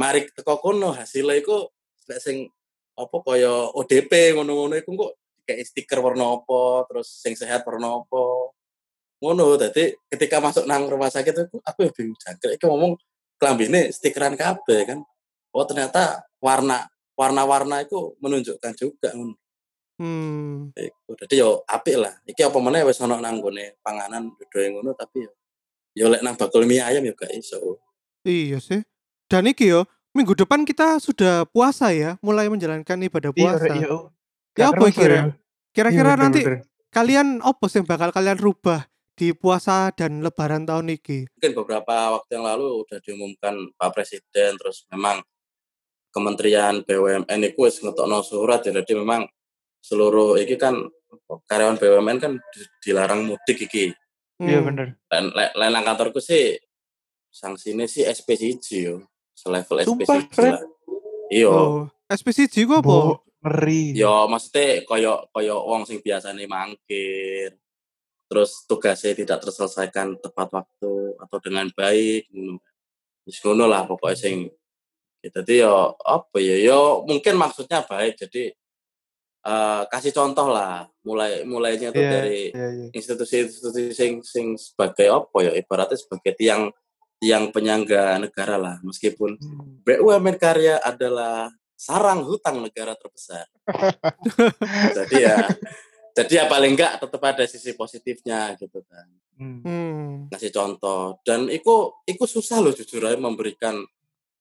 mari 0.00 0.24
teko 0.32 0.56
kono 0.62 0.94
hasilnya 0.96 1.36
iku 1.36 1.68
lek 2.08 2.22
sing 2.22 2.48
apa 2.96 3.16
koyo 3.20 3.74
ODP 3.76 4.32
ngono-ngono 4.38 4.74
iku 4.80 4.90
kok 4.96 5.12
kayak 5.48 5.64
stiker 5.64 6.04
warna 6.04 6.36
apa, 6.36 6.84
terus 6.92 7.08
sing 7.08 7.32
sehat 7.32 7.64
warna 7.64 8.04
apa. 8.04 8.52
Ngono, 9.24 9.56
dadi 9.56 9.96
ketika 10.12 10.44
masuk 10.44 10.68
nang 10.68 10.84
rumah 10.86 11.08
sakit 11.08 11.32
itu 11.32 11.56
aku 11.64 11.88
ya 11.88 11.90
bingung 11.96 12.18
jangkrik 12.20 12.60
iki 12.60 12.64
ngomong 12.68 13.00
klambine 13.40 13.88
stikeran 13.88 14.36
kabeh 14.36 14.84
kan. 14.84 15.00
Oh 15.56 15.64
ternyata 15.64 16.28
warna 16.44 16.84
warna-warna 17.16 17.80
itu 17.80 18.14
menunjukkan 18.20 18.76
juga 18.76 19.16
ngono. 19.16 19.34
Hmm. 19.98 20.70
Iku 20.76 21.16
dadi 21.16 21.40
yo 21.40 21.64
apik 21.66 21.96
lah. 21.96 22.14
Iki 22.28 22.46
apa 22.46 22.58
meneh 22.60 22.84
wis 22.86 23.00
ono 23.00 23.16
nang 23.18 23.40
gone 23.40 23.80
panganan 23.80 24.30
dodoe 24.36 24.66
ngono 24.70 24.94
tapi 24.94 25.26
yo 25.26 25.32
yo 25.98 26.06
lek 26.06 26.22
nang 26.22 26.38
bakul 26.38 26.62
mie 26.62 26.78
ayam 26.78 27.02
yo 27.02 27.16
gak 27.18 27.34
iso. 27.34 27.82
Iya 28.22 28.62
sih. 28.62 28.86
Dan 29.28 29.50
iki 29.50 29.68
yo, 29.68 29.84
minggu 30.16 30.32
depan 30.32 30.64
kita 30.64 30.96
sudah 31.02 31.44
puasa 31.50 31.92
ya, 31.92 32.16
mulai 32.24 32.48
menjalankan 32.48 32.96
ibadah 33.04 33.30
Iya, 33.34 33.40
puasa. 33.44 33.64
Rek, 33.68 33.76
iya. 33.84 33.96
Ya 34.58 34.68
apa 34.68 34.84
kira? 34.88 35.14
ya. 35.14 35.22
Kira-kira 35.70 36.10
Iya, 36.10 36.18
nanti 36.18 36.40
kalian 36.88 37.38
apa 37.40 37.64
sih 37.64 37.78
yang 37.78 37.86
bakal 37.86 38.10
kalian 38.10 38.36
rubah 38.36 38.84
di 39.14 39.30
puasa 39.30 39.90
dan 39.90 40.18
lebaran 40.18 40.62
tahun 40.62 40.90
ini? 40.92 41.26
Mungkin 41.28 41.52
beberapa 41.54 41.94
waktu 42.12 42.30
yang 42.32 42.44
lalu 42.44 42.82
udah 42.82 42.98
diumumkan 42.98 43.54
Pak 43.72 43.90
Presiden 43.92 44.54
terus 44.54 44.82
memang 44.88 45.22
Kementerian 46.08 46.82
BUMN 46.82 47.28
itu 47.44 47.60
wis 47.60 47.78
ngetokno 47.78 48.22
surat 48.22 48.64
ya 48.64 48.72
jadi 48.74 48.96
memang 48.96 49.28
seluruh 49.78 50.34
iki 50.36 50.56
kan 50.56 50.74
karyawan 51.44 51.76
BUMN 51.76 52.16
kan 52.18 52.32
di- 52.40 52.70
dilarang 52.82 53.22
mudik 53.22 53.60
iki. 53.60 53.92
Iya 54.40 54.58
Hmm. 54.58 54.66
bener. 54.66 54.86
Lain 55.54 55.70
nang 55.70 55.84
kantorku 55.84 56.18
sih 56.18 56.56
sanksinya 57.28 57.84
sih 57.84 58.02
SP1 58.02 58.56
yo. 58.72 59.04
Selevel 59.30 59.84
Sumpah, 59.84 60.18
SP1 60.18 60.40
Ren. 60.40 60.50
lah. 60.50 60.62
Iya. 61.28 61.50
Oh, 61.52 61.86
SPCG 62.08 62.64
ku 62.64 62.74
apa? 62.74 63.20
Ngeri. 63.48 63.96
Ya 63.96 64.28
maksudnya 64.28 64.84
koyo 64.84 65.26
koyo 65.32 65.64
wong 65.64 65.88
sing 65.88 66.04
biasanya 66.04 66.44
mangkir 66.44 67.56
terus 68.28 68.68
tugasnya 68.68 69.16
tidak 69.16 69.40
terselesaikan 69.40 70.20
tepat 70.20 70.52
waktu 70.52 71.16
atau 71.16 71.38
dengan 71.40 71.66
baik. 71.72 72.28
Wis 73.24 73.40
ngono 73.40 73.64
lah 73.64 73.88
pokoknya 73.88 74.16
sing 74.20 74.36
jadi 75.18 75.66
yo 75.66 75.98
apa 75.98 76.38
ya 76.38 76.56
yo 76.62 77.02
mungkin 77.04 77.34
maksudnya 77.36 77.82
baik 77.82 78.16
jadi 78.16 78.54
eh, 79.44 79.82
kasih 79.90 80.14
contoh 80.14 80.46
lah 80.48 80.86
mulai 81.02 81.42
mulainya 81.42 81.90
tuh 81.90 82.00
Iya, 82.00 82.12
dari 82.12 82.42
iya, 82.54 82.66
iya. 82.70 82.86
institusi-institusi 82.94 83.92
sing 83.92 84.22
sing 84.22 84.54
sebagai 84.54 85.10
apa 85.10 85.36
ya 85.42 85.52
ibaratnya 85.58 85.98
sebagai 85.98 86.38
tiang 86.38 86.70
tiang 87.18 87.50
penyangga 87.50 88.14
negara 88.22 88.56
lah 88.56 88.76
meskipun 88.86 89.36
Hmm. 89.42 89.82
BUMN 89.82 90.36
karya 90.38 90.78
adalah 90.78 91.50
sarang 91.78 92.26
hutang 92.26 92.58
negara 92.58 92.98
terbesar. 92.98 93.46
jadi 94.98 95.16
ya, 95.30 95.38
jadi 96.18 96.32
ya 96.42 96.44
paling 96.50 96.74
enggak 96.74 96.98
tetap 96.98 97.22
ada 97.22 97.46
sisi 97.46 97.78
positifnya 97.78 98.58
gitu 98.58 98.82
kan. 98.82 99.06
Hmm. 99.38 100.26
Ngasih 100.34 100.50
contoh 100.50 101.22
dan 101.22 101.46
itu 101.46 101.94
itu 102.10 102.24
susah 102.26 102.58
loh 102.58 102.74
jujur 102.74 103.06
aja 103.06 103.14
memberikan 103.14 103.78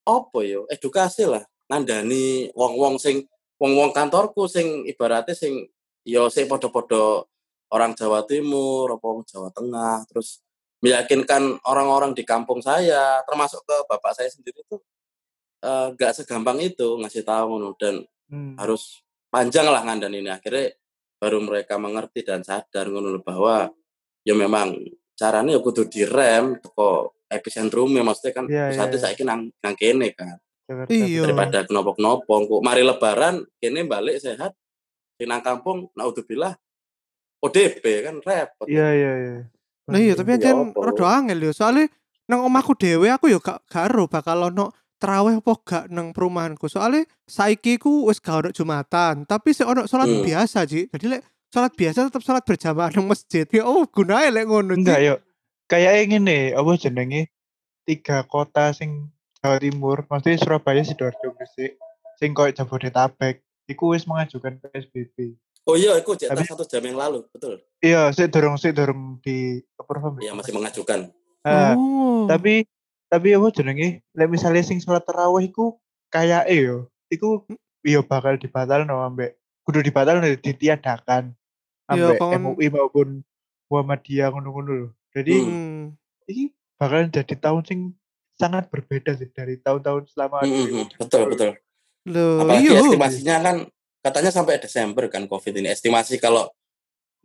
apa 0.07 0.39
yo 0.41 0.65
edukasi 0.73 1.29
lah 1.29 1.45
nandani 1.69 2.49
wong-wong 2.57 2.97
sing 2.97 3.29
wong-wong 3.61 3.93
kantorku 3.93 4.49
sing 4.49 4.89
ibaratnya 4.89 5.37
sing 5.37 5.69
yo 6.01 6.33
sing 6.33 6.49
podo-podo 6.49 7.29
orang 7.69 7.93
Jawa 7.93 8.25
Timur 8.25 8.97
apa 8.97 9.05
wong 9.05 9.21
Jawa 9.27 9.53
Tengah 9.53 10.07
terus 10.09 10.41
meyakinkan 10.81 11.61
orang-orang 11.67 12.15
di 12.17 12.23
kampung 12.23 12.63
saya 12.63 13.21
termasuk 13.27 13.61
ke 13.67 13.75
bapak 13.85 14.17
saya 14.17 14.31
sendiri 14.31 14.63
tuh 14.65 14.81
eh, 15.59 15.87
nggak 15.91 16.11
segampang 16.13 16.59
itu 16.59 16.97
ngasih 16.97 17.23
tahu 17.23 17.45
ngono 17.53 17.73
dan 17.75 18.03
Hmm. 18.27 18.59
harus 18.59 18.99
panjang 19.27 19.63
lah 19.65 19.79
ngandan 19.81 20.11
ini 20.11 20.27
akhirnya 20.27 20.75
baru 21.15 21.39
mereka 21.39 21.79
mengerti 21.79 22.21
dan 22.21 22.43
sadar 22.43 22.85
ngono 22.85 23.23
bahwa 23.23 23.71
ya 24.21 24.35
memang 24.35 24.75
caranya 25.15 25.55
ya 25.55 25.63
kudu 25.63 25.87
direm 25.87 26.59
teko 26.59 27.15
epicentrumnya 27.25 28.03
maksudnya 28.03 28.31
kan 28.33 28.45
Iya, 28.45 28.67
pusatnya 28.67 28.91
iya. 28.93 29.01
saiki 29.01 29.23
nang 29.23 29.47
nang 29.57 29.75
kene 29.75 30.11
kan. 30.11 30.35
Iya. 30.91 31.23
daripada 31.23 31.63
knopo-knopo 31.63 32.27
kok 32.27 32.59
mari 32.59 32.83
lebaran 32.83 33.39
kene 33.55 33.87
balik 33.87 34.19
sehat 34.19 34.51
di 35.15 35.23
nang 35.23 35.39
kampung 35.39 35.87
naudzubillah 35.95 36.51
ODP 37.39 37.83
kan 38.03 38.15
repot 38.19 38.67
Iya, 38.67 38.87
iya, 38.91 39.11
iya. 39.15 39.35
Nah 39.87 39.97
iya, 39.97 40.13
tapi 40.13 40.35
Ya 40.35 40.37
aja 40.37 40.49
apa? 40.51 40.83
rada 40.83 41.05
angel 41.15 41.39
yo. 41.39 41.51
Soalnya 41.55 41.87
nang 42.27 42.43
omahku 42.43 42.75
dhewe 42.75 43.07
aku 43.07 43.31
yo 43.31 43.39
gak 43.39 43.63
gak 43.65 43.87
ero 43.87 44.03
bakal 44.05 44.51
ono 44.51 44.75
terawih 44.97 45.39
apa 45.39 45.53
gak 45.61 45.85
nang 45.89 46.11
perumahanku. 46.11 46.65
Soalnya 46.65 47.05
saiki 47.23 47.77
ku 47.77 48.05
wis 48.05 48.17
gak 48.17 48.41
ono 48.41 48.49
Jumatan, 48.51 49.23
tapi 49.23 49.53
sik 49.53 49.65
ono 49.65 49.85
salat 49.85 50.09
Hmm. 50.09 50.21
biasa, 50.21 50.65
Ji. 50.65 50.89
Jadi 50.89 51.05
lek 51.07 51.21
salat 51.47 51.73
biasa 51.73 52.09
tetap 52.09 52.21
salat 52.21 52.43
berjamaah 52.43 52.89
nang 52.91 53.07
masjid. 53.07 53.45
Ya 53.47 53.63
oh, 53.63 53.85
gunae 53.85 54.29
lek 54.29 54.45
ngono, 54.45 54.73
Ji. 54.73 54.81
Enggak, 54.81 54.99
yuk. 55.01 55.19
Kayak 55.65 56.07
ngene, 56.07 56.51
apa 56.51 56.69
jenenge? 56.75 57.21
Tiga 57.83 58.23
kota 58.23 58.71
sing 58.71 59.11
Jawa 59.37 59.57
Timur, 59.57 60.03
maksudnya 60.05 60.35
Surabaya, 60.35 60.81
Sidoarjo, 60.81 61.31
Gresik, 61.31 61.79
sing 62.17 62.33
koyo 62.33 62.51
Jabodetabek, 62.51 63.39
iku 63.65 63.91
wis 63.91 64.03
mengajukan 64.03 64.59
PSBB. 64.59 65.37
oh 65.67 65.75
iya 65.75 65.99
jatah 65.99 66.31
Tapi- 66.31 66.47
satu 66.47 66.63
jam 66.63 66.79
yang 66.79 66.95
lalu 66.95 67.27
betul 67.27 67.59
Iya, 67.77 68.07
sik 68.09 68.31
dorong 68.31 68.55
sik 68.55 68.71
dorong 68.71 69.19
di 69.19 69.59
approve. 69.75 70.23
ya 70.23 70.31
masih 70.31 70.55
mengajukan 70.55 71.11
Ah, 71.43 71.75
Oh. 71.75 72.23
tapi 72.23 72.63
tapi 73.07 73.33
apa 73.33 73.47
jenenge? 73.51 74.03
Lek 74.13 74.29
misalnya 74.29 74.63
sing 74.63 74.77
sholat 74.77 75.03
tarawih 75.03 75.47
iku 75.47 75.79
kayak 76.07 76.47
yo, 76.51 76.87
iku 77.07 77.43
yo 77.83 78.03
bakal 78.03 78.35
dibatal 78.35 78.83
no 78.83 78.99
ambek 79.01 79.35
kudu 79.63 79.79
dibatal 79.79 80.19
no 80.19 80.27
ditiadakan 80.27 81.31
Iya, 81.87 82.15
ambek 82.15 82.19
kon- 82.19 82.35
MUI 82.43 82.67
maupun 82.67 83.07
Muhammadiyah 83.71 84.31
ngono-ngono 84.31 84.71
lho. 84.71 84.87
Jadi 85.11 85.33
Hmm. 85.39 85.95
ini 86.27 86.51
bakalan 86.75 87.07
jadi 87.09 87.35
tahun 87.35 87.63
sing 87.63 87.79
sangat 88.37 88.69
berbeda 88.69 89.17
sih 89.17 89.31
dari 89.33 89.57
tahun-tahun 89.57 90.13
selama 90.13 90.45
Mm, 90.45 90.51
mm, 90.53 90.67
mm. 90.69 90.85
betul 91.01 91.21
betul 91.25 91.49
Loh, 92.05 92.45
apalagi 92.45 92.69
iya. 92.69 92.79
estimasinya 92.85 93.35
kan 93.41 93.55
katanya 93.99 94.29
sampai 94.29 94.61
Desember 94.61 95.09
kan 95.09 95.25
COVID 95.25 95.57
ini 95.57 95.73
estimasi 95.73 96.21
kalau 96.21 96.45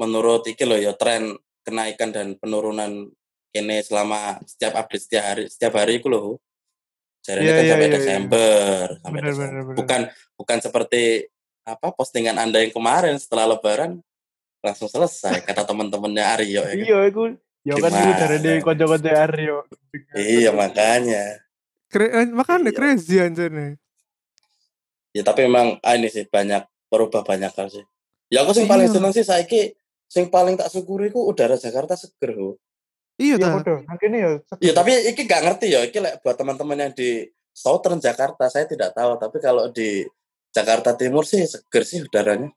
menurut 0.01 0.49
iki 0.49 0.65
loh 0.65 0.81
ya 0.81 0.97
tren 0.97 1.37
kenaikan 1.63 2.11
dan 2.11 2.35
penurunan 2.41 3.13
ini 3.53 3.77
selama 3.85 4.41
setiap 4.49 4.73
update 4.77 5.03
setiap 5.05 5.25
hari 5.25 5.45
setiap 5.49 5.73
hari 5.77 6.01
itu 6.01 6.09
loh 6.09 6.41
jadi 7.23 7.39
Iya, 7.39 7.53
kan 7.53 7.63
iya, 7.63 7.71
sampai 7.71 7.85
iya, 7.85 7.89
iya. 7.89 7.97
Desember 8.01 8.83
sampai 8.99 9.13
Bener, 9.15 9.31
Desember 9.31 9.51
bener, 9.53 9.63
bener. 9.63 9.77
bukan 9.79 10.01
bukan 10.35 10.59
seperti 10.59 11.03
apa 11.63 11.87
postingan 11.95 12.37
anda 12.37 12.59
yang 12.59 12.75
kemarin 12.75 13.15
setelah 13.17 13.47
Lebaran 13.47 14.03
langsung 14.59 14.91
selesai 14.91 15.43
kata 15.43 15.63
teman-temannya 15.63 16.23
Aryo 16.23 16.63
ya 16.63 16.63
kan? 16.67 16.75
Iya, 16.79 16.99
iku 17.07 17.23
ya 17.63 17.75
kan 17.79 17.91
Gimana? 17.95 18.19
dari 18.19 18.39
di 18.43 18.53
kanca-kanca 18.59 19.11
Aryo. 19.31 19.57
iya 20.19 20.51
makanya 20.51 21.23
eh, 21.93 22.27
makanya 22.35 22.71
Iya. 22.73 22.75
crazy 22.75 23.17
anjene. 23.21 23.79
ya 25.13 25.23
tapi 25.23 25.45
memang 25.47 25.77
ah, 25.85 25.95
ini 25.95 26.09
sih 26.09 26.25
banyak 26.27 26.65
berubah 26.89 27.23
banyak 27.23 27.53
hal 27.53 27.69
sih 27.69 27.85
ya 28.33 28.43
aku 28.43 28.57
sing 28.57 28.67
paling 28.67 28.89
Iya. 28.91 28.97
seneng 28.99 29.13
sih 29.15 29.23
saiki 29.23 29.77
sing 30.11 30.27
paling 30.27 30.59
tak 30.59 30.69
syukuri 30.69 31.09
ku 31.09 31.25
udara 31.25 31.55
Jakarta 31.55 31.95
seger. 31.95 32.35
Iya 33.21 33.37
Iya, 33.37 33.61
ta. 33.61 33.77
Mungkin 33.89 34.11
ya 34.13 34.31
Iya 34.61 34.73
tapi 34.73 34.91
iki 35.13 35.23
gak 35.29 35.43
ngerti 35.45 35.67
ya 35.73 35.81
iki 35.85 35.99
like, 36.01 36.21
buat 36.25 36.37
teman-teman 36.37 36.89
yang 36.89 36.93
di 36.97 37.29
Southern 37.53 38.01
Jakarta 38.01 38.49
saya 38.49 38.65
tidak 38.65 38.97
tahu 38.97 39.21
tapi 39.21 39.37
kalau 39.41 39.69
di 39.69 40.05
Jakarta 40.53 40.97
Timur 40.97 41.25
sih 41.29 41.45
seger 41.45 41.85
sih 41.85 42.01
udaranya 42.05 42.49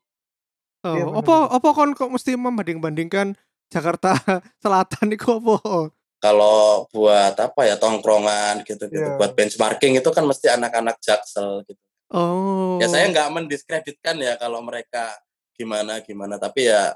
Oh, 0.86 0.94
Iya, 0.94 1.04
apa 1.18 1.34
apa 1.50 1.68
kon 1.74 1.98
kok 1.98 2.12
mesti 2.14 2.38
membanding-bandingkan 2.38 3.34
Jakarta 3.74 4.14
Selatan 4.62 5.10
iku 5.10 5.42
apa? 5.42 5.90
Kalau 6.22 6.86
buat 6.94 7.34
apa 7.34 7.60
ya 7.66 7.74
tongkrongan 7.76 8.62
gitu-gitu, 8.62 9.02
Iya. 9.02 9.18
buat 9.18 9.34
benchmarking 9.34 9.98
itu 9.98 10.10
kan 10.14 10.22
mesti 10.24 10.46
anak-anak 10.48 10.96
jaksel 11.02 11.66
gitu. 11.66 11.80
Oh. 12.14 12.78
Ya 12.78 12.86
saya 12.86 13.10
nggak 13.10 13.34
mendiskreditkan 13.34 14.16
ya 14.22 14.38
kalau 14.38 14.62
mereka 14.62 15.10
gimana 15.58 15.98
gimana, 16.06 16.38
tapi 16.38 16.70
ya 16.70 16.94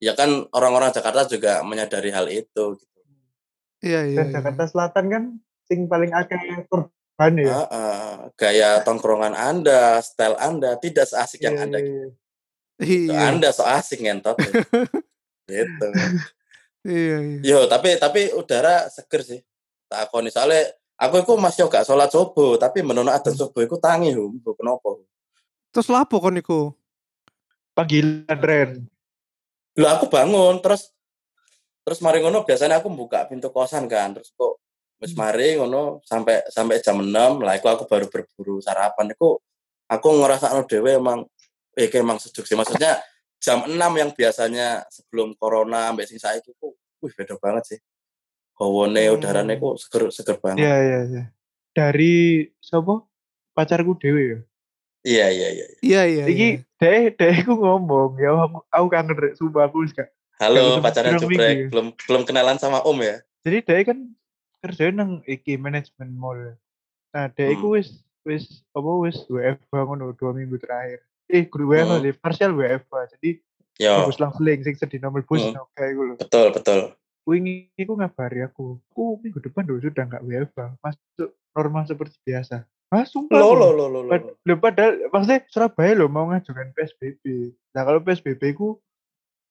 ya 0.00 0.12
kan 0.12 0.44
orang-orang 0.52 0.92
Jakarta 0.92 1.24
juga 1.24 1.64
menyadari 1.64 2.12
hal 2.12 2.28
itu. 2.28 2.76
Gitu. 2.76 2.89
Iya 3.80 4.00
iya. 4.12 4.16
Dan 4.20 4.26
iya. 4.28 4.34
Jakarta 4.40 4.64
Selatan 4.68 5.04
kan 5.08 5.22
sing 5.64 5.88
paling 5.88 6.12
akeh 6.12 6.38
korban 6.68 7.32
ya. 7.40 7.48
Ah, 7.48 7.66
ah, 7.72 8.12
gaya 8.36 8.84
tongkrongan 8.84 9.32
Anda, 9.32 10.00
style 10.04 10.36
Anda 10.36 10.76
tidak 10.76 11.08
seasik 11.08 11.40
yang 11.44 11.56
Iya, 11.56 11.64
Anda 11.64 11.78
iya, 11.80 11.86
iya. 11.88 11.92
gitu. 12.04 12.18
Iya. 12.80 13.18
Anda 13.28 13.48
so 13.52 13.64
asik 13.64 14.00
ngentot. 14.04 14.36
gitu. 15.50 15.88
Iya 16.84 17.16
iya. 17.20 17.40
Yo, 17.44 17.58
tapi 17.68 17.96
tapi 18.00 18.32
udara 18.32 18.88
seger 18.88 19.20
sih. 19.24 19.40
Tak 19.90 20.08
aku 20.08 20.22
soalnya 20.32 20.70
aku 20.96 21.24
itu 21.24 21.32
masih 21.36 21.66
gak 21.68 21.84
sholat 21.84 22.08
subuh, 22.08 22.56
tapi 22.56 22.80
menono 22.80 23.10
adzan 23.10 23.34
subuh 23.34 23.64
itu 23.64 23.76
tangi 23.80 24.14
hum, 24.14 24.40
kenapa? 24.44 25.00
Terus 25.74 25.88
lapo 25.90 26.20
kon 26.20 26.38
iku? 26.38 26.72
Panggilan 27.74 28.38
Ren. 28.40 28.70
Lah 29.78 29.96
aku 29.98 30.08
bangun 30.12 30.60
terus 30.60 30.92
terus 31.80 31.98
mari 32.04 32.20
ngono 32.20 32.44
biasanya 32.44 32.80
aku 32.80 32.88
buka 32.92 33.26
pintu 33.26 33.48
kosan 33.50 33.88
kan, 33.88 34.12
terus 34.14 34.30
kok 34.36 34.60
wis 35.00 35.16
mari 35.16 35.56
ngono 35.56 36.04
sampai 36.04 36.44
sampai 36.52 36.76
jam 36.84 37.00
6 37.00 37.40
lah 37.40 37.56
aku 37.56 37.66
aku 37.72 37.84
baru 37.88 38.06
berburu 38.12 38.60
sarapan 38.60 39.16
iku 39.16 39.40
aku 39.88 40.08
ngerasa 40.20 40.52
dhewe 40.68 41.00
emang 41.00 41.24
eh 41.72 41.88
kayak 41.88 42.04
emang 42.04 42.18
sejuk 42.20 42.44
sih 42.44 42.52
maksudnya 42.52 43.00
jam 43.40 43.64
6 43.64 43.72
yang 43.74 44.12
biasanya 44.12 44.84
sebelum 44.92 45.32
corona 45.40 45.88
sampai 45.88 46.04
sing 46.04 46.20
saiki 46.20 46.52
ku 46.60 46.76
wih 47.00 47.12
beda 47.16 47.40
banget 47.40 47.64
sih. 47.76 47.78
Gawone 48.52 49.00
Hmm. 49.00 49.16
udarane 49.16 49.56
ku 49.56 49.72
seger 49.80 50.12
seger 50.12 50.36
banget. 50.36 50.60
Iya 50.68 50.76
iya 50.84 51.00
iya. 51.08 51.22
Dari 51.72 52.44
siapa? 52.60 53.00
Pacarku 53.56 53.96
dewe 53.96 54.20
ya. 54.20 54.38
Iya 55.00 55.26
iya 55.32 55.48
iya. 55.56 55.66
Iya 55.80 56.02
iya. 56.04 56.24
Iki 56.28 56.48
iya. 56.60 56.64
deh 56.76 57.02
deh 57.16 57.34
aku 57.40 57.56
ngomong 57.56 58.20
ya 58.20 58.36
aku 58.36 58.60
aku 58.68 58.86
kangen 58.92 59.16
rek 59.16 59.32
sumpah 59.40 59.64
aku 59.72 59.88
wis 59.88 59.96
gak. 59.96 60.12
Halo 60.40 60.80
pirang 60.80 61.20
jubrek, 61.20 61.36
minggu. 61.36 61.68
belum 61.68 61.86
belum 62.00 62.22
kenalan 62.24 62.56
sama 62.56 62.80
Om 62.80 63.04
ya? 63.04 63.20
Jadi 63.44 63.60
deh 63.60 63.80
kan 63.84 63.98
kerjanya 64.64 65.04
nang 65.04 65.20
iki 65.28 65.60
manajemen 65.60 66.16
mall. 66.16 66.56
Nah, 67.12 67.28
deh 67.28 67.52
Hmm. 67.52 67.76
wis 67.76 67.92
wis 68.24 68.64
apa 68.72 68.90
wis 69.04 69.20
WFH 69.28 69.68
ngono 69.68 70.16
dua 70.16 70.32
minggu 70.32 70.56
terakhir. 70.56 71.04
Eh, 71.28 71.44
guru 71.44 71.68
WFH 71.70 71.92
Hmm. 71.92 72.04
deh, 72.04 72.14
partial 72.16 72.56
WFH. 72.56 73.20
Jadi 73.20 73.30
Yo, 73.76 74.04
bus 74.04 74.16
lang 74.16 74.32
seling 74.32 74.60
sing 74.60 74.76
sedih 74.76 75.00
nomor 75.00 75.20
bus 75.22 75.40
Hmm. 75.40 75.60
kayak 75.72 75.92
gue 75.92 76.04
loh. 76.08 76.16
betul 76.16 76.46
betul. 76.52 76.80
Wingi 77.28 77.68
iku 77.76 77.92
ngabari 77.94 78.40
aku. 78.40 78.80
Aku 78.90 79.20
minggu 79.20 79.40
depan 79.40 79.68
dulu 79.68 79.80
sudah 79.82 80.08
nggak 80.08 80.24
WFH, 80.24 80.80
masuk 80.80 81.30
normal 81.52 81.84
seperti 81.84 82.16
biasa. 82.22 82.64
Ah, 82.88 83.04
sumpah. 83.04 83.38
Lo 83.38 83.52
lo 83.52 83.70
lo 83.70 83.86
lo 83.86 84.00
lo. 84.02 84.10
Pad- 84.10 84.34
padahal 84.58 84.92
maksudnya 85.08 85.44
Surabaya 85.46 85.92
loh 85.94 86.08
mau 86.08 86.26
ngajukan 86.26 86.72
PSBB. 86.72 87.52
Nah 87.70 87.84
kalau 87.84 88.00
PSBB 88.00 88.42
ku 88.50 88.80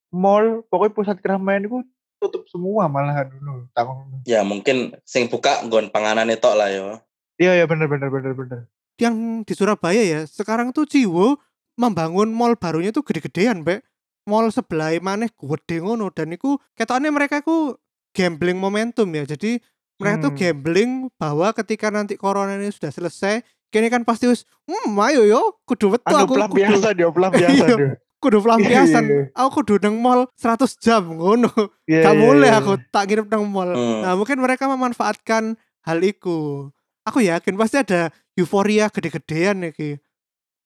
mall 0.09 0.65
pokoknya 0.67 0.93
pusat 0.95 1.17
keramaian 1.21 1.65
itu 1.65 1.79
tutup 2.19 2.43
semua 2.51 2.91
malahan 2.91 3.31
dulu 3.31 3.65
tahun 3.71 4.25
Ya 4.27 4.43
mungkin 4.43 4.97
sing 5.07 5.31
buka 5.31 5.63
nggon 5.63 5.89
panganan 5.89 6.27
itu 6.27 6.51
lah 6.51 6.67
yo. 6.67 6.99
Iya 7.39 7.55
ya 7.55 7.65
bener 7.65 7.87
bener 7.87 8.11
bener 8.11 8.33
bener. 8.35 8.59
Yang 8.99 9.15
di 9.47 9.53
Surabaya 9.55 10.03
ya, 10.03 10.27
sekarang 10.27 10.75
tuh 10.75 10.83
Ciwo 10.83 11.39
membangun 11.79 12.35
mall 12.35 12.59
barunya 12.59 12.91
tuh 12.91 13.07
gede-gedean, 13.07 13.63
Mbak. 13.63 13.79
Mall 14.27 14.51
sebelah 14.51 14.91
maneh 14.99 15.31
gede 15.31 15.79
ngono 15.79 16.11
dan 16.11 16.35
iku 16.35 16.59
ketokane 16.75 17.07
mereka 17.07 17.39
ku 17.39 17.79
gambling 18.11 18.59
momentum 18.59 19.07
ya. 19.15 19.23
Jadi 19.23 19.63
mereka 19.95 20.27
tuh 20.27 20.31
Hmm. 20.35 20.39
gambling 20.43 20.91
bahwa 21.15 21.55
ketika 21.55 21.87
nanti 21.87 22.19
corona 22.19 22.59
ini 22.59 22.67
sudah 22.75 22.91
selesai, 22.91 23.39
kini 23.71 23.87
kan 23.87 24.03
pasti 24.03 24.27
wis, 24.27 24.43
hmm, 24.67 24.91
ayo 24.99 25.23
yo, 25.23 25.55
kudu 25.63 25.95
wetu 25.95 26.03
Anu 26.11 26.27
aku 26.27 26.35
kudu, 26.35 26.59
ya 26.99 27.07
pelampiasan 27.07 27.67
Iya. 27.79 27.89
Kudu 28.19 28.43
pelampiasan. 28.43 29.03
Iya, 29.07 29.15
iya. 29.31 29.39
Aku 29.39 29.63
kudu 29.63 29.79
nang 29.79 29.95
mall 29.99 30.27
100 30.35 30.75
jam 30.83 31.03
ngono. 31.15 31.49
Iya, 31.89 32.05
Gak 32.05 32.15
iya, 32.15 32.21
boleh 32.21 32.51
iya. 32.51 32.59
aku 32.59 32.71
tak 32.91 33.03
ngirim 33.09 33.25
nang 33.31 33.47
mall. 33.47 33.71
Hmm. 33.71 34.05
Nah, 34.05 34.13
mungkin 34.19 34.37
mereka 34.43 34.67
memanfaatkan 34.67 35.55
hal 35.87 35.99
itu. 36.03 36.69
Aku 37.07 37.23
yakin 37.23 37.55
pasti 37.57 37.81
ada 37.81 38.11
euforia 38.37 38.91
gede-gedean 38.91 39.71
iki. 39.71 39.97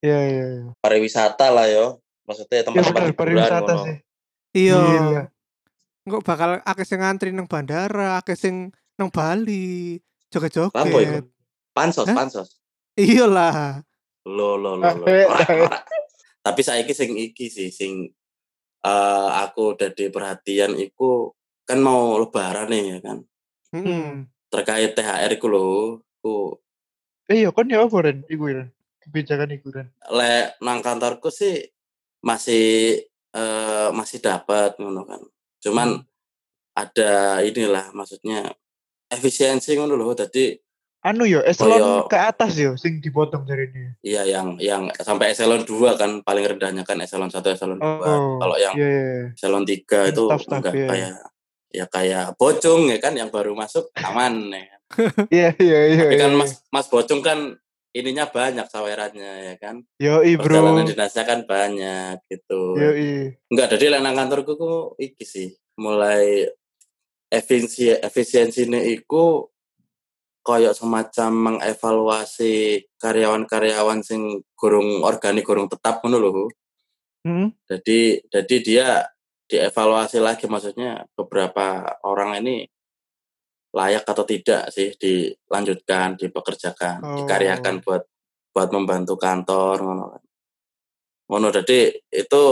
Iya 0.03 0.19
iya. 0.27 0.45
iya. 0.59 0.69
Pariwisata 0.81 1.47
lah 1.53 1.69
yo. 1.69 2.01
Maksudnya 2.27 2.59
Ya 2.59 2.63
tempat-tempat 2.67 3.01
hiburan 3.07 3.15
pariwisata 3.15 3.73
sih. 3.87 3.95
Iya. 4.53 4.81
Enggak 6.03 6.21
bakal 6.27 6.49
akeh 6.67 6.83
sing 6.83 6.99
ngantri 6.99 7.31
nang 7.31 7.47
bandara, 7.47 8.19
akeh 8.19 8.35
sing 8.35 8.75
nang 8.99 9.07
Bali, 9.07 9.97
joget-joget. 10.27 10.75
Pansos, 11.73 12.05
Hah? 12.05 12.17
pansos. 12.17 12.59
Iyalah. 12.93 13.81
Lo 14.27 14.59
lo 14.59 14.77
lo 14.77 14.87
lo. 14.93 15.05
Tapi 16.43 16.61
saiki 16.61 16.91
sing 16.91 17.15
iki 17.15 17.47
sih 17.47 17.71
sing 17.71 18.11
eh 18.83 19.29
aku 19.43 19.79
dadi 19.79 20.11
perhatian 20.11 20.75
iku 20.75 21.31
kan 21.63 21.79
mau 21.79 22.19
lebaran 22.19 22.67
nih 22.67 22.83
ya 22.91 22.97
kan. 22.99 23.17
Hmm. 23.71 24.27
Terkait 24.51 24.91
THR 24.93 25.31
iku 25.33 25.47
lho, 25.49 25.71
ku 26.19 26.59
Eh 27.31 27.47
iya 27.47 27.49
kan 27.55 27.65
ya 27.71 27.87
apa 27.87 27.95
Ren? 28.03 28.27
Iku 28.27 28.51
Ren. 28.51 28.69
Kebijakan 28.99 29.55
iku 29.55 29.71
Ren. 29.71 29.87
le 30.11 30.53
nang 30.59 30.83
kantorku 30.83 31.31
sih 31.31 31.63
masih 32.19 32.99
eh 33.33 33.89
masih 33.95 34.19
dapat 34.19 34.75
ngono 34.77 35.07
kan. 35.07 35.23
Cuman 35.63 35.89
Hmm. 36.03 36.05
ada 36.75 37.39
inilah 37.39 37.95
maksudnya 37.95 38.51
efisiensi 39.07 39.79
ngono 39.79 39.95
lho. 39.95 40.11
Jadi 40.11 40.59
Anu 41.03 41.27
ya 41.27 41.43
eselon 41.43 41.83
Koyo- 41.83 42.07
ke 42.07 42.15
atas 42.15 42.55
ya 42.55 42.71
sing 42.79 43.03
dipotong 43.03 43.43
dari 43.43 43.67
ini. 43.67 43.91
Iya 43.99 44.23
yang 44.23 44.55
yang 44.55 44.87
sampai 44.95 45.35
eselon 45.35 45.67
2 45.67 45.99
kan 45.99 46.23
paling 46.23 46.47
rendahnya 46.47 46.87
kan 46.87 46.95
eselon 47.03 47.27
1 47.27 47.43
eselon 47.51 47.75
2. 47.75 47.83
Oh. 47.83 48.39
Kalau 48.39 48.55
yang 48.55 48.71
Iya 48.79 48.87
iya. 48.87 49.03
iya. 49.03 49.23
eselon 49.35 49.67
3 49.67 50.15
itu 50.15 50.23
Staff-staff, 50.31 50.63
enggak 50.63 50.73
iya. 50.79 50.87
kayak 50.87 51.13
ya 51.73 51.85
kayak 51.91 52.25
bocung 52.39 52.87
ya 52.87 52.97
kan 53.03 53.13
yang 53.19 53.27
baru 53.27 53.51
masuk 53.51 53.91
aman 53.99 54.47
ya. 54.55 54.63
Iya 55.35 55.49
iya 55.59 55.79
iya. 55.91 56.03
Tapi 56.07 56.17
kan 56.23 56.31
iya. 56.31 56.39
Mas 56.39 56.51
Mas 56.71 56.87
Bocung 56.87 57.19
kan 57.19 57.59
ininya 57.93 58.25
banyak 58.31 58.65
sawerannya 58.71 59.31
ya 59.51 59.55
kan. 59.59 59.83
Yoi 59.99 60.39
bro. 60.39 60.55
Perjalanan 60.55 60.87
dinasnya 60.87 61.23
kan 61.27 61.39
banyak 61.43 62.15
gitu. 62.31 62.79
Yoi. 62.79 63.35
Enggak 63.51 63.75
jadi 63.75 63.99
lanang 63.99 64.15
kantorku 64.15 64.55
ku 64.55 64.71
iki 64.95 65.27
sih 65.27 65.51
mulai 65.75 66.47
efisiensi 67.27 67.89
efisiensi 67.97 68.69
iku 68.93 69.49
koyok 70.43 70.75
semacam 70.75 71.31
mengevaluasi 71.31 72.83
karyawan-karyawan 72.99 74.03
sing 74.03 74.43
gurung 74.59 75.01
organik 75.01 75.47
gurung 75.47 75.71
tetap 75.71 76.03
ngono 76.03 76.17
lho. 76.19 76.31
Hmm. 77.23 77.55
Jadi 77.63 78.19
jadi 78.27 78.55
dia 78.59 78.87
dievaluasi 79.47 80.19
lagi 80.19 80.51
maksudnya 80.51 81.07
beberapa 81.15 81.95
orang 82.03 82.43
ini 82.43 82.67
layak 83.73 84.05
atau 84.05 84.27
tidak 84.27 84.69
sih 84.69 84.93
dilanjutkan, 84.93 86.19
dipekerjakan, 86.19 86.99
Oh. 87.01 87.15
dikaryakan 87.23 87.81
buat 87.81 88.03
buat 88.53 88.69
membantu 88.69 89.17
kantor 89.17 89.81
ngono 89.81 90.05
kan. 90.13 90.23
Ngono 91.31 91.47
jadi 91.49 91.79
itu 92.11 92.43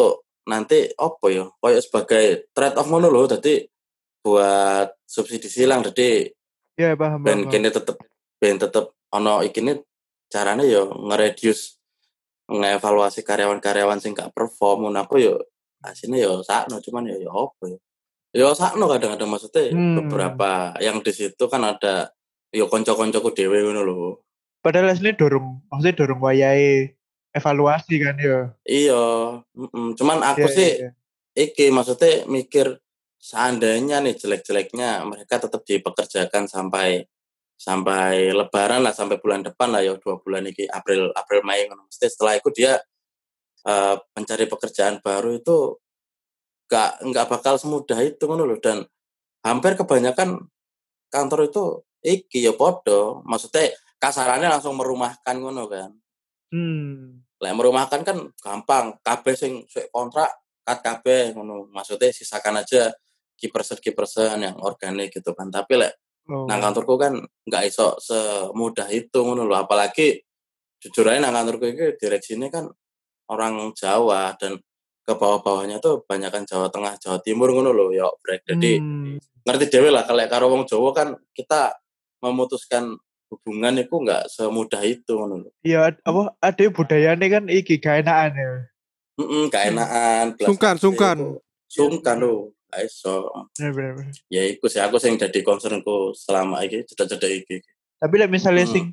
nanti 0.49 0.89
apa 0.97 1.25
ya? 1.29 1.45
Kayak 1.61 1.83
sebagai 1.85 2.25
trade 2.55 2.77
off 2.79 2.89
ngono 2.89 3.11
loh 3.11 3.29
jadi 3.29 3.67
buat 4.25 4.89
subsidi 5.05 5.51
silang 5.51 5.85
jadi 6.73 6.93
Iya 6.93 6.97
paham 6.97 7.21
ben 7.21 7.45
kene 7.45 7.69
tetep 7.69 7.97
ben 8.37 8.57
tetep 8.57 8.89
ono 9.09 9.39
ikine 9.39 9.83
carane 10.27 10.65
yo 10.65 10.87
nge-reduce 11.05 11.77
ngevaluasi 12.47 13.21
karyawan-karyawan 13.21 13.99
sing 13.99 14.11
gak 14.11 14.31
perform 14.31 14.87
ngono 14.87 14.99
apa 14.99 15.15
yo 15.15 15.39
asine 15.81 16.19
yo 16.19 16.41
sakno 16.41 16.79
cuman 16.79 17.07
yo 17.07 17.15
yo 17.19 17.29
apa 17.29 17.63
yo 17.69 17.77
yo 18.33 18.47
sakno 18.51 18.87
kadang-kadang 18.87 19.29
maksudnya 19.29 19.71
Hmm. 19.71 19.95
beberapa 19.99 20.75
yang 20.79 20.99
di 20.99 21.11
situ 21.11 21.43
kan 21.45 21.61
ada 21.61 22.11
yo 22.49 22.67
konco-koncoku 22.67 23.31
dhewe 23.31 23.61
ngono 23.61 23.81
lho 23.83 23.99
Padahal 24.59 24.91
asli 24.91 25.13
dorong 25.13 25.63
maksudnya 25.67 25.95
dorong 25.95 26.19
wayahe 26.19 26.93
evaluasi 27.31 27.95
kan 27.97 28.15
ya. 28.15 28.51
iya 28.63 29.01
cuman 29.95 30.19
aku 30.21 30.43
Iya, 30.43 30.51
sih 30.51 30.71
iya. 30.77 30.89
iki 31.33 31.71
maksudnya 31.71 32.27
mikir 32.27 32.80
seandainya 33.21 34.01
nih 34.01 34.17
jelek-jeleknya 34.17 35.05
mereka 35.05 35.37
tetap 35.37 35.61
dipekerjakan 35.61 36.49
sampai 36.49 37.05
sampai 37.53 38.33
lebaran 38.33 38.81
lah 38.81 38.89
sampai 38.89 39.21
bulan 39.21 39.45
depan 39.45 39.69
lah 39.69 39.85
ya 39.85 39.93
dua 40.01 40.17
bulan 40.17 40.49
ini 40.49 40.65
April 40.65 41.13
April 41.13 41.45
Mei. 41.45 41.69
Mesti 41.69 42.09
setelah 42.09 42.41
itu 42.41 42.49
dia 42.49 42.81
eh, 43.69 43.95
mencari 44.17 44.45
pekerjaan 44.49 44.99
baru 45.05 45.37
itu 45.37 45.77
gak 46.65 47.03
nggak 47.05 47.27
bakal 47.29 47.59
semudah 47.61 47.99
itu 48.01 48.23
ngono 48.25 48.47
loh 48.47 48.59
dan 48.63 48.81
hampir 49.45 49.75
kebanyakan 49.75 50.39
kantor 51.11 51.51
itu 51.51 51.63
iki 52.01 52.47
ya 52.47 52.55
podo 52.55 53.19
maksudnya 53.27 53.75
kasarannya 53.99 54.47
langsung 54.47 54.79
merumahkan 54.79 55.35
ngono 55.35 55.67
kan 55.67 55.91
Hmm. 56.51 57.23
Lek 57.41 57.55
merumahkan 57.55 58.03
kan 58.03 58.17
gampang, 58.43 58.99
kabeh 59.01 59.33
sing 59.39 59.63
kontrak 59.89 60.29
kat 60.67 60.79
kabeh 60.83 61.33
ngono. 61.33 61.71
Maksudnya 61.71 62.11
sisakan 62.11 62.61
aja 62.61 62.91
key 63.41 63.49
person 63.49 63.81
key 63.81 63.91
person 63.91 64.37
yang 64.37 64.55
organik 64.61 65.09
gitu 65.09 65.33
kan 65.33 65.49
tapi 65.49 65.81
lek 65.81 65.97
Oh. 66.29 66.45
nang 66.45 66.61
kantorku 66.61 67.01
kan 67.01 67.17
nggak 67.49 67.65
iso 67.65 67.97
semudah 67.97 68.85
itu 68.93 69.25
ngono 69.25 69.41
lho 69.41 69.57
apalagi 69.57 70.21
jujur 70.77 71.09
aja 71.09 71.17
nang 71.17 71.33
kantorku 71.33 71.65
itu 71.65 71.97
direksinya 71.97 72.45
kan 72.47 72.69
orang 73.25 73.73
Jawa 73.73 74.37
dan 74.37 74.61
ke 75.01 75.13
bawah-bawahnya 75.17 75.81
tuh 75.81 76.05
banyakan 76.05 76.45
Jawa 76.45 76.69
Tengah 76.69 76.93
Jawa 77.01 77.17
Timur 77.25 77.49
ngono 77.49 77.73
lho 77.73 77.89
ya 77.89 78.05
brek 78.21 78.45
jadi 78.45 78.77
Hmm. 78.77 79.17
ngerti 79.43 79.73
dewe 79.73 79.89
lah 79.89 80.05
kalau 80.05 80.21
karo 80.29 80.45
wong 80.53 80.63
Jawa 80.69 80.93
kan 80.93 81.09
kita 81.33 81.73
memutuskan 82.21 82.93
hubungan 83.33 83.81
itu 83.81 83.95
nggak 83.97 84.29
semudah 84.29 84.85
itu 84.85 85.17
ngono 85.17 85.41
lho 85.41 85.49
Iya, 85.65 85.97
apa 86.05 86.37
ada 86.37 86.65
budayanya 86.69 87.27
kan 87.27 87.43
iki 87.49 87.81
gak 87.81 88.05
enakan 88.05 88.31
ya. 88.37 88.49
Heeh, 89.17 89.43
gak 89.49 89.63
enakan 89.73 90.25
belas 90.37 90.47
Sungkan, 90.47 90.75
sungkan. 90.77 91.17
Sungkan 91.65 92.17
lho 92.21 92.53
iso 92.77 93.27
Bener, 93.51 93.71
bener, 93.71 93.91
bener. 93.93 94.15
ya 94.27 94.43
iku 94.43 94.65
sih 94.65 94.79
aku 94.79 94.95
sing 94.95 95.15
dadi 95.15 95.41
concernku 95.41 96.13
selama 96.13 96.61
iki 96.61 96.85
cedek-cedek 96.85 97.31
iki 97.41 97.57
Tapi 97.97 98.13
lek 98.15 98.29
misalnya 98.29 98.63
Hmm. 98.63 98.71
sing 98.71 98.85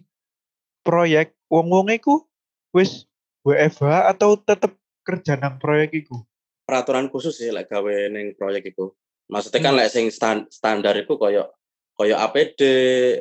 proyek 0.81 1.33
wong-wong 1.47 1.89
iku 1.91 2.27
wis 2.71 3.07
WFH 3.41 3.83
atau 4.09 4.37
tetep 4.37 4.75
kerja 5.01 5.37
nang 5.37 5.57
proyek 5.57 5.95
iku? 5.97 6.21
peraturan 6.63 7.09
khusus 7.09 7.33
sih 7.35 7.49
lek 7.49 7.67
gawe 7.67 7.89
ning 8.09 8.35
proyek 8.35 8.69
iku 8.69 8.93
maksudnya 9.27 9.61
kan 9.63 9.73
Hmm. 9.73 9.81
lek 9.81 9.89
sing 9.89 10.07
stan- 10.09 10.49
standar 10.49 10.93
iku 10.95 11.17
koyo 11.17 11.49
koyo 11.95 12.15
APD 12.15 12.61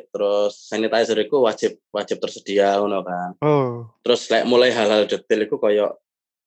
terus 0.06 0.68
sanitizer 0.68 1.18
iku 1.18 1.40
wajib 1.40 1.80
wajib 1.88 2.18
tersedia 2.18 2.76
ngono 2.76 3.00
kan 3.00 3.30
Oh. 3.40 3.88
terus 4.00 4.28
lek 4.28 4.44
mulai 4.44 4.68
hal-hal 4.68 5.04
detail 5.04 5.40
iku 5.40 5.56
koyo 5.56 5.96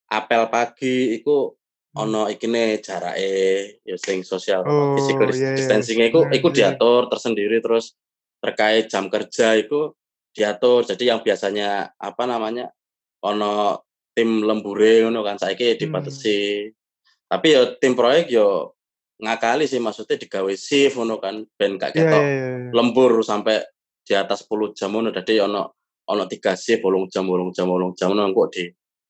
apel 0.08 0.46
pagi 0.48 1.16
iku. 1.16 1.56
Ono 1.92 2.32
ikine 2.32 2.80
jarake 2.80 3.30
ya 3.84 3.96
sing 4.00 4.24
sosial 4.24 4.64
Oh, 4.64 4.96
physical 4.96 5.28
iya, 5.32 5.52
iya. 5.52 5.58
distancing 5.60 6.00
iku 6.00 6.24
Bener, 6.24 6.38
iku 6.40 6.48
iya. 6.52 6.56
diatur 6.72 7.12
tersendiri 7.12 7.60
terus 7.60 7.96
terkait 8.40 8.88
jam 8.88 9.12
kerja 9.12 9.60
iku 9.60 9.92
diatur 10.32 10.88
jadi 10.88 11.16
yang 11.16 11.20
biasanya 11.20 11.92
apa 12.00 12.24
namanya 12.24 12.72
ono 13.22 13.84
tim 14.16 14.44
lembure 14.44 15.04
ngono 15.04 15.20
kan 15.24 15.36
saiki 15.36 15.76
Hmm. 15.76 15.80
dibatasi 15.84 16.40
tapi 17.28 17.48
yo 17.52 17.76
tim 17.76 17.92
proyek 17.92 18.32
yo 18.32 18.76
ngakali 19.20 19.68
sih 19.68 19.84
maksudnya 19.84 20.16
digawe 20.16 20.52
shift 20.56 20.96
ngono 20.96 21.20
kan 21.20 21.44
ben 21.60 21.76
gak 21.76 21.92
Iya, 21.92 22.08
ketok 22.08 22.24
iya, 22.24 22.32
iya. 22.32 22.72
lembur 22.72 23.20
sampai 23.22 23.60
di 24.02 24.14
atas 24.16 24.48
10 24.48 24.72
jam 24.74 24.96
ngono 24.96 25.12
dadi 25.12 25.38
ono 25.38 25.76
ono 26.08 26.24
tiga 26.26 26.56
shift 26.56 26.82
bolong 26.82 27.12
jam 27.12 27.28
bolong 27.28 27.52
jam 27.52 27.68
bolong 27.68 27.92
jam 27.94 28.16
ngono 28.16 28.32
kok 28.32 28.50
di 28.56 28.64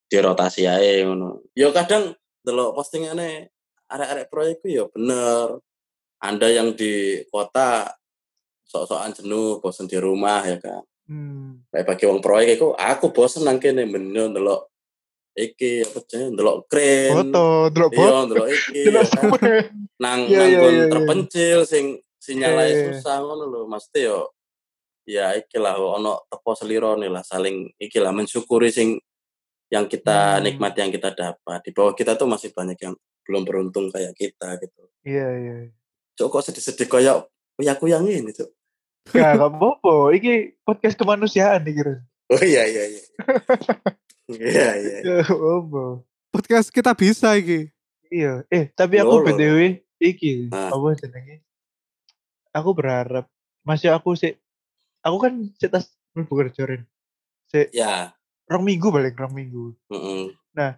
dirotasi 0.10 0.66
ae 0.68 1.06
ngono 1.06 1.46
yo 1.56 1.70
kadang 1.72 2.12
delok 2.42 2.74
postingane 2.74 3.50
arek-arek 3.92 4.28
proyek 4.32 4.56
ku 4.64 4.68
yo 4.72 4.90
bener. 4.94 5.62
Anda 6.22 6.54
yang 6.54 6.78
di 6.78 7.26
kota 7.34 7.98
sok-sokan 8.70 9.12
jenuh 9.12 9.58
bosen 9.58 9.90
di 9.90 9.98
rumah 9.98 10.46
ya 10.46 10.58
kan. 10.62 10.86
Hmm. 11.10 11.66
Kayak 11.74 11.86
bagi 11.92 12.04
wong 12.08 12.22
proyek 12.24 12.56
iku 12.56 12.78
aku 12.78 13.12
bosen 13.12 13.44
nang 13.44 13.60
kene 13.60 13.84
bener 13.90 14.32
ndelok 14.32 14.72
iki 15.36 15.84
apa 15.84 16.00
jenenge 16.08 16.36
ndelok 16.36 16.58
kren 16.68 17.12
Foto, 17.16 17.46
delok 17.72 17.92
iya 17.92 18.00
foto, 18.04 18.18
ndelok 18.28 18.48
iki 18.52 18.80
delok 18.88 19.08
ya 19.08 19.16
kan. 19.16 19.32
nang 20.04 20.20
nang 20.28 20.50
iya, 20.52 20.62
iya, 20.68 20.86
terpencil 20.92 21.60
sing 21.64 21.86
sinyalnya 22.22 22.66
iya. 22.70 22.82
susah 22.96 23.18
ngono 23.26 23.44
lho. 23.50 23.62
Mesti 23.68 24.00
yo 24.08 24.32
ya 25.10 25.34
iki 25.36 25.58
lah 25.58 25.76
ono 25.76 26.30
tepo 26.30 26.54
selirone 26.54 27.10
lah 27.10 27.26
saling 27.26 27.74
iki 27.82 27.98
lah 27.98 28.14
mensyukuri 28.14 28.70
sing 28.70 29.02
yang 29.72 29.88
kita 29.88 30.38
Hmm. 30.38 30.44
nikmati 30.44 30.78
yang 30.80 30.92
kita 30.92 31.10
dapat 31.10 31.60
di 31.64 31.72
bawah 31.72 31.96
kita 31.96 32.14
tuh 32.14 32.28
masih 32.28 32.52
banyak 32.52 32.76
yang 32.78 32.94
belum 33.24 33.44
beruntung 33.44 33.88
kayak 33.88 34.12
kita 34.14 34.60
gitu 34.60 34.84
Iya, 35.02 35.28
iya. 35.34 35.56
cok 36.14 36.28
kok 36.30 36.44
sedih-sedih 36.46 36.86
kayak 36.86 37.26
aku 37.72 37.86
yang 37.88 38.04
ini 38.04 38.30
cok 38.30 38.52
Gak, 39.02 39.34
gak 39.34 39.50
apa-apa. 39.50 40.14
Iki 40.14 40.62
podcast 40.62 40.94
kemanusiaan 40.94 41.66
nih 41.66 41.74
kira. 41.74 41.96
oh 42.30 42.44
iya 42.44 42.64
iya 42.64 42.84
iya 42.86 43.02
iya 44.30 44.70
iya 44.78 45.16
apa-apa. 45.24 46.06
Podcast 46.30 46.70
kita 46.70 46.94
bisa 46.94 47.34
iki. 47.34 47.74
Iya. 48.08 48.46
Eh, 48.48 48.70
tapi 48.72 49.02
Loh, 49.02 49.20
aku 49.20 49.34
BTW 49.34 49.58
iki 49.98 50.48
Nah. 50.48 50.70
apa 50.70 50.88
jenenge? 50.96 51.42
Aku 52.54 52.72
berharap 52.72 53.26
masih 53.64 53.90
aku 53.90 54.14
sih 54.14 54.36
aku 55.02 55.18
kan 55.18 55.34
cetas 55.58 55.90
mlebu 56.14 56.34
kerja 56.38 56.62
Ren. 56.64 56.84
Sik 57.50 57.74
ya 57.74 58.14
rong 58.52 58.68
minggu 58.68 58.92
balik 58.92 59.16
rong 59.16 59.32
minggu. 59.32 59.72
heeh 59.88 60.76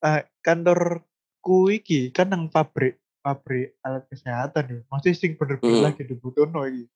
Ah, 0.00 0.24
kantorku 0.40 1.68
iki 1.68 2.08
kan 2.08 2.30
nang 2.30 2.48
pabrik 2.48 2.96
pabrik 3.20 3.76
alat 3.82 4.08
kesehatan 4.08 4.64
ya. 4.64 4.80
Masih 4.88 5.12
sing 5.12 5.36
bener-bener 5.36 5.76
Hmm. 5.76 5.86
lagi 5.86 6.02
dibutuhno 6.02 6.64
iki. 6.64 6.86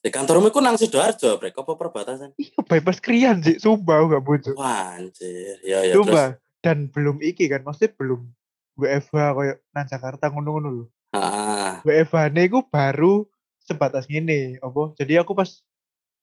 di 0.00 0.08
kantormu 0.08 0.48
iku 0.48 0.64
nang 0.64 0.80
Sidoarjo 0.80 1.36
brek 1.36 1.52
apa 1.52 1.76
perbatasan 1.76 2.32
Iya, 2.34 2.56
bypass 2.64 3.04
krian 3.04 3.44
sih, 3.44 3.60
sumpah 3.60 4.00
gak 4.08 4.24
butuh. 4.24 4.56
wah 4.56 4.96
anjir 4.96 5.60
ya 5.60 5.84
ya 5.84 5.92
terus 5.92 6.08
Sumpah. 6.08 6.28
Dan 6.60 6.88
belum 6.88 7.20
iki 7.20 7.44
kan, 7.44 7.60
maksudnya 7.60 7.92
belum 7.94 8.24
WFH 8.76 9.12
koyo 9.30 9.54
nang 9.70 9.84
Jakarta 9.84 10.32
ngono-ngono 10.32 10.68
lho. 10.72 10.84
ah 11.12 11.84
WFH 11.84 12.32
ne 12.32 12.48
iku 12.48 12.64
baru 12.64 13.28
sebatas 13.60 14.08
ngene, 14.08 14.56
apa? 14.58 14.96
Jadi 14.96 15.20
aku 15.20 15.36
pas 15.36 15.60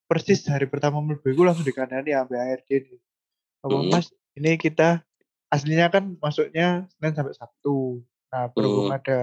persis 0.07 0.41
hari 0.47 0.65
pertama 0.71 1.03
mlebu 1.03 1.27
iku 1.27 1.43
langsung 1.43 1.67
dikandani 1.67 2.15
sampai 2.15 2.39
ARD 2.39 2.69
nih. 2.71 2.99
Apa 3.61 3.75
Mm. 3.75 3.91
Mas, 3.91 4.07
ini 4.39 4.55
kita 4.55 5.03
aslinya 5.51 5.91
kan 5.91 6.15
masuknya 6.17 6.87
Senin 6.95 7.13
sampai 7.13 7.35
Sabtu. 7.35 8.01
Nah, 8.31 8.47
berhubung 8.51 8.91
Mm. 8.91 8.97
ada 8.97 9.19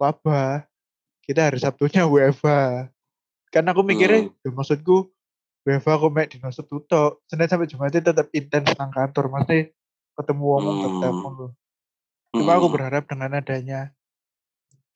wabah, 0.00 0.64
kita 1.24 1.52
hari 1.52 1.60
Sabtunya 1.60 2.08
WFH. 2.08 2.88
Kan 3.52 3.64
aku 3.68 3.84
mikirnya, 3.84 4.28
Mm. 4.28 4.32
ya 4.40 4.50
maksudku 4.52 5.12
WFH 5.68 5.88
aku 6.00 6.08
mek 6.08 6.32
dino 6.32 6.48
Sabtu 6.48 6.80
tok. 6.88 7.20
Senin 7.28 7.48
sampai 7.48 7.68
Jumat 7.68 7.92
itu 7.92 8.00
tetap 8.00 8.26
intens 8.32 8.72
nang 8.76 8.92
kantor, 8.92 9.28
mesti 9.28 9.72
ketemu 10.16 10.44
wong 10.44 10.64
Mm. 10.64 10.82
tetap 10.84 11.12
ngono. 11.12 11.46
Cuma 12.32 12.52
aku 12.56 12.66
Mm. 12.68 12.74
berharap 12.74 13.04
dengan 13.04 13.30
adanya 13.36 13.80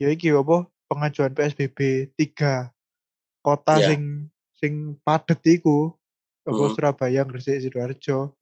ya 0.01 0.09
iki 0.09 0.33
apa 0.33 0.65
pengajuan 0.89 1.37
PSBB 1.37 2.09
tiga 2.17 2.73
kota 3.45 3.77
Ya. 3.77 3.93
sing 3.93 4.33
sing 4.61 5.01
padet 5.03 5.41
iku 5.49 5.97
apa 6.45 6.63
Mm. 6.69 6.73
Surabaya, 6.77 7.23
Gresik, 7.25 7.61
Sidoarjo. 7.65 8.37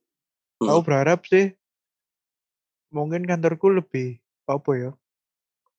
Mm. 0.59 0.67
Aku 0.67 0.79
berharap 0.83 1.23
sih 1.27 1.55
mungkin 2.91 3.23
kantorku 3.23 3.71
lebih 3.71 4.19
apa 4.49 4.71
ya? 4.75 4.91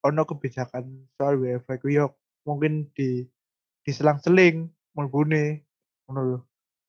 Ono 0.09 0.23
kebijakan 0.25 1.05
soal 1.21 1.37
WFH 1.37 1.77
iku 1.77 1.89
yo 1.93 2.07
mungkin 2.49 2.89
di 2.97 3.29
diselang-seling 3.85 4.69
mulbune 4.97 5.65
ngono 6.09 6.21
lho. 6.25 6.39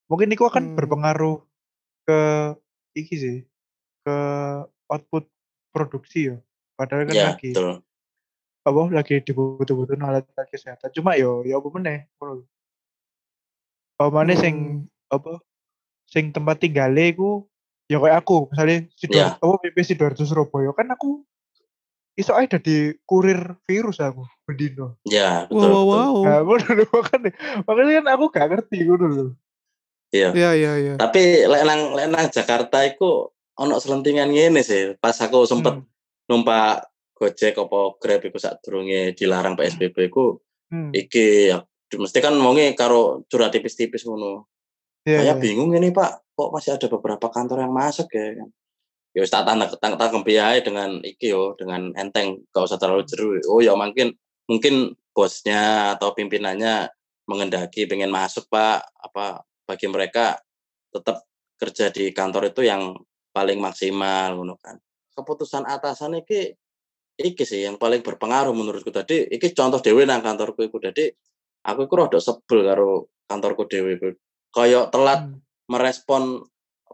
Mungkin 0.07 0.31
iku 0.31 0.47
akan 0.47 0.71
Hmm. 0.71 0.77
berpengaruh 0.79 1.39
ke 2.07 2.19
iki 2.95 3.15
sih 3.19 3.37
ke 4.03 4.15
output 4.87 5.27
produksi 5.75 6.31
ya. 6.31 6.37
Padahal 6.75 7.07
kan 7.07 7.15
ya 7.15 7.35
lagi 7.35 7.51
betul 7.51 7.83
apa 8.61 8.81
lagi 8.93 9.17
dibutuh-butuh 9.25 9.97
alat 9.97 10.21
alat 10.37 10.47
kesehatan 10.53 10.93
cuma 10.93 11.17
yo 11.17 11.41
yo 11.41 11.57
apa 11.57 11.69
meneh 11.73 12.05
apa 14.01 14.09
meneh 14.11 14.35
sing 14.35 14.55
Hmm. 14.81 15.13
apa 15.13 15.37
sing 16.05 16.31
tempat 16.31 16.57
tinggale 16.57 17.13
iku 17.13 17.45
ya 17.85 17.99
kayak 17.99 18.23
aku 18.23 18.47
misalnya 18.47 18.87
Sidoarjo 18.95 19.19
Iya. 19.19 19.37
apa 19.37 19.55
PP 19.59 19.77
Sidoarjo 19.83 20.23
Surabaya 20.23 20.71
kan 20.71 20.87
aku 20.89 21.21
iso 22.13 22.31
aja 22.31 22.57
di 22.57 22.91
kurir 23.03 23.55
virus 23.63 23.99
aku 23.99 24.27
bendino 24.43 24.99
ya 25.03 25.47
Wow, 25.47 25.51
betul 25.51 25.69
wow, 25.69 25.83
betul 25.83 26.01
wow. 26.01 26.23
nah 26.23 26.39
ngono 26.41 26.67
lho, 26.73 26.85
makanya 26.91 27.29
makanya 27.63 27.91
kan 27.93 28.07
aku 28.09 28.25
gak 28.29 28.47
ngerti 28.49 28.77
ngono 28.83 29.05
lho 29.07 29.25
iya 30.11 30.29
Iya, 30.31 30.49
iya, 30.53 30.71
iya. 30.77 30.93
tapi 30.95 31.23
lek 31.47 31.63
nang 31.63 31.81
lek 31.95 32.07
nang 32.07 32.27
Jakarta 32.27 32.83
iku 32.83 33.31
ono 33.55 33.75
selentingan 33.77 34.27
ngene 34.27 34.59
sih 34.59 34.95
pas 34.97 35.15
aku 35.17 35.43
sempet 35.45 35.79
Hmm. 35.79 35.87
numpak 36.27 36.87
Gojek 37.15 37.53
apa 37.53 37.79
Grab 38.01 38.21
iku 38.23 38.37
sadurunge 38.37 39.13
dilarang 39.13 39.53
PSBB 39.53 40.09
iku 40.09 40.39
Hmm. 40.67 40.89
iki 40.91 41.51
ya, 41.51 41.59
mesti 41.97 42.19
kan 42.23 42.35
wonge 42.37 42.71
karo 42.77 43.25
curhat 43.27 43.51
tipis-tipis 43.51 44.07
ngono. 44.07 44.47
Iya, 45.01 45.25
Saya 45.25 45.33
iya. 45.33 45.41
bingung 45.41 45.73
ini 45.73 45.89
Pak, 45.89 46.37
kok 46.37 46.49
masih 46.53 46.77
ada 46.77 46.87
beberapa 46.87 47.27
kantor 47.27 47.65
yang 47.65 47.73
masuk 47.73 48.07
ya 48.13 48.37
kan. 48.37 48.49
Ya 49.11 49.27
tak 49.27 49.43
tanda 49.43 49.65
tang 49.75 49.99
tanggepi 49.99 50.39
ae 50.39 50.63
dengan 50.63 51.03
iki 51.03 51.35
yo, 51.35 51.57
dengan 51.59 51.91
enteng, 51.99 52.47
gak 52.55 52.63
usah 52.63 52.79
terlalu 52.79 53.03
jeru. 53.03 53.35
Oh 53.51 53.59
ya 53.59 53.75
mungkin 53.75 54.15
mungkin 54.47 54.95
bosnya 55.11 55.95
atau 55.99 56.15
pimpinannya 56.15 56.87
mengendaki 57.27 57.89
pengen 57.89 58.13
masuk 58.13 58.47
Pak, 58.47 58.87
apa 59.03 59.43
bagi 59.67 59.91
mereka 59.91 60.39
tetap 60.95 61.27
kerja 61.59 61.91
di 61.91 62.15
kantor 62.15 62.55
itu 62.55 62.63
yang 62.63 62.95
paling 63.35 63.59
maksimal 63.59 64.39
ngono 64.39 64.55
kan. 64.59 64.79
Keputusan 65.11 65.67
atasan 65.67 66.23
iki 66.23 66.55
iki 67.19 67.43
sih 67.43 67.67
yang 67.67 67.75
paling 67.75 68.01
berpengaruh 68.01 68.55
menurutku 68.55 68.89
tadi 68.89 69.27
iki 69.27 69.51
contoh 69.51 69.83
dewe 69.83 70.07
nang 70.07 70.23
kantorku 70.23 70.65
iku 70.65 70.79
dadi 70.79 71.11
aku 71.61 71.85
iku 71.85 71.93
rada 71.97 72.19
sebel 72.19 72.65
karo 72.65 72.89
kantorku 73.25 73.65
dewe 73.65 73.97
iku 73.97 74.07
kaya 74.51 74.87
telat 74.89 75.27
Hmm. 75.27 75.39
merespon 75.71 76.43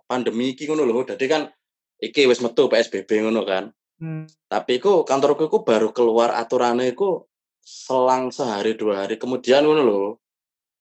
pandemi 0.05 0.53
iki 0.53 0.69
ngono 0.69 0.85
lho 0.85 1.01
dadi 1.03 1.25
kan 1.25 1.49
iki 1.97 2.29
wis 2.29 2.39
metu 2.39 2.69
PSBB 2.69 3.25
ngono 3.25 3.43
kan 3.43 3.73
Hmm. 3.97 4.29
Tapi 4.45 4.77
iku 4.77 5.01
kantorku 5.01 5.49
iku 5.49 5.65
baru 5.65 5.89
keluar 5.89 6.29
aturannya 6.37 6.93
iku 6.93 7.25
selang 7.59 8.29
sehari 8.29 8.77
dua 8.77 9.01
hari 9.01 9.17
kemudian 9.17 9.65
ngono 9.65 9.81
lho. 9.81 10.01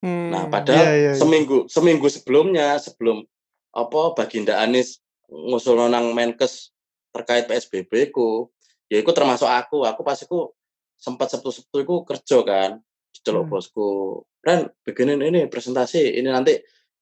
Nah, 0.04 0.44
Hmm. 0.44 0.52
padahal 0.52 0.84
Iya, 0.84 0.92
iya, 0.92 1.10
iya. 1.10 1.12
seminggu 1.16 1.64
seminggu 1.66 2.12
sebelumnya 2.12 2.76
sebelum 2.76 3.24
apa 3.72 4.12
Baginda 4.12 4.60
Anies 4.60 5.00
ngusul 5.32 5.80
nang 5.88 6.12
Menkes 6.12 6.76
terkait 7.08 7.48
PSBB 7.48 8.12
ku, 8.12 8.52
ya 8.92 9.00
iku 9.00 9.16
termasuk 9.16 9.48
aku. 9.48 9.88
Aku 9.88 10.04
pas 10.04 10.20
iku 10.20 10.52
sempat 11.00 11.32
Sabtu-Sabtu 11.32 11.88
iku 11.88 12.04
kerja 12.04 12.44
kan, 12.44 12.84
diceluk 13.16 13.48
Hmm. 13.48 13.52
bosku. 13.52 13.88
Ren, 14.44 14.68
bikinin 14.84 15.20
ini 15.24 15.48
presentasi, 15.50 16.20
ini 16.20 16.28
nanti 16.30 16.54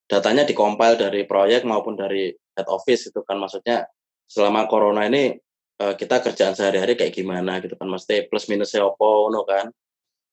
datanya 0.09 0.47
dikompil 0.47 0.97
dari 0.97 1.27
proyek 1.29 1.67
maupun 1.67 1.99
dari 1.99 2.31
head 2.31 2.69
office 2.71 3.11
itu 3.11 3.21
kan. 3.27 3.37
Maksudnya 3.37 3.85
selama 4.25 4.71
corona 4.71 5.05
ini 5.11 5.35
eh, 5.75 5.95
kita 5.99 6.23
kerjaan 6.23 6.55
sehari-hari 6.55 6.95
kayak 6.95 7.13
gimana 7.13 7.59
gitu 7.61 7.75
kan. 7.77 7.91
Mesti 7.91 8.31
plus 8.31 8.47
minusnya 8.49 8.87
opo 8.87 9.29
ngono 9.29 9.43
kan. 9.45 9.69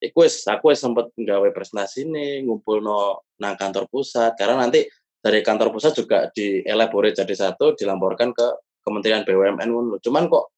Iku 0.02 0.26
wis 0.26 0.46
aku 0.50 0.74
wis 0.74 0.82
sempet 0.82 1.14
nggawe 1.14 1.54
presentasi 1.54 2.10
nih 2.10 2.46
ngumpul 2.46 2.82
no 2.82 3.26
nang 3.42 3.58
kantor 3.58 3.86
pusat. 3.92 4.34
Karena 4.38 4.66
nanti 4.66 4.86
dari 5.22 5.46
kantor 5.46 5.70
pusat 5.70 5.94
juga 5.94 6.28
dielaborate 6.34 7.22
jadi 7.22 7.36
satu 7.38 7.78
dilaporkan 7.78 8.34
ke 8.34 8.48
Kementerian 8.82 9.22
BUMN 9.22 10.02
cuman 10.02 10.26
kok 10.26 10.50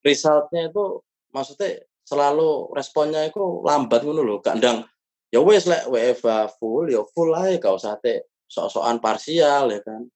resultnya 0.00 0.72
itu 0.72 1.04
maksudnya 1.28 1.84
selalu 2.06 2.70
responnya 2.70 3.26
itu 3.26 3.66
lambat 3.66 4.06
ngono 4.06 4.22
lho 4.22 4.38
gak 4.38 4.62
ndang 4.62 4.86
ya 5.34 5.42
wis 5.42 5.66
lek 5.66 5.90
WFA 5.90 6.46
full 6.54 6.86
ya 6.86 7.02
full 7.10 7.34
ae 7.34 7.58
gak 7.58 7.74
usah 7.74 7.98
te 7.98 8.30
sok-sokan 8.46 9.02
parsial 9.02 9.74
ya 9.74 9.82
kan. 9.82 10.06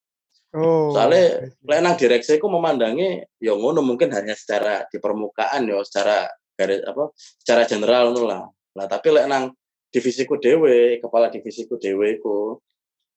Oh. 0.51 0.91
soalnya 0.91 1.47
lek 1.63 1.79
nang 1.79 1.95
direksi 1.95 2.43
ku 2.43 2.51
memandangi 2.51 3.23
ya 3.39 3.55
ngono 3.55 3.87
mungkin 3.87 4.11
hanya 4.11 4.35
secara 4.35 4.83
di 4.91 4.99
permukaan 4.99 5.67
ya 5.67 5.79
secara 5.87 6.27
garis 6.59 6.83
apa 6.87 7.11
secara 7.15 7.63
general 7.67 8.15
ngono 8.15 8.23
lah. 8.27 8.43
Lah 8.79 8.87
tapi 8.87 9.11
lek 9.11 9.27
nang 9.27 9.55
divisiku 9.91 10.39
dewe 10.39 11.03
kepala 11.03 11.31
divisiku 11.31 11.75
dewe 11.79 12.23
ku 12.23 12.59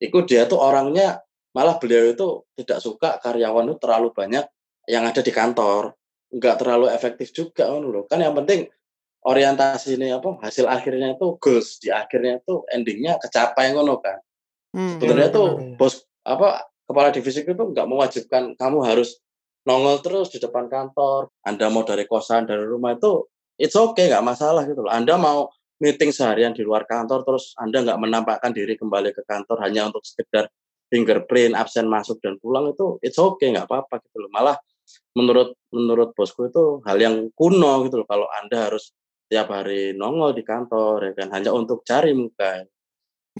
iku 0.01 0.25
dia 0.25 0.49
tuh 0.49 0.61
orangnya 0.61 1.21
malah 1.53 1.77
beliau 1.77 2.09
itu 2.09 2.27
tidak 2.57 2.81
suka 2.81 3.21
karyawan 3.21 3.69
itu 3.69 3.77
terlalu 3.77 4.09
banyak 4.09 4.45
yang 4.89 5.05
ada 5.05 5.21
di 5.21 5.29
kantor 5.29 5.93
nggak 6.33 6.55
terlalu 6.59 6.89
efektif 6.89 7.29
juga 7.29 7.69
ngono 7.69 7.87
loh 7.93 8.03
kan 8.09 8.17
yang 8.17 8.33
penting 8.33 8.65
orientasi 9.23 9.95
ini 9.95 10.11
apa 10.11 10.41
hasil 10.43 10.67
akhirnya 10.67 11.15
itu 11.15 11.37
goals 11.39 11.79
di 11.79 11.93
akhirnya 11.93 12.41
itu 12.41 12.65
endingnya 12.73 13.21
kecapai 13.21 13.71
ngono 13.71 14.01
kan 14.01 14.17
Hmm. 14.73 14.97
sebenarnya 14.97 15.29
Benar, 15.29 15.37
tuh 15.37 15.49
benar, 15.53 15.69
iya. 15.69 15.77
bos 15.77 15.95
apa 16.25 16.47
kepala 16.89 17.09
divisi 17.13 17.45
itu 17.45 17.53
nggak 17.53 17.85
mewajibkan 17.85 18.43
kamu 18.57 18.79
harus 18.81 19.21
nongol 19.69 20.01
terus 20.01 20.33
di 20.33 20.41
depan 20.41 20.65
kantor 20.65 21.29
anda 21.45 21.69
mau 21.69 21.85
dari 21.85 22.09
kosan 22.09 22.49
dari 22.49 22.65
rumah 22.65 22.97
itu 22.97 23.29
it's 23.61 23.77
okay 23.77 24.09
nggak 24.09 24.25
masalah 24.25 24.65
gitu 24.65 24.81
loh 24.81 24.89
anda 24.89 25.13
mau 25.13 25.53
meeting 25.77 26.09
seharian 26.09 26.57
di 26.57 26.65
luar 26.65 26.89
kantor 26.89 27.21
terus 27.21 27.53
anda 27.61 27.85
nggak 27.85 28.01
menampakkan 28.01 28.49
diri 28.49 28.73
kembali 28.73 29.13
ke 29.13 29.21
kantor 29.29 29.61
hanya 29.61 29.93
untuk 29.93 30.01
sekedar 30.01 30.49
fingerprint 30.89 31.53
absen 31.53 31.85
masuk 31.85 32.17
dan 32.25 32.41
pulang 32.41 32.73
itu 32.73 32.97
it's 33.05 33.21
okay 33.21 33.53
nggak 33.53 33.69
apa-apa 33.69 34.01
gitu 34.09 34.25
loh 34.25 34.31
malah 34.33 34.57
menurut 35.15 35.55
menurut 35.69 36.11
bosku 36.17 36.49
itu 36.49 36.81
hal 36.85 36.97
yang 36.99 37.29
kuno 37.37 37.85
gitu 37.87 38.01
loh 38.01 38.07
kalau 38.09 38.27
anda 38.41 38.69
harus 38.69 38.93
tiap 39.29 39.49
hari 39.49 39.95
nongol 39.97 40.35
di 40.35 40.43
kantor 40.45 41.09
ya 41.09 41.13
kan 41.17 41.33
hanya 41.33 41.49
untuk 41.55 41.81
cari 41.87 42.13
muka 42.13 42.65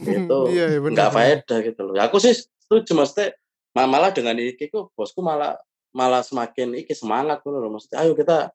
itu 0.01 0.39
Iya, 0.49 0.65
iya, 0.73 0.79
nggak 0.81 1.09
faedah 1.13 1.59
gitu 1.61 1.81
loh. 1.85 1.93
Aku 2.01 2.17
sih 2.17 2.33
setuju 2.33 2.91
maksudnya 2.97 3.37
ma- 3.77 3.89
malah 3.89 4.09
dengan 4.09 4.35
iki 4.41 4.67
kok 4.67 4.89
bosku 4.97 5.21
malah 5.21 5.55
malah 5.93 6.25
semakin 6.25 6.73
iki 6.73 6.97
semangat 6.97 7.45
gitu 7.45 7.53
loh. 7.53 7.69
Maksudnya 7.69 8.01
ayo 8.01 8.17
kita 8.17 8.49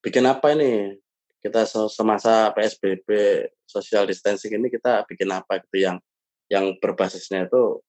bikin 0.00 0.24
apa 0.24 0.54
ini? 0.54 0.94
Kita 1.42 1.66
se- 1.66 1.90
semasa 1.90 2.54
PSBB 2.54 3.08
social 3.66 4.06
distancing 4.06 4.54
ini 4.54 4.70
kita 4.70 5.02
bikin 5.10 5.26
apa 5.30 5.58
gitu 5.62 5.90
yang 5.90 5.96
yang 6.46 6.78
berbasisnya 6.78 7.50
itu 7.50 7.82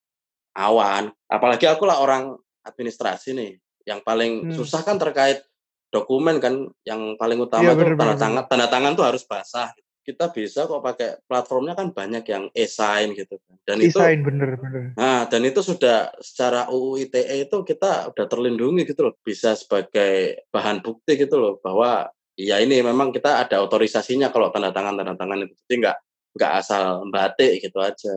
awan. 0.57 1.13
Apalagi 1.29 1.69
aku 1.69 1.85
lah 1.85 2.01
orang 2.01 2.33
administrasi 2.65 3.37
nih. 3.37 3.51
Yang 3.88 3.99
paling 4.03 4.31
Hmm. 4.43 4.53
susah 4.53 4.83
kan 4.83 4.99
terkait 4.99 5.47
dokumen 5.88 6.43
kan 6.43 6.67
yang 6.83 7.15
paling 7.15 7.39
utama 7.39 7.71
tuh 7.71 7.95
benar, 7.95 7.95
tanda 7.95 8.15
tangan 8.19 8.43
tanda 8.45 8.67
tangan 8.67 8.91
tuh 8.93 9.05
harus 9.07 9.23
basah 9.23 9.71
kita 10.03 10.31
bisa 10.31 10.63
kok 10.63 10.79
pakai 10.79 11.19
platformnya 11.27 11.75
kan 11.75 11.91
banyak 11.91 12.23
yang 12.27 12.47
e-sign 12.55 13.11
gitu 13.11 13.35
kan. 13.43 13.55
Dan 13.67 13.83
itu 13.83 13.95
Desain 13.99 14.23
bener 14.23 14.55
bener. 14.55 14.95
nah 14.95 15.27
dan 15.27 15.43
itu 15.43 15.59
sudah 15.59 16.15
secara 16.23 16.71
UU 16.71 17.07
ITE 17.07 17.43
itu 17.43 17.57
kita 17.63 18.11
udah 18.15 18.25
terlindungi 18.27 18.88
gitu 18.88 19.03
loh. 19.03 19.15
Bisa 19.19 19.51
sebagai 19.55 20.43
bahan 20.47 20.79
bukti 20.79 21.19
gitu 21.19 21.35
loh 21.35 21.59
bahwa 21.59 22.07
ya 22.39 22.55
ini 22.63 22.79
memang 22.79 23.11
kita 23.11 23.43
ada 23.43 23.59
otorisasinya 23.59 24.31
kalau 24.31 24.47
tanda 24.47 24.71
tangan 24.71 24.95
tanda 24.95 25.15
tangan 25.19 25.43
itu. 25.43 25.55
Jadi 25.67 25.75
nggak 25.83 25.97
nggak 26.39 26.51
asal 26.55 26.83
batik 27.11 27.59
gitu 27.59 27.79
aja. 27.83 28.13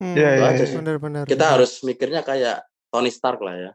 Hmm, 0.00 0.16
Iya, 0.16 0.28
Itu 0.32 0.40
iya, 0.40 0.48
aja 0.48 0.64
iya. 0.64 0.70
sih. 0.72 0.76
Benar-benar. 0.80 1.24
Kita 1.28 1.44
harus 1.44 1.72
mikirnya 1.84 2.24
kayak 2.24 2.64
Tony 2.88 3.12
Stark 3.12 3.44
lah 3.44 3.56
ya. 3.56 3.72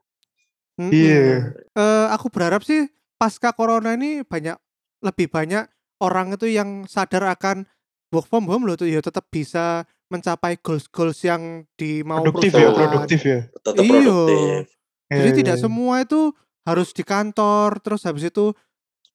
Iya. 0.77 1.57
Eh, 1.73 2.07
aku 2.13 2.29
berharap 2.29 2.61
sih 2.61 2.85
pasca 3.17 3.49
corona 3.53 3.97
ini 3.97 4.21
banyak 4.21 4.57
lebih 5.01 5.27
banyak 5.29 5.65
orang 6.01 6.37
itu 6.37 6.45
yang 6.49 6.85
sadar 6.85 7.25
akan 7.33 7.65
work 8.13 8.29
from 8.29 8.45
home 8.45 8.69
loh 8.69 8.77
tuh 8.77 8.85
ya 8.85 9.01
tetap 9.01 9.25
bisa 9.33 9.83
mencapai 10.07 10.55
goals 10.61 10.87
goals 10.87 11.19
yang 11.25 11.65
di 11.75 12.05
mau 12.05 12.21
Produktif 12.23 12.53
ya, 12.55 12.69
produktif 12.71 13.21
ya. 13.25 13.39
Tetap 13.51 13.83
Iya. 13.83 13.89
produktif. 13.89 14.65
Jadi 15.07 15.29
Iya, 15.33 15.37
tidak 15.43 15.55
iya. 15.57 15.63
semua 15.65 15.95
itu 16.03 16.21
harus 16.67 16.89
di 16.93 17.03
kantor 17.03 17.79
terus 17.81 18.03
habis 18.05 18.27
itu 18.27 18.51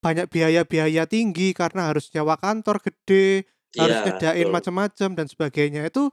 banyak 0.03 0.27
biaya-biaya 0.29 1.07
tinggi 1.07 1.55
karena 1.55 1.91
harus 1.95 2.11
nyawa 2.11 2.35
kantor 2.41 2.83
gede, 2.83 3.47
harus 3.79 3.97
Iya, 4.03 4.05
nyediain 4.11 4.49
betul. 4.49 4.55
macam-macam 4.55 5.09
dan 5.15 5.27
sebagainya. 5.31 5.83
Itu 5.87 6.11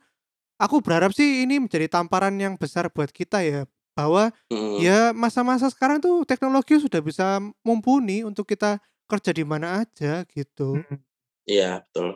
aku 0.62 0.82
berharap 0.86 1.12
sih 1.16 1.44
ini 1.48 1.60
menjadi 1.64 1.88
tamparan 1.92 2.36
yang 2.40 2.56
besar 2.60 2.90
buat 2.94 3.12
kita 3.14 3.42
ya 3.46 3.66
bahwa 4.00 4.32
Mm. 4.48 4.80
ya 4.80 5.00
masa-masa 5.12 5.68
sekarang 5.68 6.00
tuh 6.00 6.24
teknologi 6.24 6.80
sudah 6.80 7.04
bisa 7.04 7.44
mumpuni 7.62 8.24
untuk 8.24 8.48
kita 8.48 8.80
kerja 9.06 9.32
di 9.32 9.44
mana 9.44 9.84
aja 9.84 10.24
gitu. 10.26 10.80
Hmm. 10.80 10.98
Iya, 11.44 11.84
betul. 11.84 12.16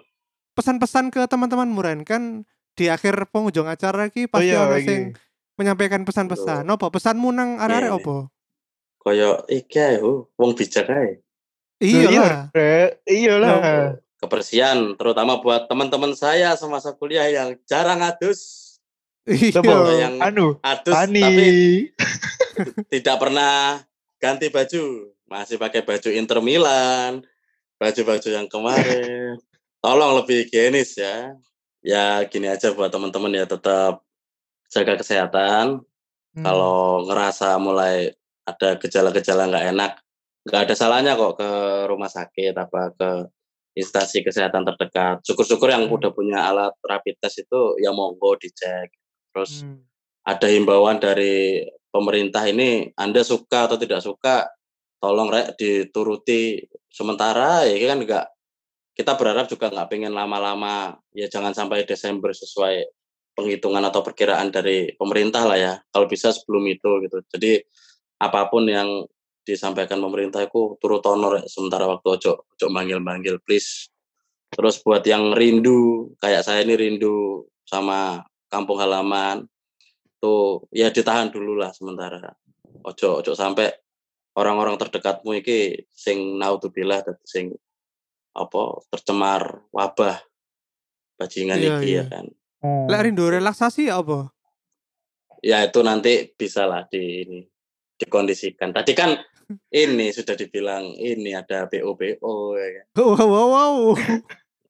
Pesan-pesan 0.53 1.09
ke 1.09 1.25
teman-teman 1.25 1.67
Muren 1.67 2.05
kan 2.05 2.47
di 2.73 2.87
akhir 2.87 3.27
penghujung 3.29 3.65
acara 3.65 4.07
iki 4.07 4.25
Oh 4.25 4.31
pasti 4.31 4.47
iya, 4.47 4.63
ono 4.63 4.77
iki. 4.77 4.87
sing 4.87 5.01
menyampaikan 5.57 6.05
pesan-pesan. 6.05 6.63
Apa 6.63 6.87
pesanmu 6.87 7.29
nang 7.29 7.57
arek-arek 7.57 7.89
Iya, 7.89 7.97
apa? 7.99 8.17
Koyo 8.97 9.31
iki 9.49 9.75
ae, 9.75 9.97
Hu. 9.99 10.29
wong 10.37 10.55
bijak 10.55 10.87
ae. 10.87 11.19
Iya 11.81 12.07
Iya. 12.07 12.25
Iya 13.03 13.33
lah. 13.35 13.57
kebersihan 14.15 14.95
terutama 14.95 15.43
buat 15.43 15.67
teman-teman 15.67 16.15
saya 16.15 16.55
semasa 16.55 16.95
kuliah 16.95 17.27
yang 17.27 17.59
jarang 17.67 17.99
adus 17.99 18.62
Coba, 19.23 19.71
Iya. 19.87 19.95
yang 20.03 20.15
Anu, 20.19 20.59
adus 20.59 20.91
Ani. 20.93 21.23
tapi 21.23 21.47
tidak 22.93 23.15
pernah 23.17 23.79
ganti 24.19 24.47
baju 24.47 24.83
masih 25.25 25.55
pakai 25.55 25.81
baju 25.81 26.09
Inter 26.11 26.39
Milan 26.39 27.23
baju-baju 27.75 28.29
yang 28.29 28.47
kemarin 28.47 29.39
tolong 29.79 30.19
lebih 30.19 30.43
higienis 30.45 30.95
ya 30.95 31.35
ya 31.79 32.23
gini 32.27 32.47
aja 32.47 32.71
buat 32.71 32.87
teman-teman 32.87 33.31
ya 33.33 33.45
tetap 33.45 34.03
jaga 34.67 34.95
kesehatan 34.95 35.83
Hmm. 36.33 36.41
kalau 36.41 37.05
ngerasa 37.05 37.61
mulai 37.61 38.09
ada 38.41 38.73
gejala-gejala 38.75 39.45
nggak 39.45 39.65
enak 39.69 39.91
nggak 40.43 40.61
ada 40.65 40.73
salahnya 40.73 41.13
kok 41.13 41.37
ke 41.37 41.49
rumah 41.85 42.09
sakit 42.09 42.57
apa 42.57 42.89
ke 42.91 43.09
instansi 43.73 44.25
kesehatan 44.25 44.65
terdekat 44.65 45.21
syukur-syukur 45.21 45.69
yang 45.69 45.85
Hmm. 45.85 45.93
udah 45.93 46.09
punya 46.09 46.41
alat 46.41 46.73
rapid 46.81 47.21
test 47.21 47.37
itu 47.37 47.77
ya 47.77 47.93
monggo 47.93 48.33
dicek 48.35 48.89
terus 49.33 49.65
Hmm. 49.65 49.81
ada 50.23 50.47
himbauan 50.47 51.01
dari 51.01 51.65
pemerintah 51.91 52.45
ini 52.47 52.93
Anda 52.95 53.25
suka 53.25 53.67
atau 53.67 53.75
tidak 53.75 53.99
suka 54.05 54.47
tolong 55.03 55.27
rek 55.27 55.59
dituruti 55.59 56.63
sementara. 56.87 57.67
Ya 57.67 57.75
kan 57.91 57.99
enggak 57.99 58.25
kita 58.93 59.17
berharap 59.17 59.49
juga 59.49 59.73
nggak 59.73 59.89
pengen 59.89 60.13
lama-lama 60.13 60.95
ya 61.17 61.25
jangan 61.27 61.51
sampai 61.51 61.83
Desember 61.83 62.29
sesuai 62.29 62.85
penghitungan 63.33 63.81
atau 63.81 64.05
perkiraan 64.05 64.53
dari 64.53 64.93
pemerintah 64.93 65.43
lah 65.49 65.57
ya 65.57 65.73
kalau 65.89 66.05
bisa 66.05 66.29
sebelum 66.29 66.69
itu 66.69 67.01
gitu. 67.03 67.17
Jadi 67.33 67.59
apa 68.21 68.47
pun 68.47 68.69
yang 68.69 69.03
disampaikan 69.43 69.99
pemerintah 69.99 70.39
itu 70.39 70.79
turut 70.79 71.03
honor 71.03 71.41
rek, 71.41 71.51
sementara 71.51 71.83
waktu 71.83 72.07
ojo 72.15 72.47
ojo 72.47 72.65
manggil-manggil 72.71 73.43
please. 73.43 73.91
Terus 74.53 74.79
buat 74.79 75.03
yang 75.03 75.35
rindu 75.35 76.13
kayak 76.21 76.45
saya 76.45 76.63
ini 76.63 76.77
rindu 76.77 77.43
sama 77.67 78.23
kampung 78.53 78.77
halaman 78.77 79.49
tuh 80.21 80.69
ya 80.69 80.93
ditahan 80.93 81.33
dulu 81.33 81.57
lah 81.57 81.73
sementara 81.73 82.37
ojo 82.85 83.25
ojo 83.25 83.33
sampai 83.33 83.73
orang-orang 84.37 84.77
terdekatmu 84.77 85.41
iki 85.41 85.89
sing 85.89 86.37
naudzubillah 86.37 87.01
dadi 87.01 87.25
sing 87.25 87.45
apa 88.37 88.85
tercemar 88.93 89.65
wabah 89.73 90.21
bajingan 91.17 91.57
Iya, 91.57 91.73
iki 91.81 91.87
iya. 91.97 92.05
ya 92.05 92.13
kan 92.13 92.25
Oh. 92.63 92.87
Lek 92.87 93.11
rindu 93.11 93.27
relaksasi 93.27 93.91
ya 93.91 93.99
apa? 93.99 94.31
ya 95.43 95.59
itu 95.67 95.83
nanti 95.83 96.31
bisa 96.31 96.63
lah 96.63 96.87
di 96.87 97.27
ini 97.27 97.43
dikondisikan. 97.99 98.71
Tadi 98.71 98.95
kan 98.95 99.19
ini 99.83 100.07
sudah 100.15 100.39
dibilang 100.39 100.95
ini 100.95 101.35
ada 101.35 101.67
BO 101.67 101.91
BO 101.99 102.55
ya 102.55 102.67
kan. 102.79 102.85
Wow 102.95 103.27
wow 103.27 103.47
wow. 103.51 103.77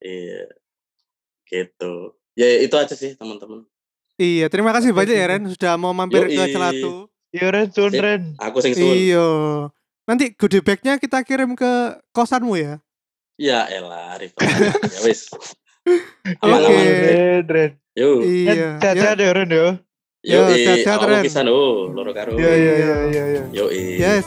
Iya. 0.01 0.49
Gitu. 1.45 2.17
Ya 2.33 2.49
itu 2.65 2.73
aja 2.73 2.97
sih 2.97 3.13
teman-teman. 3.13 3.69
Iya, 4.17 4.45
terima 4.49 4.69
kasih 4.69 4.93
Oke, 4.93 4.97
banyak 5.01 5.15
ya. 5.17 5.25
Ren 5.25 5.43
sudah 5.49 5.73
mau 5.77 5.89
mampir 5.89 6.29
ke 6.29 6.37
Yoi. 6.37 6.53
Celatu. 6.53 7.09
Iya 7.33 7.47
Ren, 7.49 7.67
sun. 7.73 7.91
Ren. 7.97 8.21
Aku 8.37 8.61
sing 8.61 8.77
suwun. 8.77 8.93
Iya. 8.93 9.27
Nanti 10.05 10.37
goodie 10.37 10.61
bag-nya 10.61 11.01
kita 11.01 11.25
kirim 11.25 11.57
ke 11.57 11.97
kosanmu 12.13 12.53
ya. 12.53 12.77
Ya 13.41 13.65
elah 13.73 14.13
Arif. 14.13 14.37
ya 14.93 14.99
wis. 15.01 15.33
Oke. 16.45 16.77
Ren. 17.49 17.71
Yo. 17.97 18.21
Iya. 18.21 18.53
Ren, 18.53 18.53
Ya, 18.53 18.69
Sehat-sehat 18.77 19.17
ya 19.17 19.31
Ren 19.33 19.49
ya. 19.49 19.57
Yo, 20.23 20.39
Yo, 20.39 20.41
sehat-sehat, 20.55 20.97
aku 21.01 21.09
Ren. 21.09 21.23
pisan 21.25 21.47
oh, 21.49 21.89
loro 21.89 22.13
karo. 22.13 22.37
Iya, 22.37 22.53
iya, 22.53 22.73
iya, 22.77 22.95
iya, 23.09 23.23
iya. 23.27 23.43
Yo, 23.49 23.65
Yes. 23.73 24.23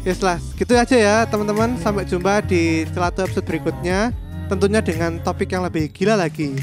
Yes 0.00 0.24
lah, 0.24 0.40
gitu 0.56 0.72
aja 0.72 0.96
ya 0.96 1.16
teman-teman. 1.28 1.76
Sampai 1.76 2.08
jumpa 2.08 2.40
di 2.48 2.88
Celatu 2.88 3.20
episode 3.28 3.44
berikutnya. 3.44 4.16
Tentunya 4.48 4.80
dengan 4.80 5.20
topik 5.20 5.52
yang 5.52 5.62
lebih 5.62 5.92
gila 5.92 6.16
lagi. 6.16 6.56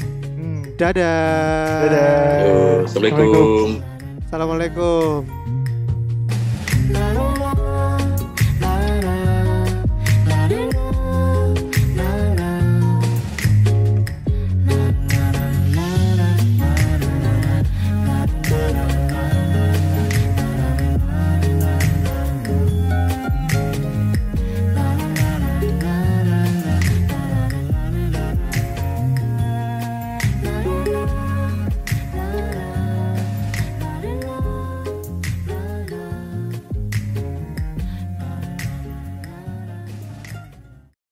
Dadah. 0.78 1.90
Dadah. 1.90 2.38
Yo, 2.46 2.86
Assalamualaikum. 2.86 3.82
Assalamualaikum. 4.30 5.26
Lalu 6.94 7.37